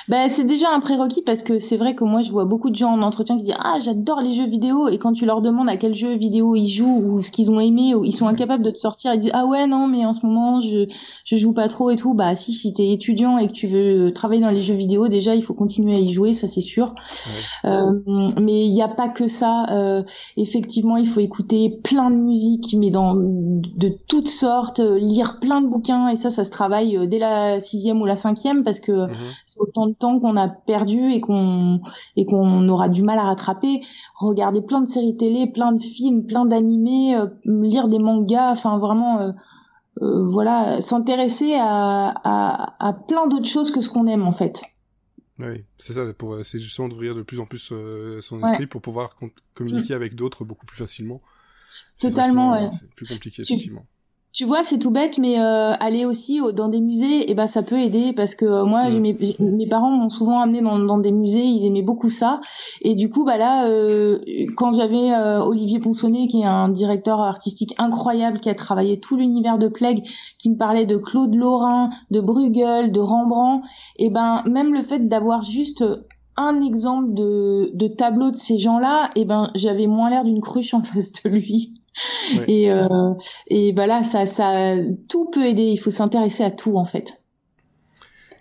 Ben, 0.08 0.28
c'est 0.28 0.44
déjà 0.44 0.70
un 0.74 0.80
prérequis 0.80 1.22
parce 1.22 1.42
que 1.44 1.60
c'est 1.60 1.76
vrai 1.76 1.94
que 1.94 2.02
moi 2.02 2.20
je 2.20 2.32
vois 2.32 2.44
beaucoup 2.44 2.70
de 2.70 2.74
gens 2.74 2.90
en 2.90 3.02
entretien 3.02 3.36
qui 3.36 3.44
disent 3.44 3.54
ah 3.60 3.78
j'adore 3.80 4.20
les 4.20 4.32
jeux 4.32 4.46
vidéo. 4.46 4.88
Et 4.88 4.98
quand 4.98 5.12
tu 5.12 5.24
leur 5.24 5.40
demandes 5.40 5.68
à 5.68 5.76
quel 5.76 5.94
jeu 5.94 6.14
vidéo 6.14 6.56
ils 6.56 6.66
jouent 6.66 7.00
ou 7.04 7.22
ce 7.22 7.30
qu'ils 7.30 7.50
ont 7.50 7.60
aimé 7.60 7.94
ou 7.94 8.04
ils 8.04 8.12
sont 8.12 8.26
incapables 8.26 8.64
de 8.64 8.70
te 8.70 8.78
sortir 8.78 9.14
ils 9.14 9.20
disent 9.20 9.30
ah 9.34 9.46
ouais 9.46 9.66
non 9.68 9.86
mais 9.86 10.04
en 10.04 10.12
ce 10.12 10.26
moment 10.26 10.58
je 10.58 10.88
je 11.24 11.36
joue 11.36 11.52
pas 11.52 11.68
trop 11.68 11.90
et 11.90 11.96
tout. 11.96 12.14
Bah 12.14 12.34
si 12.34 12.52
si 12.52 12.72
t'es 12.72 12.90
étudiant 12.90 13.38
et 13.38 13.46
que 13.46 13.52
tu 13.52 13.68
veux 13.68 14.12
travailler 14.12 14.40
dans 14.40 14.50
les 14.50 14.62
jeux 14.62 14.74
vidéo 14.74 15.06
déjà 15.06 15.36
il 15.36 15.42
faut 15.42 15.54
continuer 15.54 15.94
à 15.94 16.00
y 16.00 16.08
jouer 16.08 16.34
ça 16.34 16.48
c'est 16.48 16.60
sûr. 16.60 16.94
Euh, 17.64 17.92
mais 18.40 18.66
il 18.66 18.72
n'y 18.72 18.82
a 18.82 18.88
pas 18.88 19.08
que 19.08 19.28
ça. 19.28 19.66
Euh, 19.70 20.02
effectivement 20.36 20.96
il 20.96 21.06
faut 21.06 21.20
écouter 21.20 21.78
plein 21.84 22.10
de 22.10 22.16
musique 22.16 22.74
mais 22.76 22.90
dans 22.90 23.14
de 23.14 23.88
toutes 24.08 24.28
sortes 24.28 24.80
lire 24.80 25.38
plein 25.38 25.60
de 25.60 25.68
bouquins. 25.68 26.08
Et 26.08 26.16
ça 26.16 26.30
ça 26.30 26.42
se 26.42 26.50
travaille 26.50 26.96
euh, 26.96 27.06
dès 27.06 27.20
la 27.20 27.60
sixième 27.60 28.02
ou 28.02 28.06
la 28.06 28.16
cinquième 28.16 28.64
parce 28.64 28.80
que 28.80 29.08
mhm 29.08 29.67
autant 29.68 29.86
de 29.86 29.92
temps 29.92 30.18
qu'on 30.18 30.36
a 30.36 30.48
perdu 30.48 31.12
et 31.12 31.20
qu'on 31.20 31.80
et 32.16 32.26
qu'on 32.26 32.68
aura 32.68 32.88
du 32.88 33.02
mal 33.02 33.18
à 33.18 33.24
rattraper. 33.24 33.80
Regarder 34.16 34.60
plein 34.60 34.80
de 34.80 34.88
séries 34.88 35.16
télé, 35.16 35.50
plein 35.50 35.72
de 35.72 35.82
films, 35.82 36.26
plein 36.26 36.44
d'animés, 36.44 37.16
euh, 37.16 37.26
lire 37.44 37.88
des 37.88 37.98
mangas, 37.98 38.50
enfin 38.50 38.78
vraiment, 38.78 39.20
euh, 39.20 39.32
euh, 40.02 40.22
voilà, 40.24 40.80
s'intéresser 40.80 41.54
à, 41.54 42.14
à, 42.24 42.86
à, 42.86 42.92
plein 42.92 43.26
d'autres 43.26 43.48
choses 43.48 43.70
que 43.70 43.80
ce 43.80 43.88
qu'on 43.88 44.06
aime 44.06 44.26
en 44.26 44.32
fait. 44.32 44.62
Oui, 45.38 45.64
c'est 45.76 45.92
ça, 45.92 46.02
c'est 46.42 46.58
justement 46.58 46.88
d'ouvrir 46.88 47.14
de 47.14 47.22
plus 47.22 47.38
en 47.38 47.46
plus 47.46 47.72
son 48.20 48.42
esprit 48.42 48.66
pour 48.66 48.82
pouvoir 48.82 49.16
communiquer 49.54 49.92
mm. 49.92 49.96
avec 49.96 50.16
d'autres 50.16 50.44
beaucoup 50.44 50.66
plus 50.66 50.76
facilement. 50.76 51.20
Totalement, 52.00 52.52
ouais. 52.52 52.68
C'est 52.70 52.90
plus 52.90 53.06
compliqué, 53.06 53.42
effectivement. 53.42 53.86
Tu 54.38 54.44
vois, 54.44 54.62
c'est 54.62 54.78
tout 54.78 54.92
bête, 54.92 55.18
mais 55.18 55.40
euh, 55.40 55.72
aller 55.80 56.04
aussi 56.04 56.40
dans 56.54 56.68
des 56.68 56.78
musées, 56.78 57.22
et 57.22 57.32
eh 57.32 57.34
ben 57.34 57.48
ça 57.48 57.64
peut 57.64 57.80
aider 57.80 58.12
parce 58.12 58.36
que 58.36 58.44
euh, 58.44 58.64
moi, 58.64 58.88
mm. 58.88 59.00
mes, 59.00 59.36
mes, 59.40 59.66
parents 59.66 59.90
m'ont 59.90 60.10
souvent 60.10 60.38
amené 60.38 60.60
dans, 60.60 60.78
dans, 60.78 60.98
des 60.98 61.10
musées, 61.10 61.42
ils 61.42 61.66
aimaient 61.66 61.82
beaucoup 61.82 62.08
ça, 62.08 62.40
et 62.80 62.94
du 62.94 63.08
coup, 63.08 63.24
bah 63.24 63.36
là, 63.36 63.66
euh, 63.66 64.20
quand 64.56 64.74
j'avais 64.74 65.12
euh, 65.12 65.42
Olivier 65.42 65.80
Ponsonnet, 65.80 66.28
qui 66.28 66.42
est 66.42 66.46
un 66.46 66.68
directeur 66.68 67.18
artistique 67.18 67.74
incroyable, 67.78 68.38
qui 68.38 68.48
a 68.48 68.54
travaillé 68.54 69.00
tout 69.00 69.16
l'univers 69.16 69.58
de 69.58 69.66
Plague, 69.66 70.04
qui 70.38 70.50
me 70.50 70.56
parlait 70.56 70.86
de 70.86 70.98
Claude 70.98 71.34
Lorrain, 71.34 71.90
de 72.12 72.20
Bruegel, 72.20 72.92
de 72.92 73.00
Rembrandt, 73.00 73.66
et 73.96 74.04
eh 74.04 74.10
ben 74.10 74.44
même 74.46 74.72
le 74.72 74.82
fait 74.82 75.08
d'avoir 75.08 75.42
juste 75.42 75.82
un 76.36 76.62
exemple 76.62 77.12
de, 77.12 77.72
de 77.74 77.88
tableau 77.88 78.30
de 78.30 78.36
ces 78.36 78.56
gens-là, 78.56 79.10
et 79.16 79.22
eh 79.22 79.24
ben 79.24 79.50
j'avais 79.56 79.88
moins 79.88 80.10
l'air 80.10 80.22
d'une 80.22 80.40
cruche 80.40 80.74
en 80.74 80.82
face 80.82 81.10
de 81.24 81.28
lui. 81.28 81.77
Et, 82.46 82.70
euh, 82.70 83.14
et 83.48 83.72
bah 83.72 83.86
là, 83.86 84.04
ça, 84.04 84.26
ça, 84.26 84.74
tout 85.08 85.30
peut 85.30 85.46
aider. 85.46 85.64
Il 85.64 85.78
faut 85.78 85.90
s'intéresser 85.90 86.44
à 86.44 86.50
tout 86.50 86.76
en 86.76 86.84
fait. 86.84 87.20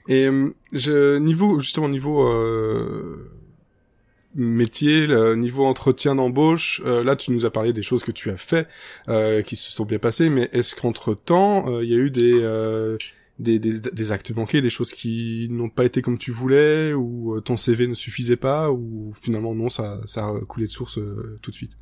Et 0.07 0.25
euh, 0.25 0.55
je, 0.71 1.17
niveau 1.17 1.59
justement 1.59 1.89
niveau 1.89 2.25
euh, 2.25 3.29
métier, 4.35 5.05
le 5.05 5.35
niveau 5.35 5.65
entretien 5.65 6.15
d'embauche, 6.15 6.81
euh, 6.85 7.03
là 7.03 7.15
tu 7.15 7.31
nous 7.31 7.45
as 7.45 7.51
parlé 7.51 7.73
des 7.73 7.81
choses 7.81 8.03
que 8.03 8.11
tu 8.11 8.29
as 8.29 8.37
fait, 8.37 8.67
euh, 9.09 9.41
qui 9.41 9.57
se 9.57 9.69
sont 9.71 9.83
bien 9.83 9.99
passées, 9.99 10.29
mais 10.29 10.49
est-ce 10.53 10.75
qu'entre 10.75 11.13
temps 11.13 11.81
il 11.81 11.89
y 11.89 11.93
a 11.93 11.97
eu 11.97 12.09
des, 12.09 12.39
des, 13.39 13.59
des, 13.59 13.79
des 13.81 14.11
actes 14.13 14.33
manqués, 14.33 14.61
des 14.61 14.69
choses 14.69 14.93
qui 14.93 15.47
n'ont 15.49 15.69
pas 15.69 15.83
été 15.83 16.01
comme 16.01 16.17
tu 16.17 16.31
voulais, 16.31 16.93
ou 16.93 17.41
ton 17.41 17.57
CV 17.57 17.87
ne 17.87 17.93
suffisait 17.93 18.37
pas, 18.37 18.71
ou 18.71 19.11
finalement 19.21 19.55
non, 19.55 19.67
ça, 19.67 19.99
ça 20.05 20.27
a 20.27 20.39
coulé 20.47 20.67
de 20.67 20.71
source 20.71 20.99
tout 21.41 21.51
de 21.51 21.55
suite? 21.55 21.77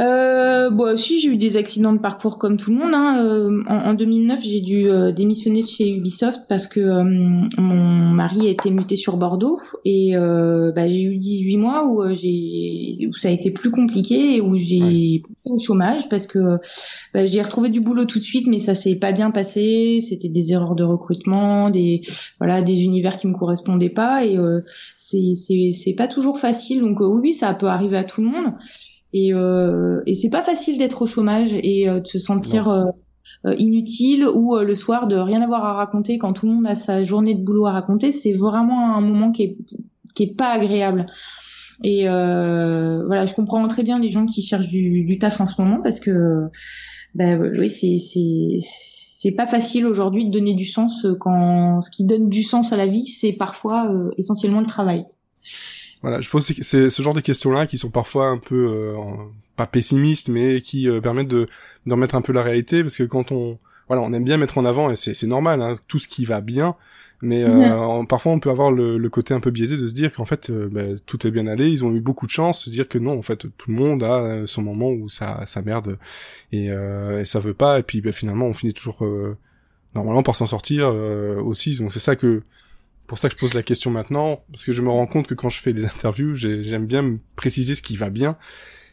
Euh, 0.00 0.70
bon, 0.70 0.96
si 0.96 1.20
j'ai 1.20 1.28
eu 1.28 1.36
des 1.36 1.58
accidents 1.58 1.92
de 1.92 1.98
parcours 1.98 2.38
comme 2.38 2.56
tout 2.56 2.70
le 2.70 2.78
monde. 2.78 2.94
Hein. 2.94 3.22
Euh, 3.22 3.62
en, 3.68 3.90
en, 3.90 3.94
2009, 3.94 4.40
j'ai 4.42 4.60
dû 4.60 4.88
euh, 4.88 5.12
démissionner 5.12 5.62
de 5.62 5.66
chez 5.66 5.90
Ubisoft 5.90 6.42
parce 6.48 6.66
que 6.66 6.80
euh, 6.80 7.04
mon 7.58 8.14
mari 8.14 8.46
a 8.46 8.50
été 8.50 8.70
muté 8.70 8.96
sur 8.96 9.18
Bordeaux 9.18 9.58
et 9.84 10.12
bah, 10.14 10.88
j'ai 10.88 11.02
eu 11.02 11.18
18 11.18 11.56
mois 11.58 11.86
où 11.86 12.02
j'ai 12.14 13.06
où 13.08 13.14
ça 13.14 13.28
a 13.28 13.30
été 13.30 13.50
plus 13.50 13.70
compliqué 13.70 14.36
et 14.36 14.40
où 14.40 14.56
j'ai 14.56 14.80
ouais. 14.80 15.22
au 15.44 15.58
chômage 15.58 16.08
parce 16.08 16.26
que 16.26 16.58
bah, 17.12 17.26
j'ai 17.26 17.42
retrouvé 17.42 17.68
du 17.68 17.80
boulot 17.80 18.06
tout 18.06 18.18
de 18.18 18.24
suite, 18.24 18.46
mais 18.46 18.58
ça 18.58 18.74
s'est 18.74 18.96
pas 18.96 19.12
bien 19.12 19.30
passé. 19.30 20.00
C'était 20.06 20.28
des 20.28 20.52
erreurs 20.52 20.76
de 20.76 20.84
recrutement, 20.84 21.68
des 21.68 22.02
voilà, 22.38 22.62
des 22.62 22.82
univers 22.84 23.18
qui 23.18 23.26
me 23.26 23.34
correspondaient 23.36 23.90
pas 23.90 24.24
et 24.24 24.38
c'est 24.96 25.34
c'est 25.34 25.72
c'est 25.72 25.94
pas 25.94 26.08
toujours 26.08 26.38
facile. 26.38 26.80
Donc 26.80 27.00
oui, 27.00 27.34
ça 27.34 27.52
peut 27.52 27.66
arriver 27.66 27.98
à 27.98 28.04
tout 28.04 28.22
le 28.22 28.28
monde. 28.28 28.54
Et, 29.12 29.32
euh, 29.34 30.02
et 30.06 30.14
c'est 30.14 30.30
pas 30.30 30.42
facile 30.42 30.78
d'être 30.78 31.02
au 31.02 31.06
chômage 31.06 31.52
et 31.52 31.88
euh, 31.88 32.00
de 32.00 32.06
se 32.06 32.18
sentir 32.18 32.68
euh, 32.68 32.84
euh, 33.44 33.54
inutile 33.58 34.24
ou 34.26 34.56
le 34.56 34.74
soir 34.74 35.06
de 35.06 35.16
rien 35.16 35.42
avoir 35.42 35.64
à 35.64 35.72
raconter 35.74 36.18
quand 36.18 36.32
tout 36.32 36.46
le 36.46 36.52
monde 36.52 36.66
a 36.66 36.76
sa 36.76 37.02
journée 37.02 37.34
de 37.34 37.44
boulot 37.44 37.66
à 37.66 37.72
raconter. 37.72 38.12
C'est 38.12 38.32
vraiment 38.32 38.96
un 38.96 39.00
moment 39.00 39.32
qui 39.32 39.42
est, 39.42 39.54
qui 40.14 40.24
est 40.24 40.36
pas 40.36 40.50
agréable. 40.50 41.06
Et 41.82 42.08
euh, 42.08 43.04
voilà, 43.06 43.24
je 43.26 43.34
comprends 43.34 43.66
très 43.68 43.82
bien 43.82 43.98
les 43.98 44.10
gens 44.10 44.26
qui 44.26 44.42
cherchent 44.42 44.68
du, 44.68 45.04
du 45.04 45.18
taf 45.18 45.40
en 45.40 45.46
ce 45.46 45.60
moment 45.60 45.80
parce 45.82 45.98
que 45.98 46.48
ben 47.14 47.40
oui, 47.40 47.70
c'est 47.70 47.96
c'est 47.96 48.58
c'est 48.60 49.32
pas 49.32 49.46
facile 49.46 49.86
aujourd'hui 49.86 50.26
de 50.26 50.30
donner 50.30 50.54
du 50.54 50.66
sens 50.66 51.06
quand 51.18 51.80
ce 51.80 51.90
qui 51.90 52.04
donne 52.04 52.28
du 52.28 52.42
sens 52.42 52.72
à 52.72 52.76
la 52.76 52.86
vie, 52.86 53.06
c'est 53.06 53.32
parfois 53.32 53.90
euh, 53.92 54.10
essentiellement 54.16 54.60
le 54.60 54.66
travail. 54.66 55.04
Voilà, 56.02 56.20
je 56.20 56.30
pense 56.30 56.50
que 56.50 56.62
c'est 56.62 56.88
ce 56.88 57.02
genre 57.02 57.12
de 57.12 57.20
questions-là 57.20 57.66
qui 57.66 57.76
sont 57.76 57.90
parfois 57.90 58.28
un 58.28 58.38
peu 58.38 58.68
euh, 58.70 58.94
pas 59.56 59.66
pessimistes, 59.66 60.28
mais 60.30 60.62
qui 60.62 60.88
euh, 60.88 61.00
permettent 61.00 61.28
de 61.28 61.46
d'en 61.86 61.96
mettre 61.96 62.14
un 62.14 62.22
peu 62.22 62.32
la 62.32 62.42
réalité, 62.42 62.82
parce 62.82 62.96
que 62.96 63.02
quand 63.02 63.32
on 63.32 63.58
voilà, 63.88 64.02
on 64.02 64.12
aime 64.12 64.24
bien 64.24 64.36
mettre 64.36 64.56
en 64.56 64.64
avant 64.64 64.90
et 64.90 64.96
c'est 64.96 65.26
normal, 65.26 65.60
hein, 65.60 65.74
tout 65.88 65.98
ce 65.98 66.06
qui 66.06 66.24
va 66.24 66.40
bien, 66.40 66.76
mais 67.22 67.42
euh, 67.42 68.04
parfois 68.04 68.30
on 68.30 68.38
peut 68.38 68.48
avoir 68.48 68.70
le, 68.70 68.98
le, 68.98 69.10
côté 69.10 69.34
un 69.34 69.40
peu 69.40 69.50
biaisé 69.50 69.76
de 69.76 69.88
se 69.88 69.92
dire 69.92 70.14
qu'en 70.14 70.24
fait 70.24 70.48
bah, 70.50 70.82
tout 71.06 71.26
est 71.26 71.32
bien 71.32 71.48
allé, 71.48 71.68
ils 71.68 71.84
ont 71.84 71.92
eu 71.92 72.00
beaucoup 72.00 72.26
de 72.26 72.30
chance, 72.30 72.64
se 72.64 72.70
dire 72.70 72.88
que 72.88 72.98
non, 72.98 73.18
en 73.18 73.22
fait 73.22 73.48
tout 73.58 73.70
le 73.70 73.76
monde 73.76 74.04
a 74.04 74.46
son 74.46 74.62
moment 74.62 74.90
où 74.90 75.08
ça 75.08 75.42
ça 75.44 75.60
merde 75.60 75.98
et, 76.52 76.66
et 76.66 77.24
ça 77.24 77.40
veut 77.40 77.52
pas, 77.52 77.80
et 77.80 77.82
puis 77.82 78.00
bah, 78.00 78.12
finalement 78.12 78.46
on 78.46 78.52
finit 78.52 78.74
toujours 78.74 79.04
normalement 79.96 80.22
par 80.22 80.36
s'en 80.36 80.46
sortir 80.46 80.88
aussi, 81.44 81.76
donc 81.76 81.92
c'est 81.92 81.98
ça 81.98 82.14
que 82.14 82.44
pour 83.10 83.18
ça 83.18 83.28
que 83.28 83.34
je 83.34 83.40
pose 83.40 83.54
la 83.54 83.62
question 83.62 83.90
maintenant, 83.90 84.44
parce 84.52 84.64
que 84.64 84.72
je 84.72 84.82
me 84.82 84.88
rends 84.88 85.06
compte 85.06 85.26
que 85.26 85.34
quand 85.34 85.48
je 85.48 85.58
fais 85.58 85.72
des 85.72 85.84
interviews, 85.84 86.34
j'aime 86.34 86.86
bien 86.86 87.02
me 87.02 87.18
préciser 87.36 87.74
ce 87.74 87.82
qui 87.82 87.96
va 87.96 88.08
bien. 88.08 88.38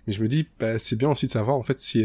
Et 0.08 0.12
je 0.12 0.23
me 0.23 0.27
dis, 0.27 0.47
bah, 0.60 0.80
c'est 0.80 0.95
bien 0.95 1.12
aussi 1.12 1.27
de 1.27 1.32
savoir, 1.32 1.56
en 1.56 1.63
fait, 1.63 1.80
si, 1.80 2.03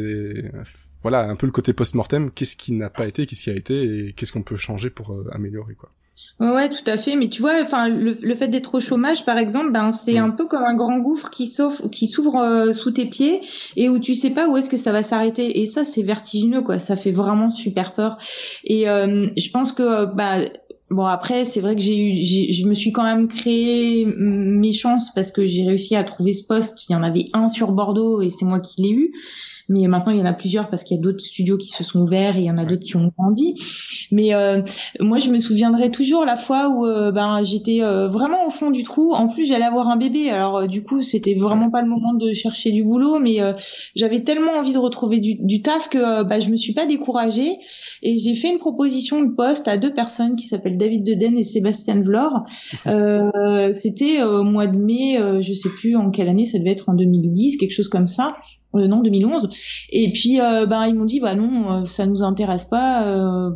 voilà, 1.02 1.24
un 1.28 1.36
peu 1.36 1.46
le 1.46 1.52
côté 1.52 1.72
post-mortem, 1.72 2.30
qu'est-ce 2.30 2.56
qui 2.56 2.72
n'a 2.72 2.90
pas 2.90 3.06
été, 3.06 3.26
qu'est-ce 3.26 3.44
qui 3.44 3.50
a 3.50 3.54
été, 3.54 4.08
et 4.08 4.12
qu'est-ce 4.12 4.32
qu'on 4.32 4.42
peut 4.42 4.56
changer 4.56 4.90
pour 4.90 5.12
euh, 5.12 5.28
améliorer, 5.32 5.74
quoi. 5.74 5.90
Ouais, 6.38 6.68
tout 6.68 6.88
à 6.88 6.96
fait. 6.96 7.16
Mais 7.16 7.28
tu 7.28 7.40
vois, 7.42 7.60
enfin, 7.60 7.88
le, 7.88 8.34
fait 8.34 8.46
d'être 8.46 8.76
au 8.76 8.80
chômage, 8.80 9.24
par 9.24 9.38
exemple, 9.38 9.72
ben 9.72 9.90
c'est 9.90 10.18
un 10.18 10.30
peu 10.30 10.46
comme 10.46 10.62
un 10.62 10.76
grand 10.76 10.98
gouffre 10.98 11.30
qui 11.30 11.48
s'ouvre, 11.48 11.88
qui 11.88 12.06
s'ouvre 12.06 12.36
euh, 12.36 12.74
sous 12.74 12.92
tes 12.92 13.06
pieds 13.06 13.40
et 13.76 13.88
où 13.88 13.98
tu 13.98 14.14
sais 14.14 14.30
pas 14.30 14.48
où 14.48 14.56
est-ce 14.56 14.70
que 14.70 14.76
ça 14.76 14.92
va 14.92 15.02
s'arrêter. 15.02 15.60
Et 15.60 15.66
ça, 15.66 15.84
c'est 15.84 16.02
vertigineux, 16.02 16.62
quoi. 16.62 16.78
Ça 16.78 16.94
fait 16.94 17.10
vraiment 17.10 17.50
super 17.50 17.94
peur. 17.94 18.18
Et 18.62 18.88
euh, 18.88 19.26
je 19.36 19.50
pense 19.50 19.72
que, 19.72 20.04
bah, 20.14 20.44
Bon 20.92 21.06
après 21.06 21.46
c'est 21.46 21.62
vrai 21.62 21.74
que 21.74 21.80
j'ai 21.80 21.96
eu 21.96 22.52
je 22.52 22.68
me 22.68 22.74
suis 22.74 22.92
quand 22.92 23.02
même 23.02 23.26
créé 23.26 24.04
mes 24.04 24.74
chances 24.74 25.10
parce 25.14 25.32
que 25.32 25.46
j'ai 25.46 25.64
réussi 25.64 25.96
à 25.96 26.04
trouver 26.04 26.34
ce 26.34 26.46
poste. 26.46 26.86
Il 26.88 26.92
y 26.92 26.94
en 26.94 27.02
avait 27.02 27.24
un 27.32 27.48
sur 27.48 27.72
Bordeaux 27.72 28.20
et 28.20 28.28
c'est 28.28 28.44
moi 28.44 28.60
qui 28.60 28.82
l'ai 28.82 28.90
eu 28.90 29.14
mais 29.72 29.86
maintenant 29.88 30.12
il 30.12 30.18
y 30.18 30.22
en 30.22 30.26
a 30.26 30.32
plusieurs 30.32 30.68
parce 30.68 30.84
qu'il 30.84 30.96
y 30.96 31.00
a 31.00 31.02
d'autres 31.02 31.24
studios 31.24 31.56
qui 31.56 31.70
se 31.70 31.82
sont 31.82 32.00
ouverts 32.00 32.36
et 32.36 32.40
il 32.40 32.46
y 32.46 32.50
en 32.50 32.58
a 32.58 32.64
d'autres 32.64 32.84
qui 32.84 32.96
ont 32.96 33.10
grandi. 33.16 33.54
Mais 34.10 34.34
euh, 34.34 34.62
moi 35.00 35.18
je 35.18 35.30
me 35.30 35.38
souviendrai 35.38 35.90
toujours 35.90 36.24
la 36.24 36.36
fois 36.36 36.68
où 36.68 36.86
euh, 36.86 37.10
ben 37.10 37.42
j'étais 37.42 37.82
euh, 37.82 38.08
vraiment 38.08 38.46
au 38.46 38.50
fond 38.50 38.70
du 38.70 38.84
trou. 38.84 39.14
En 39.14 39.28
plus 39.28 39.46
j'allais 39.46 39.64
avoir 39.64 39.88
un 39.88 39.96
bébé, 39.96 40.30
alors 40.30 40.58
euh, 40.58 40.66
du 40.66 40.82
coup 40.82 41.02
c'était 41.02 41.34
vraiment 41.34 41.70
pas 41.70 41.80
le 41.80 41.88
moment 41.88 42.14
de 42.14 42.32
chercher 42.32 42.70
du 42.70 42.84
boulot, 42.84 43.18
mais 43.18 43.40
euh, 43.40 43.54
j'avais 43.96 44.22
tellement 44.22 44.52
envie 44.52 44.72
de 44.72 44.78
retrouver 44.78 45.20
du, 45.20 45.36
du 45.36 45.62
taf 45.62 45.88
que 45.88 46.22
bah, 46.24 46.40
je 46.40 46.50
me 46.50 46.56
suis 46.56 46.74
pas 46.74 46.86
découragée 46.86 47.56
et 48.02 48.18
j'ai 48.18 48.34
fait 48.34 48.50
une 48.50 48.58
proposition 48.58 49.22
de 49.22 49.34
poste 49.34 49.68
à 49.68 49.78
deux 49.78 49.94
personnes 49.94 50.36
qui 50.36 50.46
s'appellent 50.46 50.78
David 50.78 51.04
Deden 51.04 51.38
et 51.38 51.44
Sébastien 51.44 52.00
Vlor. 52.02 52.44
c'était 53.72 54.22
au 54.22 54.44
mois 54.44 54.66
de 54.66 54.76
mai, 54.76 55.18
je 55.40 55.54
sais 55.54 55.68
plus 55.70 55.96
en 55.96 56.10
quelle 56.10 56.28
année, 56.28 56.46
ça 56.46 56.58
devait 56.58 56.72
être 56.72 56.88
en 56.88 56.94
2010, 56.94 57.56
quelque 57.56 57.72
chose 57.72 57.88
comme 57.88 58.06
ça 58.06 58.36
euh, 58.74 58.86
non 58.86 59.00
2011 59.00 59.50
et 59.90 60.10
puis 60.12 60.40
euh, 60.40 60.66
ben 60.66 60.86
ils 60.86 60.94
m'ont 60.94 61.04
dit 61.04 61.20
bah 61.20 61.34
non 61.34 61.82
euh, 61.82 61.84
ça 61.84 62.06
nous 62.06 62.22
intéresse 62.22 62.64
pas 62.64 63.06
euh, 63.06 63.50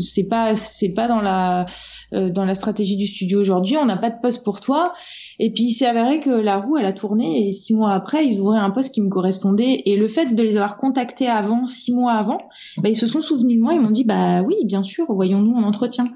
c'est 0.00 0.24
pas 0.24 0.54
c'est 0.54 0.88
pas 0.88 1.08
dans 1.08 1.20
la 1.20 1.66
euh, 2.14 2.30
dans 2.30 2.44
la 2.44 2.54
stratégie 2.54 2.96
du 2.96 3.06
studio 3.06 3.40
aujourd'hui 3.40 3.76
on 3.76 3.84
n'a 3.84 3.96
pas 3.96 4.10
de 4.10 4.20
poste 4.20 4.44
pour 4.44 4.60
toi 4.60 4.92
et 5.38 5.52
puis 5.52 5.64
il 5.64 5.72
s'est 5.72 5.86
avéré 5.86 6.20
que 6.20 6.30
la 6.30 6.58
roue 6.58 6.78
elle 6.78 6.86
a 6.86 6.92
tourné 6.92 7.46
et 7.46 7.52
six 7.52 7.74
mois 7.74 7.92
après 7.92 8.26
ils 8.26 8.40
ouvraient 8.40 8.58
un 8.58 8.70
poste 8.70 8.92
qui 8.92 9.00
me 9.00 9.08
correspondait 9.08 9.82
et 9.86 9.96
le 9.96 10.08
fait 10.08 10.34
de 10.34 10.42
les 10.42 10.56
avoir 10.56 10.78
contactés 10.78 11.28
avant 11.28 11.66
six 11.66 11.92
mois 11.92 12.14
avant 12.14 12.38
bah, 12.78 12.88
ils 12.88 12.96
se 12.96 13.06
sont 13.06 13.20
souvenus 13.20 13.58
de 13.58 13.62
moi 13.62 13.74
ils 13.74 13.80
m'ont 13.80 13.90
dit 13.90 14.04
bah 14.04 14.42
oui 14.42 14.56
bien 14.64 14.82
sûr 14.82 15.06
voyons-nous 15.08 15.54
en 15.54 15.62
entretien 15.62 16.10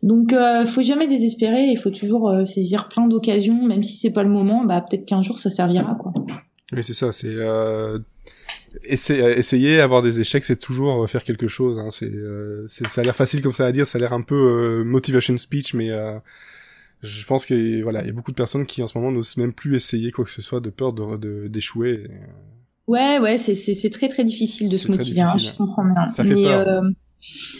donc, 0.00 0.32
euh, 0.32 0.64
faut 0.64 0.82
jamais 0.82 1.08
désespérer. 1.08 1.64
Il 1.64 1.76
faut 1.76 1.90
toujours 1.90 2.32
saisir 2.46 2.88
plein 2.88 3.08
d'occasions, 3.08 3.66
même 3.66 3.82
si 3.82 3.96
c'est 3.96 4.12
pas 4.12 4.22
le 4.22 4.30
moment. 4.30 4.64
Bah, 4.64 4.80
peut-être 4.80 5.04
qu'un 5.04 5.22
jour 5.22 5.40
ça 5.40 5.50
servira. 5.50 5.98
Oui, 6.72 6.82
c'est 6.82 6.94
ça. 6.94 7.12
C'est 7.12 7.28
euh, 7.28 7.98
essayer, 8.84 9.80
avoir 9.80 10.02
des 10.02 10.20
échecs, 10.20 10.44
c'est 10.44 10.58
toujours 10.58 11.08
faire 11.08 11.24
quelque 11.24 11.48
chose. 11.48 11.78
Hein. 11.78 11.90
C'est, 11.90 12.88
ça 12.88 13.00
a 13.00 13.04
l'air 13.04 13.16
facile 13.16 13.42
comme 13.42 13.52
ça 13.52 13.66
à 13.66 13.72
dire, 13.72 13.86
ça 13.86 13.98
a 13.98 14.00
l'air 14.00 14.12
un 14.12 14.22
peu 14.22 14.82
motivation 14.84 15.36
speech, 15.36 15.74
mais 15.74 15.90
je 17.02 17.24
pense 17.24 17.46
que 17.46 17.82
voilà, 17.82 18.02
il 18.02 18.06
y 18.06 18.10
a 18.10 18.12
beaucoup 18.12 18.32
de 18.32 18.36
personnes 18.36 18.66
qui 18.66 18.82
en 18.82 18.86
ce 18.86 18.98
moment 18.98 19.10
n'osent 19.10 19.36
même 19.36 19.52
plus 19.52 19.76
essayer 19.76 20.10
quoi 20.10 20.24
que 20.24 20.30
ce 20.30 20.42
soit 20.42 20.60
de 20.60 20.70
peur 20.70 20.92
de 20.92 21.48
d'échouer. 21.48 22.08
ouais, 22.86 23.18
ouais, 23.18 23.38
c'est 23.38 23.54
c'est 23.54 23.90
très 23.90 24.08
très 24.08 24.24
difficile 24.24 24.68
de 24.68 24.76
se 24.76 24.90
motiver. 24.90 25.22
Hein, 25.22 25.38
je 25.38 25.56
comprends 25.56 25.84
bien. 25.84 26.08
Ça 26.08 26.24
fait 26.24 26.34
peur. 26.34 26.82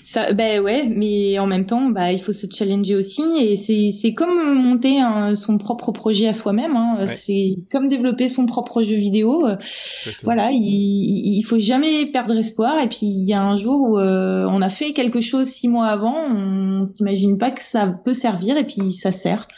Ça, 0.05 0.33
ben 0.33 0.61
ouais, 0.61 0.89
mais 0.89 1.39
en 1.41 1.47
même 1.47 1.67
temps, 1.67 1.91
bah 1.91 2.13
il 2.13 2.21
faut 2.23 2.33
se 2.33 2.47
challenger 2.49 2.95
aussi 2.95 3.23
et 3.41 3.57
c'est 3.57 3.91
c'est 3.91 4.15
comme 4.15 4.55
monter 4.55 5.01
son 5.35 5.59
propre 5.59 5.91
projet 5.91 6.29
à 6.29 6.33
soi-même. 6.33 6.77
Hein. 6.77 7.07
C'est 7.09 7.57
comme 7.71 7.89
développer 7.89 8.29
son 8.29 8.47
propre 8.47 8.85
jeu 8.85 8.95
vidéo. 8.95 9.49
Voilà, 10.23 10.51
il, 10.53 11.37
il 11.39 11.43
faut 11.43 11.59
jamais 11.59 12.07
perdre 12.07 12.37
espoir. 12.37 12.81
Et 12.81 12.89
puis 12.89 13.07
il 13.07 13.25
y 13.25 13.35
a 13.35 13.43
un 13.43 13.57
jour 13.57 13.91
où 13.91 13.99
euh, 13.99 14.47
on 14.49 14.63
a 14.63 14.71
fait 14.71 14.93
quelque 14.93 15.21
chose 15.21 15.49
six 15.49 15.67
mois 15.67 15.89
avant, 15.89 16.15
on 16.15 16.85
s'imagine 16.85 17.37
pas 17.37 17.51
que 17.51 17.63
ça 17.63 17.89
peut 17.89 18.13
servir 18.13 18.57
et 18.57 18.65
puis 18.65 18.93
ça 18.93 19.11
sert. 19.11 19.49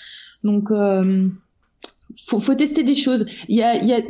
Donc 0.45 0.71
euh, 0.71 1.29
faut, 2.27 2.41
faut 2.41 2.55
tester 2.55 2.83
des 2.85 2.95
choses. 2.95 3.27
Il 3.49 3.57
y 3.57 3.63
a, 3.63 3.77
il 3.77 3.87
y 3.87 3.93
a 3.93 4.01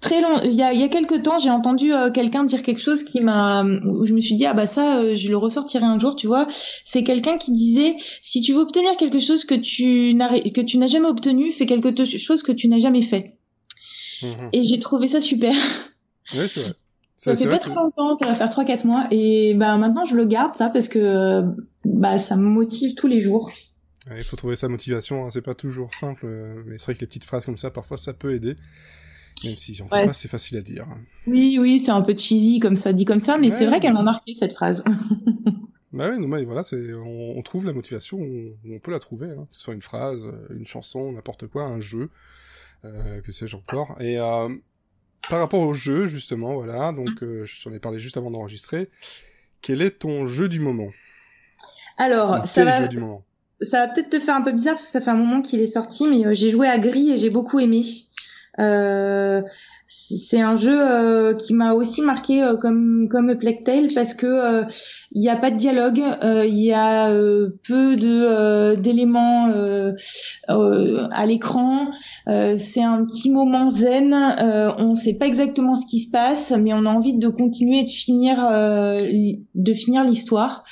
très 0.00 0.20
long 0.22 0.40
il 0.42 0.52
y 0.52 0.62
a 0.62 0.72
il 0.72 0.80
y 0.80 0.82
a 0.82 0.88
quelques 0.88 1.22
temps 1.22 1.38
j'ai 1.38 1.50
entendu 1.50 1.92
euh, 1.92 2.10
quelqu'un 2.10 2.44
dire 2.44 2.62
quelque 2.62 2.80
chose 2.80 3.04
qui 3.04 3.20
m'a 3.20 3.62
où 3.62 4.06
je 4.06 4.14
me 4.14 4.20
suis 4.20 4.34
dit 4.34 4.46
ah 4.46 4.54
bah 4.54 4.66
ça 4.66 4.98
euh, 4.98 5.14
je 5.14 5.28
le 5.28 5.36
ressortirai 5.36 5.84
un 5.84 5.98
jour 5.98 6.16
tu 6.16 6.26
vois. 6.26 6.46
C'est 6.84 7.04
quelqu'un 7.04 7.38
qui 7.38 7.52
disait 7.52 7.96
si 8.22 8.40
tu 8.40 8.54
veux 8.54 8.60
obtenir 8.60 8.96
quelque 8.96 9.20
chose 9.20 9.44
que 9.44 9.54
tu 9.54 10.14
n'as 10.14 10.40
que 10.40 10.60
tu 10.62 10.78
n'as 10.78 10.86
jamais 10.86 11.08
obtenu 11.08 11.52
fais 11.52 11.66
quelque 11.66 12.04
chose 12.04 12.42
que 12.42 12.52
tu 12.52 12.68
n'as 12.68 12.80
jamais 12.80 13.02
fait. 13.02 13.36
Mhm. 14.22 14.50
et 14.52 14.64
j'ai 14.64 14.78
trouvé 14.78 15.08
ça 15.08 15.20
super. 15.20 15.54
Ouais 16.34 16.48
c'est 16.48 16.62
vrai. 16.62 16.74
Ça 17.16 17.36
fait 17.36 17.48
pas 17.48 17.58
trop 17.58 17.74
longtemps 17.74 18.16
ça 18.16 18.26
va 18.26 18.34
faire 18.34 18.48
trois 18.50 18.64
quatre 18.64 18.84
mois. 18.84 19.06
Et 19.10 19.54
bah 19.54 19.76
maintenant 19.76 20.06
je 20.06 20.14
le 20.14 20.24
garde 20.24 20.56
ça 20.56 20.70
parce 20.70 20.88
que 20.88 21.42
bah 21.84 22.18
ça 22.18 22.36
me 22.36 22.46
motive 22.46 22.94
tous 22.94 23.06
les 23.06 23.20
jours. 23.20 23.50
Il 24.16 24.24
faut 24.24 24.36
trouver 24.36 24.56
sa 24.56 24.68
motivation 24.68 25.26
hein. 25.26 25.28
c'est 25.30 25.42
pas 25.42 25.54
toujours 25.54 25.94
simple 25.94 26.24
euh, 26.24 26.62
mais 26.66 26.78
c'est 26.78 26.86
vrai 26.86 26.94
que 26.94 27.00
les 27.00 27.06
petites 27.06 27.24
phrases 27.24 27.44
comme 27.44 27.58
ça 27.58 27.70
parfois 27.70 27.98
ça 27.98 28.14
peut 28.14 28.34
aider 28.34 28.56
même 29.44 29.56
si 29.56 29.80
en 29.82 29.88
ouais. 29.88 30.12
c'est 30.12 30.28
facile 30.28 30.58
à 30.58 30.62
dire. 30.62 30.86
Oui, 31.26 31.58
oui, 31.58 31.80
c'est 31.80 31.92
un 31.92 32.02
peu 32.02 32.16
cheesy 32.16 32.60
comme 32.60 32.76
ça, 32.76 32.92
dit 32.92 33.04
comme 33.04 33.20
ça, 33.20 33.38
mais 33.38 33.50
c'est 33.50 33.66
vrai 33.66 33.80
qu'elle 33.80 33.94
m'a 33.94 34.02
marqué 34.02 34.34
cette 34.34 34.52
phrase. 34.52 34.84
bah 35.92 36.10
oui, 36.10 36.26
mais 36.26 36.44
voilà, 36.44 36.62
c'est, 36.62 36.92
on, 36.94 37.40
trouve 37.42 37.66
la 37.66 37.72
motivation, 37.72 38.18
on, 38.20 38.78
peut 38.78 38.90
la 38.90 38.98
trouver, 38.98 39.28
hein, 39.28 39.46
que 39.50 39.56
ce 39.56 39.62
soit 39.62 39.74
une 39.74 39.82
phrase, 39.82 40.20
une 40.50 40.66
chanson, 40.66 41.12
n'importe 41.12 41.46
quoi, 41.46 41.64
un 41.64 41.80
jeu, 41.80 42.10
euh, 42.84 43.20
que 43.20 43.32
sais-je 43.32 43.56
encore. 43.56 43.96
Et 44.00 44.18
euh, 44.18 44.48
par 45.28 45.38
rapport 45.38 45.60
au 45.60 45.74
jeu, 45.74 46.06
justement, 46.06 46.54
voilà, 46.54 46.92
donc 46.92 47.22
euh, 47.22 47.44
je 47.44 47.62
t'en 47.62 47.72
ai 47.72 47.78
parlé 47.78 47.98
juste 47.98 48.16
avant 48.16 48.30
d'enregistrer. 48.30 48.88
Quel 49.62 49.82
est 49.82 49.98
ton 49.98 50.26
jeu 50.26 50.48
du 50.48 50.60
moment? 50.60 50.88
Alors, 51.98 52.46
ça 52.46 52.64
va... 52.64 52.88
Ça 53.62 53.86
va 53.86 53.92
peut-être 53.92 54.08
te 54.08 54.20
faire 54.20 54.36
un 54.36 54.40
peu 54.40 54.52
bizarre 54.52 54.74
parce 54.74 54.86
que 54.86 54.90
ça 54.90 55.02
fait 55.02 55.10
un 55.10 55.16
moment 55.16 55.42
qu'il 55.42 55.60
est 55.60 55.66
sorti, 55.66 56.08
mais 56.08 56.24
euh, 56.24 56.32
j'ai 56.32 56.48
joué 56.48 56.66
à 56.66 56.78
Gris 56.78 57.10
et 57.10 57.18
j'ai 57.18 57.28
beaucoup 57.28 57.60
aimé. 57.60 57.82
Euh, 58.58 59.42
c'est 59.86 60.40
un 60.40 60.56
jeu 60.56 60.76
euh, 60.76 61.34
qui 61.34 61.54
m'a 61.54 61.72
aussi 61.72 62.02
marqué 62.02 62.42
euh, 62.42 62.56
comme 62.56 63.08
comme 63.08 63.38
Tale 63.64 63.86
parce 63.94 64.14
que 64.14 64.64
il 65.12 65.20
n'y 65.20 65.28
a 65.28 65.36
pas 65.36 65.50
de 65.50 65.56
dialogue, 65.56 66.02
il 66.22 66.58
y 66.58 66.72
a 66.72 67.10
peu 67.10 67.96
de 67.96 68.74
d'éléments 68.76 69.46
à 70.48 71.26
l'écran. 71.26 71.90
c'est 72.26 72.82
un 72.82 73.04
petit 73.04 73.30
moment 73.30 73.68
zen. 73.68 74.14
on 74.14 74.90
ne 74.90 74.94
sait 74.94 75.14
pas 75.14 75.26
exactement 75.26 75.74
ce 75.74 75.86
qui 75.86 76.00
se 76.00 76.10
passe, 76.10 76.52
mais 76.52 76.72
on 76.72 76.86
a 76.86 76.90
envie 76.90 77.14
de 77.14 77.28
continuer 77.28 77.82
de 77.82 77.88
finir 77.88 78.36
de 78.38 79.72
finir 79.74 80.04
l'histoire. 80.04 80.64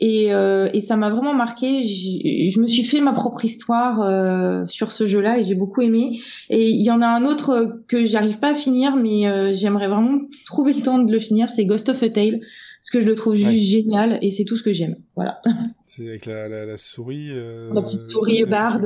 Et, 0.00 0.32
euh, 0.32 0.68
et 0.72 0.80
ça 0.80 0.96
m'a 0.96 1.10
vraiment 1.10 1.34
marqué. 1.34 1.82
Je 1.82 2.60
me 2.60 2.66
suis 2.66 2.84
fait 2.84 3.00
ma 3.00 3.12
propre 3.12 3.44
histoire 3.44 4.00
euh, 4.00 4.64
sur 4.66 4.92
ce 4.92 5.06
jeu-là 5.06 5.38
et 5.38 5.44
j'ai 5.44 5.56
beaucoup 5.56 5.80
aimé. 5.82 6.20
Et 6.50 6.68
il 6.70 6.84
y 6.84 6.90
en 6.90 7.02
a 7.02 7.06
un 7.06 7.24
autre 7.24 7.82
que 7.88 8.06
j'arrive 8.06 8.38
pas 8.38 8.52
à 8.52 8.54
finir, 8.54 8.94
mais 8.94 9.26
euh, 9.28 9.52
j'aimerais 9.52 9.88
vraiment 9.88 10.20
trouver 10.46 10.72
le 10.72 10.82
temps 10.82 10.98
de 10.98 11.10
le 11.10 11.18
finir. 11.18 11.50
C'est 11.50 11.64
Ghost 11.64 11.88
of 11.88 12.02
a 12.02 12.10
Tale, 12.10 12.40
parce 12.40 12.90
que 12.92 13.00
je 13.00 13.06
le 13.06 13.16
trouve 13.16 13.34
juste 13.34 13.62
génial 13.70 14.18
et 14.22 14.30
c'est 14.30 14.44
tout 14.44 14.56
ce 14.56 14.62
que 14.62 14.72
j'aime. 14.72 14.96
Voilà. 15.16 15.40
C'est 15.84 16.06
avec 16.06 16.26
la, 16.26 16.48
la, 16.48 16.64
la 16.64 16.76
souris. 16.76 17.30
Euh, 17.30 17.72
la 17.74 17.82
petite 17.82 18.02
souris 18.02 18.44
barde. 18.44 18.84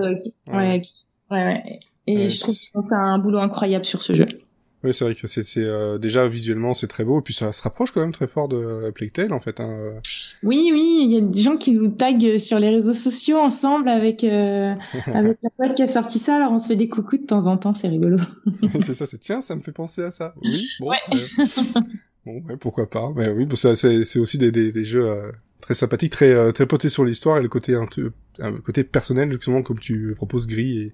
Ouais. 0.49 0.55
Ouais, 0.55 0.81
ouais, 1.31 1.45
ouais. 1.45 1.81
Et 2.07 2.29
je 2.29 2.41
trouve 2.41 2.57
ont 2.75 2.83
fait 2.83 2.95
un 2.95 3.19
boulot 3.19 3.39
incroyable 3.39 3.85
sur 3.85 4.03
ce 4.03 4.15
jeu. 4.15 4.27
Oui, 4.85 4.93
c'est 4.93 5.05
vrai 5.05 5.15
que 5.15 5.27
c'est 5.29 5.45
euh, 5.59 5.97
déjà 5.99 6.27
visuellement 6.27 6.75
c'est 6.75 6.89
très 6.89 7.05
beau, 7.05 7.21
et 7.21 7.23
puis 7.23 7.35
ça 7.35 7.53
se 7.53 7.63
rapproche 7.63 7.93
quand 7.93 8.01
même 8.01 8.13
très 8.13 8.27
fort 8.27 8.49
de 8.49 8.57
euh, 8.57 8.91
Plague 8.91 9.13
Tale 9.13 9.33
en 9.33 9.39
fait. 9.39 9.61
Hein. 9.61 9.71
Euh. 9.71 10.01
Oui, 10.43 10.71
oui, 10.73 11.03
il 11.05 11.13
y 11.13 11.17
a 11.19 11.21
des 11.21 11.41
gens 11.41 11.57
qui 11.57 11.73
nous 11.73 11.89
taguent 11.89 12.39
sur 12.39 12.59
les 12.59 12.71
réseaux 12.71 12.95
sociaux 12.95 13.39
ensemble 13.39 13.89
avec 13.89 14.25
euh, 14.25 14.75
avec 15.07 15.39
la 15.43 15.51
pote 15.57 15.77
qui 15.77 15.83
a 15.83 15.89
sorti 15.89 16.19
ça, 16.19 16.37
alors 16.37 16.53
on 16.53 16.59
se 16.59 16.67
fait 16.67 16.77
des 16.77 16.89
coucous 16.89 17.19
de 17.19 17.27
temps 17.27 17.47
en 17.47 17.57
temps, 17.57 17.75
c'est 17.75 17.89
rigolo. 17.89 18.19
c'est 18.81 18.95
ça, 18.95 19.07
c'est 19.07 19.19
tiens, 19.19 19.41
ça 19.41 19.55
me 19.55 19.63
fait 19.63 19.73
penser 19.73 20.03
à 20.03 20.11
ça. 20.11 20.35
Oui, 20.43 20.67
bon. 20.81 20.91
bon, 22.27 22.43
ouais, 22.49 22.57
pourquoi 22.57 22.91
pas. 22.91 23.13
Mais 23.15 23.29
oui, 23.29 23.47
c'est 23.55 24.19
aussi 24.19 24.39
des, 24.39 24.51
des, 24.51 24.73
des 24.73 24.85
jeux 24.85 25.33
très 25.61 25.75
sympathiques, 25.75 26.11
très 26.11 26.53
très 26.53 26.67
potés 26.67 26.89
sur 26.89 27.05
l'histoire 27.05 27.39
et 27.39 27.43
le 27.43 27.49
côté 27.49 27.77
un, 27.77 27.87
un 28.41 28.53
côté 28.61 28.83
personnel 28.83 29.31
justement 29.33 29.63
comme 29.63 29.79
tu 29.79 30.15
proposes 30.17 30.49
Gris 30.49 30.79
et 30.79 30.87
euh, 30.87 30.91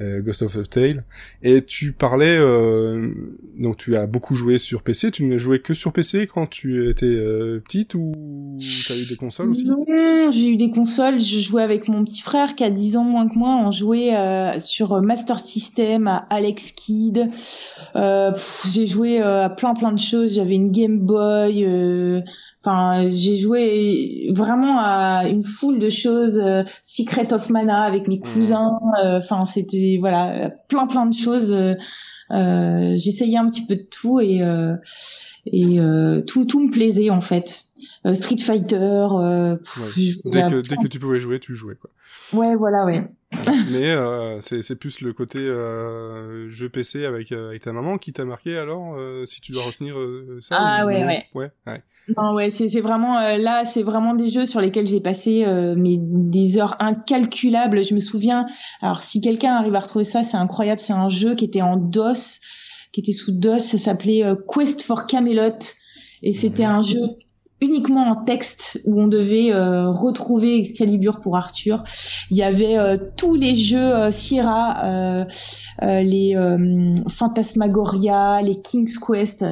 Ghost 0.00 0.42
of 0.42 0.56
a 0.56 0.62
Tale. 0.62 1.04
Et 1.42 1.64
tu 1.64 1.92
parlais, 1.92 2.36
euh, 2.36 3.12
donc 3.58 3.76
tu 3.76 3.96
as 3.96 4.06
beaucoup 4.06 4.34
joué 4.34 4.58
sur 4.58 4.82
PC. 4.82 5.10
Tu 5.10 5.24
ne 5.24 5.38
jouais 5.38 5.60
que 5.60 5.74
sur 5.74 5.92
PC 5.92 6.26
quand 6.26 6.46
tu 6.46 6.88
étais 6.88 7.06
euh, 7.06 7.60
petite 7.60 7.94
ou 7.94 8.56
tu 8.58 8.92
as 8.92 8.96
eu 8.96 9.06
des 9.06 9.16
consoles 9.16 9.50
aussi? 9.50 9.64
Non, 9.64 10.30
j'ai 10.30 10.50
eu 10.50 10.56
des 10.56 10.70
consoles. 10.70 11.18
Je 11.18 11.38
jouais 11.38 11.62
avec 11.62 11.88
mon 11.88 12.04
petit 12.04 12.20
frère 12.20 12.54
qui 12.54 12.64
a 12.64 12.70
10 12.70 12.96
ans 12.96 13.04
moins 13.04 13.28
que 13.28 13.38
moi. 13.38 13.56
On 13.64 13.70
jouait 13.70 14.12
sur 14.60 15.00
Master 15.00 15.38
System, 15.38 16.06
à 16.06 16.26
Alex 16.30 16.72
Kidd. 16.72 17.30
j'ai 17.94 18.86
joué 18.86 19.20
à 19.20 19.50
plein 19.50 19.74
plein 19.74 19.92
de 19.92 19.98
choses. 19.98 20.34
J'avais 20.34 20.54
une 20.54 20.70
Game 20.70 20.98
Boy. 20.98 21.64
Enfin, 22.66 23.08
j'ai 23.12 23.36
joué 23.36 24.26
vraiment 24.32 24.80
à 24.80 25.28
une 25.28 25.44
foule 25.44 25.78
de 25.78 25.88
choses, 25.88 26.36
euh, 26.36 26.64
Secret 26.82 27.32
of 27.32 27.48
Mana 27.48 27.82
avec 27.82 28.08
mes 28.08 28.18
cousins. 28.18 28.80
Euh, 29.04 29.18
enfin, 29.18 29.46
c'était 29.46 29.98
voilà, 30.00 30.50
plein 30.66 30.88
plein 30.88 31.06
de 31.06 31.14
choses. 31.14 31.52
Euh, 31.52 31.76
J'essayais 32.96 33.36
un 33.36 33.48
petit 33.48 33.64
peu 33.66 33.76
de 33.76 33.86
tout 33.88 34.18
et 34.18 34.40
et 35.46 35.78
tout 36.26 36.44
tout 36.44 36.60
me 36.60 36.70
plaisait 36.72 37.10
en 37.10 37.20
fait. 37.20 37.65
Street 38.14 38.38
Fighter. 38.38 39.08
dès, 40.24 40.42
que, 40.42 40.60
dès 40.60 40.76
que 40.76 40.86
tu 40.88 40.98
pouvais 40.98 41.20
jouer, 41.20 41.40
tu 41.40 41.54
jouais 41.54 41.76
quoi. 41.76 41.90
Ouais, 42.32 42.56
voilà, 42.56 42.84
ouais. 42.84 43.04
Mais 43.70 43.90
euh, 43.90 44.40
c'est 44.40 44.76
plus 44.76 45.00
le 45.00 45.12
côté 45.12 45.38
euh, 45.38 46.48
jeu 46.48 46.68
PC 46.68 47.04
avec, 47.04 47.32
avec 47.32 47.62
ta 47.62 47.72
maman 47.72 47.98
qui 47.98 48.12
t'a 48.12 48.24
marqué 48.24 48.56
alors, 48.56 48.96
si 49.26 49.40
tu 49.40 49.52
dois 49.52 49.64
retenir 49.64 49.96
ça. 50.40 50.56
Ah 50.58 50.86
ouais, 50.86 51.04
ouais, 51.04 51.26
ouais. 51.34 51.50
Ouais. 51.66 51.82
Non, 52.16 52.34
ouais, 52.34 52.50
c'est 52.50 52.68
vraiment 52.80 53.18
euh, 53.18 53.36
là, 53.36 53.64
c'est 53.64 53.82
vraiment 53.82 54.14
des 54.14 54.28
jeux 54.28 54.46
sur 54.46 54.60
lesquels 54.60 54.86
j'ai 54.86 55.00
passé 55.00 55.44
euh, 55.44 55.74
mais 55.76 55.96
des 55.98 56.56
heures 56.58 56.76
incalculables. 56.78 57.84
Je 57.84 57.94
me 57.94 58.00
souviens. 58.00 58.46
Alors, 58.80 59.02
si 59.02 59.20
quelqu'un 59.20 59.54
arrive 59.54 59.74
à 59.74 59.80
retrouver 59.80 60.04
ça, 60.04 60.22
c'est 60.22 60.36
incroyable. 60.36 60.78
C'est 60.78 60.92
un 60.92 61.08
jeu 61.08 61.34
qui 61.34 61.44
était 61.44 61.62
en 61.62 61.76
DOS, 61.76 62.40
qui 62.92 63.00
était 63.00 63.12
sous 63.12 63.32
DOS. 63.32 63.58
Ça 63.58 63.78
s'appelait 63.78 64.22
euh, 64.22 64.36
Quest 64.36 64.82
for 64.82 65.06
Camelot, 65.06 65.58
et 66.22 66.32
c'était 66.32 66.64
un 66.64 66.82
jeu 66.82 67.00
uniquement 67.60 68.10
en 68.10 68.24
texte 68.24 68.80
où 68.84 69.00
on 69.00 69.08
devait 69.08 69.52
euh, 69.52 69.90
retrouver 69.90 70.58
Excalibur 70.58 71.20
pour 71.20 71.36
Arthur. 71.36 71.84
Il 72.30 72.36
y 72.36 72.42
avait 72.42 72.76
euh, 72.76 72.98
tous 73.16 73.34
les 73.34 73.56
jeux 73.56 73.78
euh, 73.78 74.10
Sierra, 74.10 75.26
les 75.82 76.36
Phantasmagoria, 77.08 78.42
les 78.42 78.60
King's 78.60 78.98
Quest, 78.98 79.44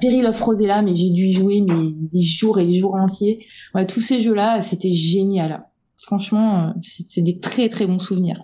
Peril 0.00 0.26
of 0.26 0.40
Rosella, 0.40 0.82
mais 0.82 0.94
j'ai 0.94 1.10
dû 1.10 1.26
y 1.26 1.32
jouer 1.32 1.60
mais 1.60 1.92
des 2.12 2.22
jours 2.22 2.58
et 2.58 2.66
des 2.66 2.74
jours 2.74 2.94
entiers. 2.94 3.46
Ouais, 3.74 3.86
tous 3.86 4.00
ces 4.00 4.20
jeux-là, 4.20 4.62
c'était 4.62 4.92
génial. 4.92 5.64
Franchement, 5.96 6.74
c'est 6.82 7.20
des 7.20 7.38
très 7.38 7.68
très 7.68 7.86
bons 7.86 7.98
souvenirs. 7.98 8.42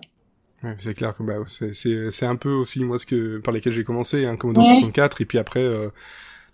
Ouais, 0.63 0.75
c'est 0.79 0.93
clair 0.93 1.15
que 1.15 1.23
bah, 1.23 1.35
c'est 1.47 2.25
un 2.25 2.35
peu 2.35 2.51
aussi 2.51 2.83
moi 2.83 2.99
ce 2.99 3.05
que 3.05 3.39
par 3.39 3.53
lesquels 3.53 3.73
j'ai 3.73 3.83
commencé, 3.83 4.25
hein, 4.25 4.35
Commodore 4.35 4.65
64, 4.65 5.21
et 5.21 5.25
puis 5.25 5.37
après 5.37 5.65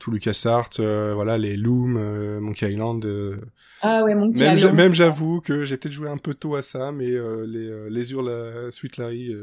tout 0.01 0.09
LucasArts, 0.09 0.71
euh, 0.79 1.13
voilà, 1.13 1.37
les 1.37 1.55
Loom, 1.55 1.95
euh, 1.95 2.39
Monkey 2.41 2.71
Island. 2.71 3.05
Euh, 3.05 3.37
ah 3.83 4.03
ouais, 4.03 4.15
Monkey 4.15 4.43
même, 4.43 4.57
Island. 4.57 4.75
Même 4.75 4.93
j'avoue 4.95 5.41
que 5.41 5.63
j'ai 5.63 5.77
peut-être 5.77 5.93
joué 5.93 6.09
un 6.09 6.17
peu 6.17 6.33
tôt 6.33 6.55
à 6.55 6.63
ça, 6.63 6.91
mais 6.91 7.05
les 7.05 7.89
les 7.89 8.11
Ur, 8.11 8.23
la 8.23 8.71
Sweet 8.71 8.97
Larry, 8.97 9.35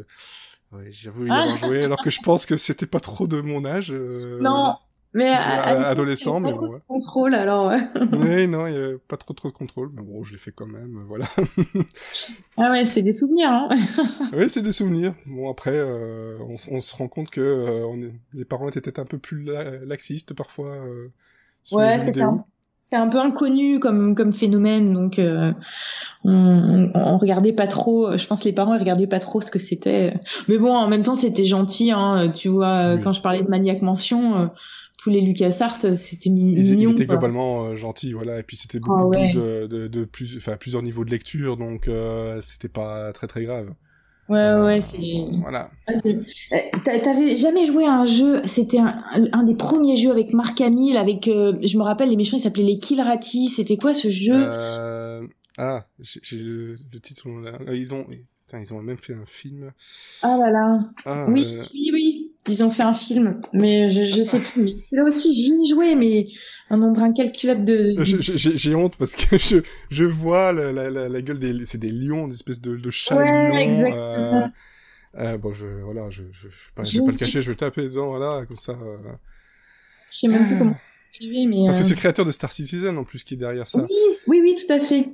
ouais, 0.73 0.89
j'avoue 0.91 1.27
y 1.27 1.31
avoir 1.31 1.55
ah. 1.55 1.67
joué, 1.67 1.85
alors 1.85 2.03
que 2.03 2.11
je 2.11 2.19
pense 2.23 2.45
que 2.45 2.57
c'était 2.57 2.87
pas 2.87 2.99
trop 2.99 3.29
de 3.29 3.41
mon 3.41 3.65
âge. 3.65 3.93
Non, 3.93 4.75
Mais 5.15 5.31
adolescent, 5.31 6.39
mais 6.39 6.53
bon. 6.53 6.81
Contrôle 6.87 7.35
alors. 7.35 7.73
oui, 8.13 8.47
non, 8.47 8.67
il 8.67 8.75
y 8.75 8.77
a 8.77 8.99
pas 9.09 9.17
trop 9.17 9.33
trop 9.33 9.49
de 9.49 9.55
contrôle, 9.55 9.91
mais 9.95 10.03
bon, 10.03 10.23
je 10.23 10.33
l'ai 10.33 10.39
fait 10.39 10.53
quand 10.53 10.67
même, 10.67 11.03
voilà. 11.09 11.25
ah 12.59 12.71
ouais, 12.73 12.85
c'est 12.85 13.01
des 13.01 13.15
souvenirs, 13.15 13.51
hein. 13.51 13.69
oui, 14.37 14.51
c'est 14.51 14.61
des 14.61 14.73
souvenirs. 14.73 15.15
Bon 15.27 15.51
après, 15.51 15.75
euh, 15.75 16.37
on, 16.47 16.81
se 16.81 16.97
rend 16.97 17.09
compte 17.09 17.31
que 17.31 17.41
euh, 17.41 17.87
on 17.87 17.99
les 18.35 18.45
parents 18.45 18.69
étaient 18.69 18.83
peut-être 18.83 18.99
un 18.99 19.07
peu 19.07 19.19
plus 19.19 19.49
laxistes 19.87 20.35
parfois. 20.35 20.75
Euh, 20.75 21.11
sur 21.65 21.79
ouais, 21.79 21.99
c'est 21.99 22.21
un, 22.21 22.45
un, 22.93 23.09
peu 23.09 23.19
inconnu 23.19 23.81
comme 23.81 24.15
comme 24.15 24.33
phénomène, 24.35 24.93
donc 24.93 25.19
on, 25.19 26.91
on, 26.95 27.17
regardait 27.17 27.55
pas 27.55 27.67
trop. 27.67 28.15
Je 28.15 28.27
pense 28.27 28.45
les 28.45 28.53
parents 28.53 28.75
ils 28.75 28.81
regardaient 28.81 29.07
pas 29.07 29.21
trop 29.21 29.41
ce 29.41 29.51
que 29.51 29.59
c'était. 29.59 30.21
Mais 30.49 30.59
bon, 30.59 30.77
en 30.77 30.89
même 30.89 31.03
temps, 31.03 31.15
c'était 31.15 31.45
gentil, 31.45 31.93
hein. 31.93 32.31
Tu 32.35 32.49
vois, 32.49 32.99
quand 32.99 33.15
je 33.15 33.23
parlais 33.23 33.43
de 33.43 33.49
maniaque 33.49 33.81
mention 33.81 34.51
tous 34.99 35.11
les 35.11 35.21
LucasArts, 35.21 35.79
c'était 35.97 36.29
mignon. 36.29 36.57
Ils, 36.57 36.91
étaient 36.91 37.07
globalement 37.07 37.67
euh, 37.67 37.77
gentils, 37.77 38.13
voilà. 38.13 38.41
Et 38.41 38.43
puis 38.43 38.57
c'était 38.57 38.81
beaucoup 38.81 39.13
ah 39.15 39.33
de, 39.33 39.67
de, 39.67 39.87
de, 39.87 40.05
plus, 40.05 40.37
enfin 40.37 40.57
plusieurs 40.57 40.83
niveaux 40.83 41.05
de 41.05 41.11
lecture, 41.11 41.57
donc 41.57 41.87
euh, 41.87 42.41
c'était 42.41 42.69
pas 42.69 43.13
très 43.13 43.29
très 43.29 43.45
grave. 43.45 43.73
Ouais, 44.29 44.39
euh, 44.39 44.67
ouais, 44.67 44.81
c'est. 44.81 44.99
Voilà. 45.41 45.71
Ah, 45.87 46.99
t'avais 47.03 47.37
jamais 47.37 47.65
joué 47.65 47.87
à 47.87 47.93
un 47.93 48.07
jeu 48.07 48.43
C'était 48.47 48.79
un, 48.79 49.03
un, 49.33 49.45
des 49.45 49.55
premiers 49.55 49.97
jeux 49.97 50.11
avec 50.11 50.35
Marc 50.35 50.61
Hamill, 50.61 50.99
avec, 50.99 51.25
je 51.27 51.79
me 51.79 51.83
rappelle, 51.83 52.11
les 52.11 52.17
méchants, 52.17 52.37
ils 52.37 52.41
s'appelaient 52.41 52.65
les 52.65 52.79
Killrati. 52.79 53.49
C'était 53.49 53.79
quoi 53.79 53.95
ce 53.95 54.11
jeu? 54.11 54.35
Ah, 55.57 55.87
j'ai 56.03 56.39
le, 56.39 56.77
le 56.93 57.01
titre. 57.01 57.27
Ils 57.73 57.95
ont, 57.95 58.07
ils 58.53 58.75
ont 58.75 58.83
même 58.83 58.99
fait 58.99 59.15
un 59.15 59.27
film. 59.27 59.73
Ah 60.23 60.37
là 60.37 60.51
là. 60.51 60.91
Ah, 61.07 61.27
oui, 61.29 61.47
oui, 61.73 61.91
oui. 61.93 62.28
Ils 62.49 62.65
ont 62.65 62.71
fait 62.71 62.83
un 62.83 62.95
film, 62.95 63.41
mais 63.53 63.91
je, 63.91 64.17
je 64.17 64.21
sais 64.23 64.41
plus. 64.41 64.63
Mais 64.63 64.77
celui-là 64.77 65.05
aussi, 65.05 65.35
j'y 65.35 65.53
ai 65.53 65.67
joué, 65.67 65.95
mais 65.95 66.29
un 66.71 66.79
nombre 66.79 67.03
incalculable 67.03 67.65
de. 67.65 67.95
J'ai 68.03 68.75
honte 68.75 68.97
parce 68.97 69.15
que 69.17 69.39
je, 69.39 69.59
je 69.91 70.05
vois 70.05 70.53
la, 70.53 70.73
la, 70.73 71.09
la, 71.09 71.23
gueule 71.23 71.39
des, 71.39 71.67
c'est 71.67 71.79
des 71.79 71.91
lions, 71.91 72.27
des 72.27 72.35
espèces 72.35 72.61
de, 72.61 72.77
de 72.77 72.91
chats 72.91 73.17
ouais, 73.17 73.31
lions. 73.31 73.57
Exactement. 73.57 74.45
Euh, 74.45 74.49
euh, 75.19 75.39
bon, 75.39 75.53
je, 75.53 75.67
voilà, 75.85 76.11
je, 76.11 76.23
je, 76.33 76.43
je, 76.43 76.47
vais 76.49 76.53
pas, 76.75 76.83
je 76.83 76.99
vais 76.99 77.05
pas 77.05 77.13
le 77.13 77.19
cacher, 77.19 77.41
je 77.41 77.51
vais 77.51 77.57
taper 77.57 77.83
dedans, 77.83 78.09
voilà, 78.09 78.45
comme 78.47 78.57
ça. 78.57 78.73
Euh... 78.73 78.97
Je 80.11 80.19
sais 80.19 80.29
même 80.29 80.47
plus 80.47 80.59
comment. 80.59 80.77
Mais 81.21 81.67
Parce 81.67 81.79
que 81.79 81.85
c'est 81.85 81.95
le 81.95 81.99
créateur 81.99 82.25
de 82.25 82.31
Star 82.31 82.53
Citizen 82.53 82.97
en 82.97 83.05
plus 83.05 83.25
qui 83.25 83.35
est 83.35 83.39
derrière 83.39 83.67
ça. 83.67 83.81
Oui, 83.81 83.89
oui, 84.27 84.41
oui, 84.43 84.55
tout 84.55 84.73
à 84.73 84.79
fait. 84.79 85.09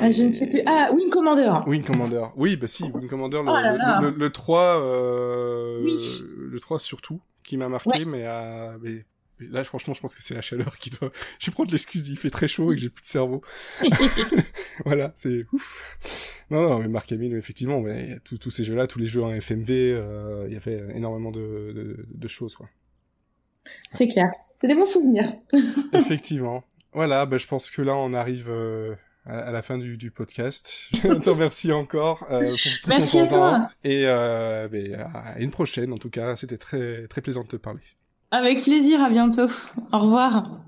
Ah, 0.00 0.10
je 0.10 0.24
ne 0.24 0.32
sais 0.32 0.48
plus. 0.48 0.62
Ah, 0.66 0.90
Wing 0.94 1.10
Commander. 1.10 1.52
Wing 1.66 1.84
Commander. 1.84 2.26
Oui, 2.36 2.56
bah 2.56 2.66
si, 2.66 2.84
Wing 2.84 3.08
Commander, 3.08 3.42
le, 3.44 3.50
oh 3.50 4.02
le, 4.02 4.10
le, 4.10 4.30
3, 4.30 4.82
euh, 4.82 5.80
oui. 5.82 5.98
le 6.36 6.60
3 6.60 6.78
surtout, 6.78 7.20
qui 7.44 7.56
m'a 7.56 7.68
marqué, 7.68 8.04
mais, 8.04 8.22
euh, 8.24 8.78
mais, 8.82 9.04
là, 9.40 9.64
franchement, 9.64 9.94
je 9.94 10.00
pense 10.00 10.14
que 10.14 10.22
c'est 10.22 10.34
la 10.34 10.40
chaleur 10.40 10.78
qui 10.78 10.90
doit... 10.90 11.10
Je 11.38 11.46
vais 11.46 11.52
prendre 11.52 11.70
l'excuse, 11.70 12.08
il 12.08 12.16
fait 12.16 12.30
très 12.30 12.48
chaud 12.48 12.72
et 12.72 12.76
que 12.76 12.82
j'ai 12.82 12.90
plus 12.90 13.02
de 13.02 13.06
cerveau. 13.06 13.42
voilà, 14.84 15.12
c'est 15.16 15.46
ouf. 15.52 16.44
Non, 16.50 16.68
non, 16.68 16.78
mais 16.80 16.88
Mark 16.88 17.10
Hamill, 17.12 17.34
effectivement, 17.34 17.80
mais 17.80 18.16
tous 18.24 18.50
ces 18.50 18.64
jeux-là, 18.64 18.86
tous 18.86 18.98
les 18.98 19.06
jeux 19.06 19.22
en 19.22 19.32
FMV, 19.32 19.70
euh, 19.70 20.44
il 20.48 20.54
y 20.54 20.56
avait 20.56 20.96
énormément 20.96 21.30
de, 21.30 21.72
de, 21.74 22.06
de 22.12 22.28
choses, 22.28 22.56
quoi. 22.56 22.68
C'est 23.90 24.08
clair. 24.08 24.26
C'est 24.56 24.66
des 24.66 24.74
bons 24.74 24.86
souvenirs. 24.86 25.32
Effectivement. 25.92 26.64
Voilà, 26.92 27.26
bah, 27.26 27.38
je 27.38 27.46
pense 27.46 27.70
que 27.70 27.82
là, 27.82 27.94
on 27.94 28.14
arrive 28.14 28.48
euh, 28.48 28.94
à 29.26 29.50
la 29.50 29.62
fin 29.62 29.78
du, 29.78 29.96
du 29.96 30.10
podcast. 30.10 30.88
Je 30.92 31.14
te 31.14 31.30
remercie 31.30 31.72
encore 31.72 32.26
euh, 32.30 32.40
pour, 32.82 32.88
Merci 32.88 33.18
ton 33.18 33.26
temps. 33.26 33.68
Et 33.84 34.06
euh, 34.06 34.68
à 35.14 35.38
une 35.38 35.50
prochaine, 35.50 35.92
en 35.92 35.98
tout 35.98 36.10
cas. 36.10 36.36
C'était 36.36 36.58
très, 36.58 37.06
très 37.08 37.20
plaisant 37.20 37.42
de 37.42 37.48
te 37.48 37.56
parler. 37.56 37.80
Avec 38.30 38.62
plaisir, 38.62 39.02
à 39.02 39.10
bientôt. 39.10 39.48
Au 39.92 39.98
revoir. 39.98 40.60